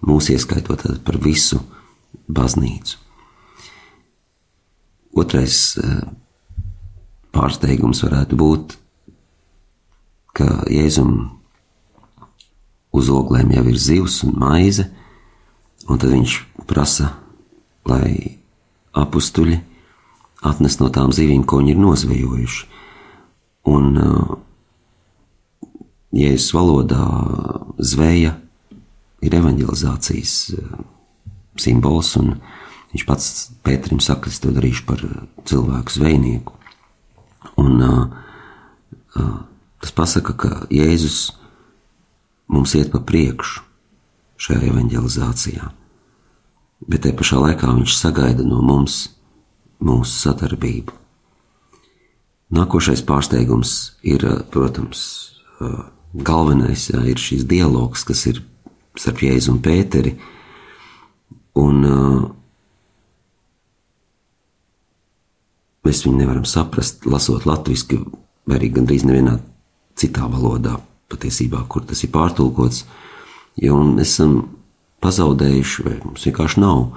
mūs 0.03 0.29
ieskaitot 0.33 0.83
par 1.05 1.17
visu 1.21 1.61
baznīcu. 2.27 2.99
Otrais 5.13 5.57
eh, 5.77 5.99
pārsteigums 7.33 8.01
varētu 8.05 8.37
būt, 8.39 8.77
ka 10.33 10.63
Jēzum 10.73 11.13
uz 12.93 13.09
oglēm 13.13 13.53
jau 13.53 13.65
ir 13.69 13.77
zivs 13.77 14.21
un 14.25 14.33
maize, 14.41 14.87
un 15.89 16.01
tad 16.01 16.13
viņš 16.13 16.37
prasa, 16.69 17.11
lai 17.85 18.39
apstuļi 18.97 19.59
atnes 20.43 20.79
no 20.81 20.89
tām 20.93 21.13
zivīm, 21.15 21.45
ko 21.45 21.61
viņi 21.61 21.75
ir 21.75 21.81
nozvejojuši. 21.81 22.65
Un 23.73 23.93
uh, 23.97 24.33
Jēzus 26.13 26.51
valodā 26.53 27.05
zveja 27.79 28.35
ir 29.23 29.37
evanģelizācijas 29.39 30.35
uh, 30.57 30.81
simbols, 31.59 32.13
un 32.19 32.35
viņš 32.93 33.05
pats 33.09 33.31
Pēterim 33.63 34.01
saka, 34.03 34.29
es 34.29 34.41
to 34.43 34.51
darīšu 34.51 34.85
par 34.89 35.01
cilvēku 35.47 35.95
zvejnieku. 35.95 36.57
Un 37.63 37.79
uh, 37.79 38.01
uh, 39.15 39.37
tas 39.83 39.95
pasaka, 39.95 40.35
ka 40.35 40.51
Jēzus 40.73 41.31
mums 42.51 42.75
iet 42.77 42.91
pa 42.93 42.99
priekšu 42.99 43.63
šajā 44.43 44.67
evanģelizācijā, 44.71 45.69
bet 46.89 47.05
te 47.05 47.13
pašā 47.15 47.39
laikā 47.39 47.71
viņš 47.77 47.95
sagaida 47.95 48.45
no 48.47 48.59
mums 48.65 49.05
mūsu 49.83 50.19
sadarbību. 50.25 50.95
Nākošais 52.53 53.01
pārsteigums 53.07 53.93
ir, 54.03 54.25
eh, 54.25 54.43
protams, 54.51 55.31
eh, 55.61 55.83
galvenais 56.13 56.89
jā, 56.91 57.01
ir 57.07 57.15
šis 57.17 57.45
dialogs, 57.45 58.03
kas 58.03 58.25
ir 58.27 58.43
starp 58.99 59.23
Jēzu 59.25 59.53
un 59.53 59.59
Pēteri. 59.63 60.13
Un, 61.61 61.83
uh, 61.85 62.23
mēs 65.85 66.03
viņu 66.05 66.17
nevaram 66.21 66.45
saprast, 66.49 67.05
lasot 67.05 67.45
latviešu, 67.49 68.01
vai 68.49 68.57
arī 68.57 68.71
gandrīz 68.77 69.05
nevienā 69.07 69.37
citā 69.99 70.27
valodā, 70.29 70.79
patiesībā, 71.11 71.61
kur 71.69 71.85
tas 71.87 72.03
ir 72.05 72.11
pārtulkots. 72.13 72.83
Jo 73.61 73.77
mēs 73.85 74.15
esam 74.15 74.37
pazaudējuši, 75.03 75.85
vai 75.85 75.99
mums 76.05 76.25
vienkārši 76.25 76.63
nav 76.63 76.87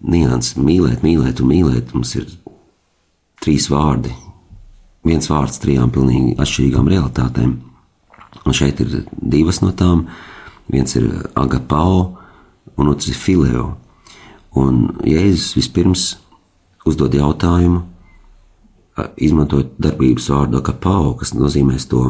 nianses 0.00 0.56
mīlēt, 0.58 1.04
mīlēt 1.06 1.42
un 1.42 1.52
mīlēt. 1.52 1.94
Mums 1.94 2.16
ir 2.18 2.26
trīs 3.44 3.68
vārdi, 3.72 4.12
viens 5.06 5.30
vārds 5.30 5.60
trijām 5.62 5.92
pilnīgi 5.94 6.36
atšķirīgām 6.40 6.90
realitātēm. 6.90 7.54
Un 8.40 8.56
šeit 8.56 8.80
ir 8.82 9.02
divas 9.12 9.60
no 9.62 9.72
tām. 9.76 10.06
Viens 10.70 10.96
ir 10.96 11.08
agapao, 11.34 12.16
un 12.78 12.90
otrs 12.92 13.10
ir 13.10 13.18
fileo. 13.18 13.68
Un 14.56 14.86
Jēzus 15.06 15.54
vispirms 15.58 16.04
uzdod 16.86 17.14
jautājumu, 17.14 17.84
izmantojot 19.20 19.76
darbības 19.80 20.28
vārdu 20.32 20.60
agapao, 20.60 21.14
kas 21.18 21.34
nozīmē 21.36 21.78
to 21.88 22.04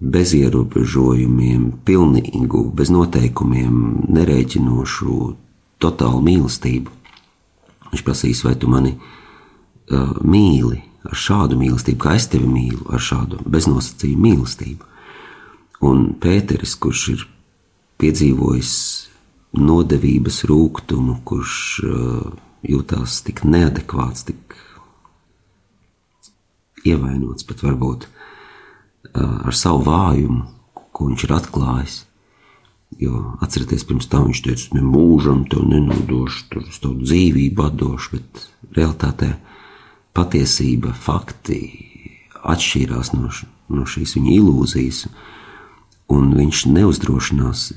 bez 0.00 0.34
ierobežojumiem, 0.36 1.70
pilnīgu, 1.84 2.64
bez 2.76 2.90
noteikumiem, 2.92 4.06
nerēķinošu, 4.14 5.18
totālu 5.82 6.22
mīlestību. 6.24 6.92
Viņš 7.92 8.02
prasīs, 8.06 8.42
vai 8.46 8.54
tu 8.58 8.70
mani 8.70 8.94
uh, 8.96 10.16
mīli 10.24 10.80
ar 11.04 11.18
šādu 11.18 11.58
mīlestību, 11.60 12.00
kā 12.00 12.16
es 12.18 12.26
tevi 12.32 12.48
mīlu, 12.48 12.86
ar 12.90 13.02
šādu 13.02 13.42
beznosacījumu 13.44 14.24
mīlestību. 14.24 14.90
Un 15.84 16.06
Pēteris, 16.20 16.78
kurš 16.80 17.08
ir 17.12 17.26
piedzīvojis 18.02 18.72
nodevības 19.54 20.42
rūkumu, 20.50 21.18
kurš 21.26 21.58
uh, 21.86 22.32
jūtās 22.66 23.20
tik 23.26 23.44
neadekvāts, 23.46 24.26
tik 24.30 24.56
ievainots, 26.84 27.46
pat 27.46 27.62
varbūt 27.64 28.08
uh, 28.08 29.46
ar 29.46 29.54
savu 29.56 29.84
vājumu, 29.86 30.42
ko 30.94 31.08
viņš 31.10 31.26
ir 31.26 31.36
atklājis. 31.38 32.00
Jo 33.00 33.36
atcerieties, 33.42 33.82
pirms 33.88 34.06
tam 34.10 34.28
viņš 34.28 34.40
teica, 34.44 34.68
ne 34.76 34.84
mūžam 34.86 35.42
to 35.50 35.64
nenodošu, 35.66 36.44
tur 36.52 36.66
uz 36.68 36.78
tavu 36.82 37.00
dzīvību 37.02 37.64
atdošu, 37.64 38.18
bet 38.18 38.44
realtātē 38.76 39.32
patiesība, 40.14 40.92
fakti 40.94 41.58
atšķīrās 42.44 43.14
no, 43.16 43.32
no 43.74 43.86
šīs 43.88 44.14
viņa 44.18 44.36
ilūzijas, 44.36 45.06
un 46.12 46.34
viņš 46.36 46.66
neuzdrošinās. 46.74 47.72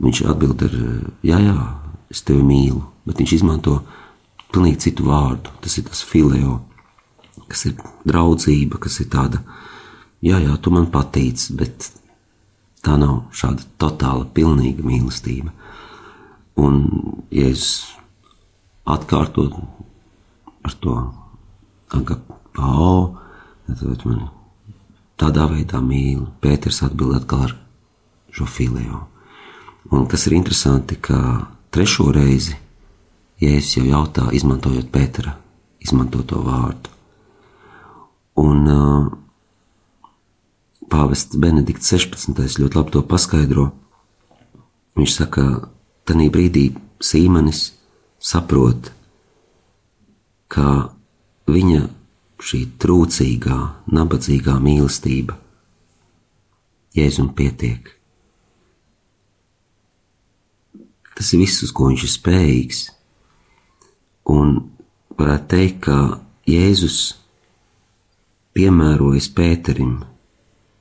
Viņš 0.00 0.22
atbild 0.32 0.62
ar, 0.64 0.74
jā, 1.26 1.38
jā, 1.44 1.56
es 2.12 2.22
tevi 2.24 2.42
mīlu, 2.46 2.82
bet 3.04 3.20
viņš 3.20 3.36
izmanto 3.36 3.80
pilnīgi 4.52 4.86
citu 4.86 5.08
vārdu. 5.10 5.52
Tas 5.60 5.76
ir 5.76 5.84
tas 5.88 6.00
fileo, 6.06 6.60
kas 7.50 7.66
ir 7.68 7.76
draudzība, 8.08 8.80
kas 8.80 8.96
ir 9.04 9.10
tāda, 9.12 9.42
jā, 10.24 10.40
jā, 10.40 10.56
tu 10.62 10.72
man 10.72 10.88
patīc, 10.92 11.50
bet 11.60 11.90
Tā 12.80 12.96
nav 12.96 13.26
šāda 13.36 13.66
totāla, 13.80 14.24
pilnīga 14.32 14.84
mīlestība. 14.86 15.52
Un, 16.60 16.80
ja 17.32 17.50
es 17.52 17.64
atkārtotu 18.88 19.66
ar 20.64 20.76
to 20.80 20.94
agapao, 21.96 22.94
tad 23.68 24.06
man 24.08 24.22
tādā 25.20 25.44
veidā 25.52 25.82
mīlu. 25.84 26.30
Pēters 26.40 26.80
atbild 26.86 27.18
atkal 27.18 27.44
ar 27.48 27.54
šo 28.34 28.46
filēju. 28.46 29.00
Un 29.90 30.06
kas 30.10 30.26
ir 30.28 30.36
interesanti, 30.36 30.96
ka 31.00 31.46
trešo 31.74 32.10
reizi 32.14 32.56
Jēzus 33.40 33.78
jau 33.78 33.86
jautā, 33.88 34.26
izmantojot 34.36 34.90
Pētera 34.92 35.38
izmantoto 35.80 36.42
vārdu. 36.44 36.92
Un 38.40 38.68
uh, 38.68 39.08
pāvests 40.92 41.38
Benedikts 41.40 41.92
16. 41.92 42.60
ļoti 42.60 42.78
labi 42.78 42.94
to 42.94 43.02
paskaidro. 43.08 43.70
Viņš 44.98 45.14
saka, 45.16 45.46
tajā 46.08 46.28
brīdī 46.34 46.66
Sīmanis 47.00 47.70
saprot, 48.20 48.90
ka 50.52 50.90
viņa 51.48 51.86
šī 52.44 52.60
trūcīgā, 52.80 53.58
nabadzīgā 53.92 54.58
mīlestība 54.60 55.36
Jēzum 56.96 57.30
pietiek. 57.38 57.99
Tas 61.20 61.34
ir 61.36 61.42
viss, 61.42 61.60
uz 61.60 61.68
ko 61.76 61.90
viņš 61.90 62.02
ir 62.06 62.10
spējīgs. 62.14 62.78
Un 64.32 64.54
varētu 65.18 65.48
teikt, 65.52 65.80
ka 65.84 65.96
Jēzus 66.48 66.94
piemērojas 68.56 69.26
Pēterim 69.36 69.98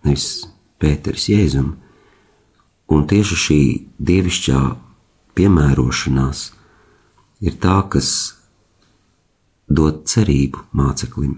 nevis 0.08 0.46
Pēters 0.80 1.26
Jēzum. 1.28 1.74
Un 2.88 3.04
tieši 3.12 3.40
šī 3.44 3.60
dievišķā 4.00 4.62
piemērošanās 5.36 6.44
ir 7.44 7.58
tā, 7.60 7.82
kas 7.92 8.12
dod 9.68 10.06
cerību 10.08 10.64
māceklim, 10.72 11.34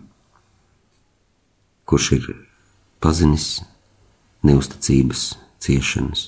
kurš 1.90 2.12
ir 2.20 2.30
pazinis 3.02 3.50
neusticības 4.46 5.26
ciešanas. 5.58 6.28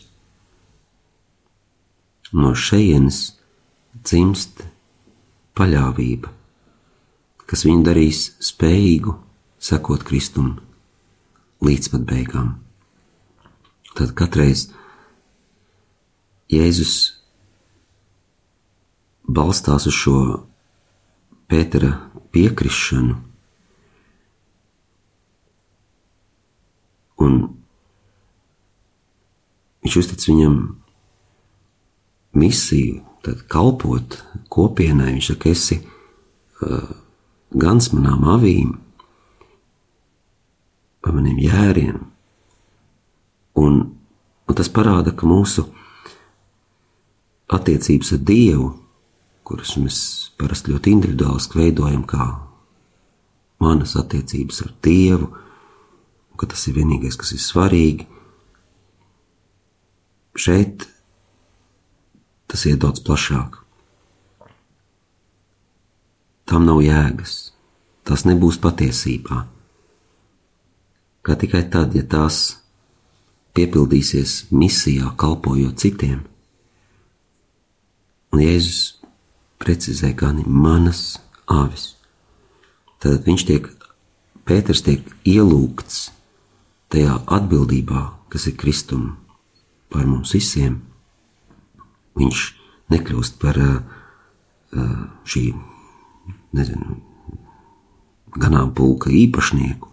No 2.33 2.55
šejienes 2.57 3.35
dzimst 4.01 4.63
paļāvība, 5.53 6.31
kas 7.45 7.65
viņu 7.67 7.85
darīs 7.85 8.23
spējīgu 8.41 9.13
sekot 9.61 10.05
Kristum 10.07 10.55
līdz 11.63 11.91
pat 11.93 12.07
beigām. 12.09 12.55
Tad 13.93 14.15
katreiz 14.17 14.71
Jēzus 16.49 16.95
balstās 19.29 19.85
uz 19.89 19.95
šo 19.95 20.17
Pētera 21.53 21.93
piekrišanu, 22.33 23.19
un 27.21 27.35
viņš 29.85 29.99
uztic 30.01 30.25
viņam 30.31 30.57
misiju, 32.37 33.01
tad 33.25 33.43
kalpot 33.51 34.17
kopienai. 34.53 35.13
Viņš 35.15 35.29
saka, 35.33 35.53
esi 35.53 35.79
uh, 35.83 36.89
gans 37.53 37.91
manām 37.93 38.25
avīm, 38.35 38.73
pa 41.03 41.13
maniem 41.13 41.39
jēriem. 41.43 41.99
Un, 43.59 43.81
un 44.49 44.57
tas 44.57 44.71
parāda, 44.73 45.13
ka 45.13 45.27
mūsu 45.29 45.67
attiecības 47.53 48.15
ar 48.15 48.23
Dievu, 48.25 48.71
kuras 49.45 49.75
mēs 49.77 49.99
parasti 50.39 50.73
ļoti 50.73 50.95
individuāli 50.95 51.59
veidojam, 51.59 52.05
kā 52.07 52.25
manas 53.61 53.97
attiecības 53.99 54.63
ar 54.65 54.73
Dievu, 54.83 55.29
ka 56.39 56.49
tas 56.49 56.65
ir 56.67 56.79
vienīgais, 56.79 57.17
kas 57.19 57.35
ir 57.35 57.43
svarīgi. 57.43 58.07
Šeit 60.33 60.87
tas 62.53 62.67
iet 62.69 62.83
daudz 62.83 63.01
plašāk. 63.01 63.55
Tam 66.45 66.67
nav 66.67 66.83
jēgas, 66.85 67.49
tas 68.05 68.27
nebūs 68.29 68.59
patiesībā. 68.61 69.39
Kā 71.25 71.37
tikai 71.39 71.63
tad, 71.73 71.95
ja 71.97 72.03
tās 72.05 72.59
piepildīsies 73.57 74.51
misijā, 74.53 75.15
kalpojot 75.17 75.81
citiem. 75.81 76.21
Un 78.29 78.45
Jēzus 78.45 78.99
precizē, 79.57 80.13
gan 80.13 80.43
manas 80.45 81.17
avis. 81.49 81.95
Tad 83.01 83.25
viņš 83.25 83.49
tiek, 83.49 83.73
Pēters 84.43 84.83
tiek 84.83 85.07
ielūgts 85.25 86.09
tajā 86.91 87.17
atbildībā, 87.31 88.01
kas 88.29 88.49
ir 88.51 88.59
Kristum 88.59 89.13
par 89.89 90.03
mums 90.05 90.35
visiem 90.35 90.81
viņš 92.19 92.43
nekļūst 92.93 93.39
par 93.41 93.59
šī, 95.29 95.43
nezinu, 96.57 96.97
ganāmpulka 98.33 99.11
īpašnieku, 99.13 99.89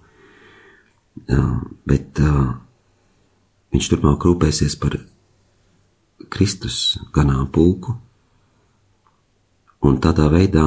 bet 1.91 2.21
viņš 3.71 3.89
turpmāk 3.93 4.27
rūpēsies 4.27 4.77
par 4.81 4.99
Kristus 6.31 6.99
ganāmpulku, 7.15 7.97
un 9.85 9.99
tādā 10.03 10.29
veidā 10.33 10.67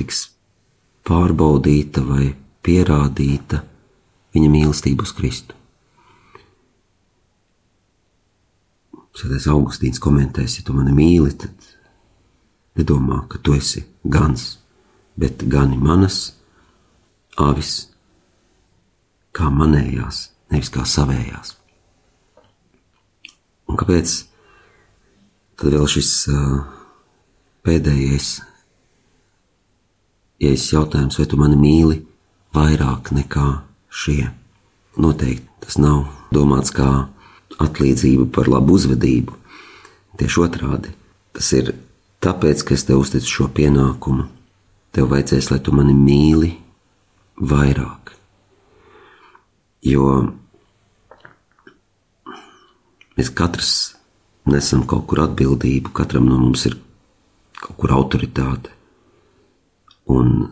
tiks 0.00 0.26
pārbaudīta 1.06 2.02
vai 2.06 2.32
pierādīta 2.66 3.64
viņa 4.34 4.50
mīlestība 4.52 5.06
uz 5.06 5.14
Kristu. 5.16 5.59
Svētais 9.20 9.50
Augustīns 9.52 10.00
komentēs, 10.00 10.54
ja 10.56 10.62
tu 10.64 10.72
mani 10.72 10.94
mīli, 10.96 11.34
tad 11.36 11.66
nedomā, 12.78 13.26
ka 13.28 13.36
tu 13.44 13.52
esi 13.52 13.82
gans, 14.08 14.54
bet 15.20 15.44
gani 15.44 15.76
manas 15.76 16.30
avis, 17.36 17.90
kā 19.36 19.50
manējās, 19.52 20.22
nevis 20.48 20.72
kā 20.72 20.86
savējās. 20.88 21.52
Un 23.68 23.76
kāpēc 23.76 24.16
tad 25.60 25.76
vēl 25.76 25.84
šis 25.98 26.14
uh, 26.32 26.56
pēdējais, 27.68 28.32
ja 30.40 30.56
es 30.56 30.68
jautājums, 30.72 31.20
vai 31.20 31.28
tu 31.28 31.36
mani 31.44 31.60
mīli 31.60 32.00
vairāk 32.56 33.12
nekā 33.20 33.48
šie? 33.92 34.30
Noteikti 34.96 35.44
tas 35.60 35.76
nav 35.76 36.06
domāts 36.32 36.72
kā 36.72 37.10
atlīdzību 37.60 38.28
par 38.34 38.50
labu 38.50 38.76
uzvedību. 38.78 39.36
Tieši 40.20 40.42
otrādi, 40.44 40.92
tas 41.36 41.52
ir 41.56 41.72
tāpēc, 42.24 42.64
ka 42.66 42.76
es 42.76 42.84
tev 42.88 43.02
uzticu 43.04 43.36
šo 43.36 43.48
pienākumu. 43.56 44.26
Tev 44.90 45.08
vajadzēs, 45.12 45.52
lai 45.52 45.60
tu 45.62 45.72
mani 45.76 45.94
mīli 45.94 46.50
vairāk. 47.40 48.12
Jo 49.86 50.06
mēs 53.16 53.30
katrs 53.36 53.72
nesam 54.50 54.84
kaut 54.88 55.06
kur 55.08 55.22
atbildību, 55.24 55.92
katram 55.96 56.28
no 56.28 56.38
mums 56.40 56.66
ir 56.68 56.76
kaut 57.60 57.76
kur 57.80 57.94
autoritāte. 57.96 58.72
Un, 60.10 60.48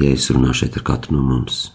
ja 0.00 0.10
es 0.10 0.28
runāšu 0.32 0.64
šeit 0.64 0.80
ar 0.80 0.86
katru 0.88 1.14
no 1.14 1.22
mums, 1.24 1.68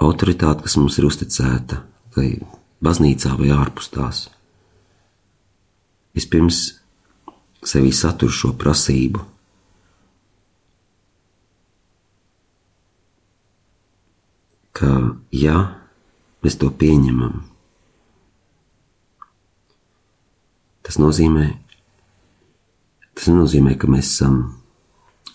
autoritāte, 0.00 0.64
kas 0.66 0.76
mums 0.80 0.98
ir 0.98 1.06
uzticēta, 1.08 1.80
vai 2.16 2.28
baznīcā, 2.84 3.34
vai 3.38 3.52
ārpus 3.54 3.90
tās. 3.94 4.24
Vispirms 6.14 6.60
sevī 7.64 7.92
satur 7.94 8.32
šo 8.32 8.52
prasību. 8.58 9.22
Ka, 14.74 14.90
ja 15.30 15.58
mēs 16.42 16.58
to 16.58 16.70
pieņemam, 16.74 17.44
tas 20.84 20.98
nozīmē, 20.98 21.46
tas 23.14 23.30
nenozīmē, 23.30 23.76
ka 23.78 23.90
mēs 23.90 24.10
esam 24.16 24.40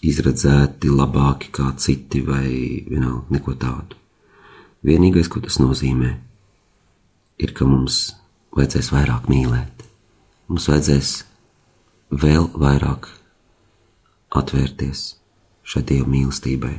izredzēti 0.03 0.91
labāki 0.91 1.53
kā 1.55 1.71
citi 1.79 2.21
vai 2.27 2.51
vienalga 2.87 3.35
neko 3.35 3.55
tādu. 3.59 3.99
Vienīgais, 4.85 5.27
ko 5.27 5.41
tas 5.43 5.59
nozīmē, 5.59 6.13
ir, 7.39 7.53
ka 7.55 7.67
mums 7.67 8.15
vajadzēs 8.55 8.91
vairāk 8.95 9.27
mīlēt. 9.31 9.83
Mums 10.49 10.69
vajadzēs 10.71 11.11
vēl 12.09 12.47
vairāk 12.55 13.09
atvērties 14.39 15.03
šai 15.69 15.83
Dieva 15.91 16.07
mīlestībai, 16.09 16.73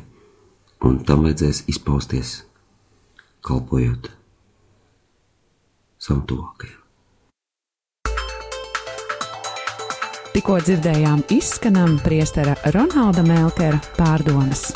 un 0.86 0.98
tam 1.07 1.26
vajadzēs 1.28 1.66
izpausties, 1.70 2.40
kalpojot 3.46 4.11
savam 6.01 6.24
tuvākajam. 6.26 6.76
Tikko 10.30 10.61
dzirdējām 10.62 11.24
izskanam 11.34 11.98
priestera 12.05 12.55
Ronalda 12.72 13.24
Melkera 13.26 13.80
pārdomas. 13.96 14.70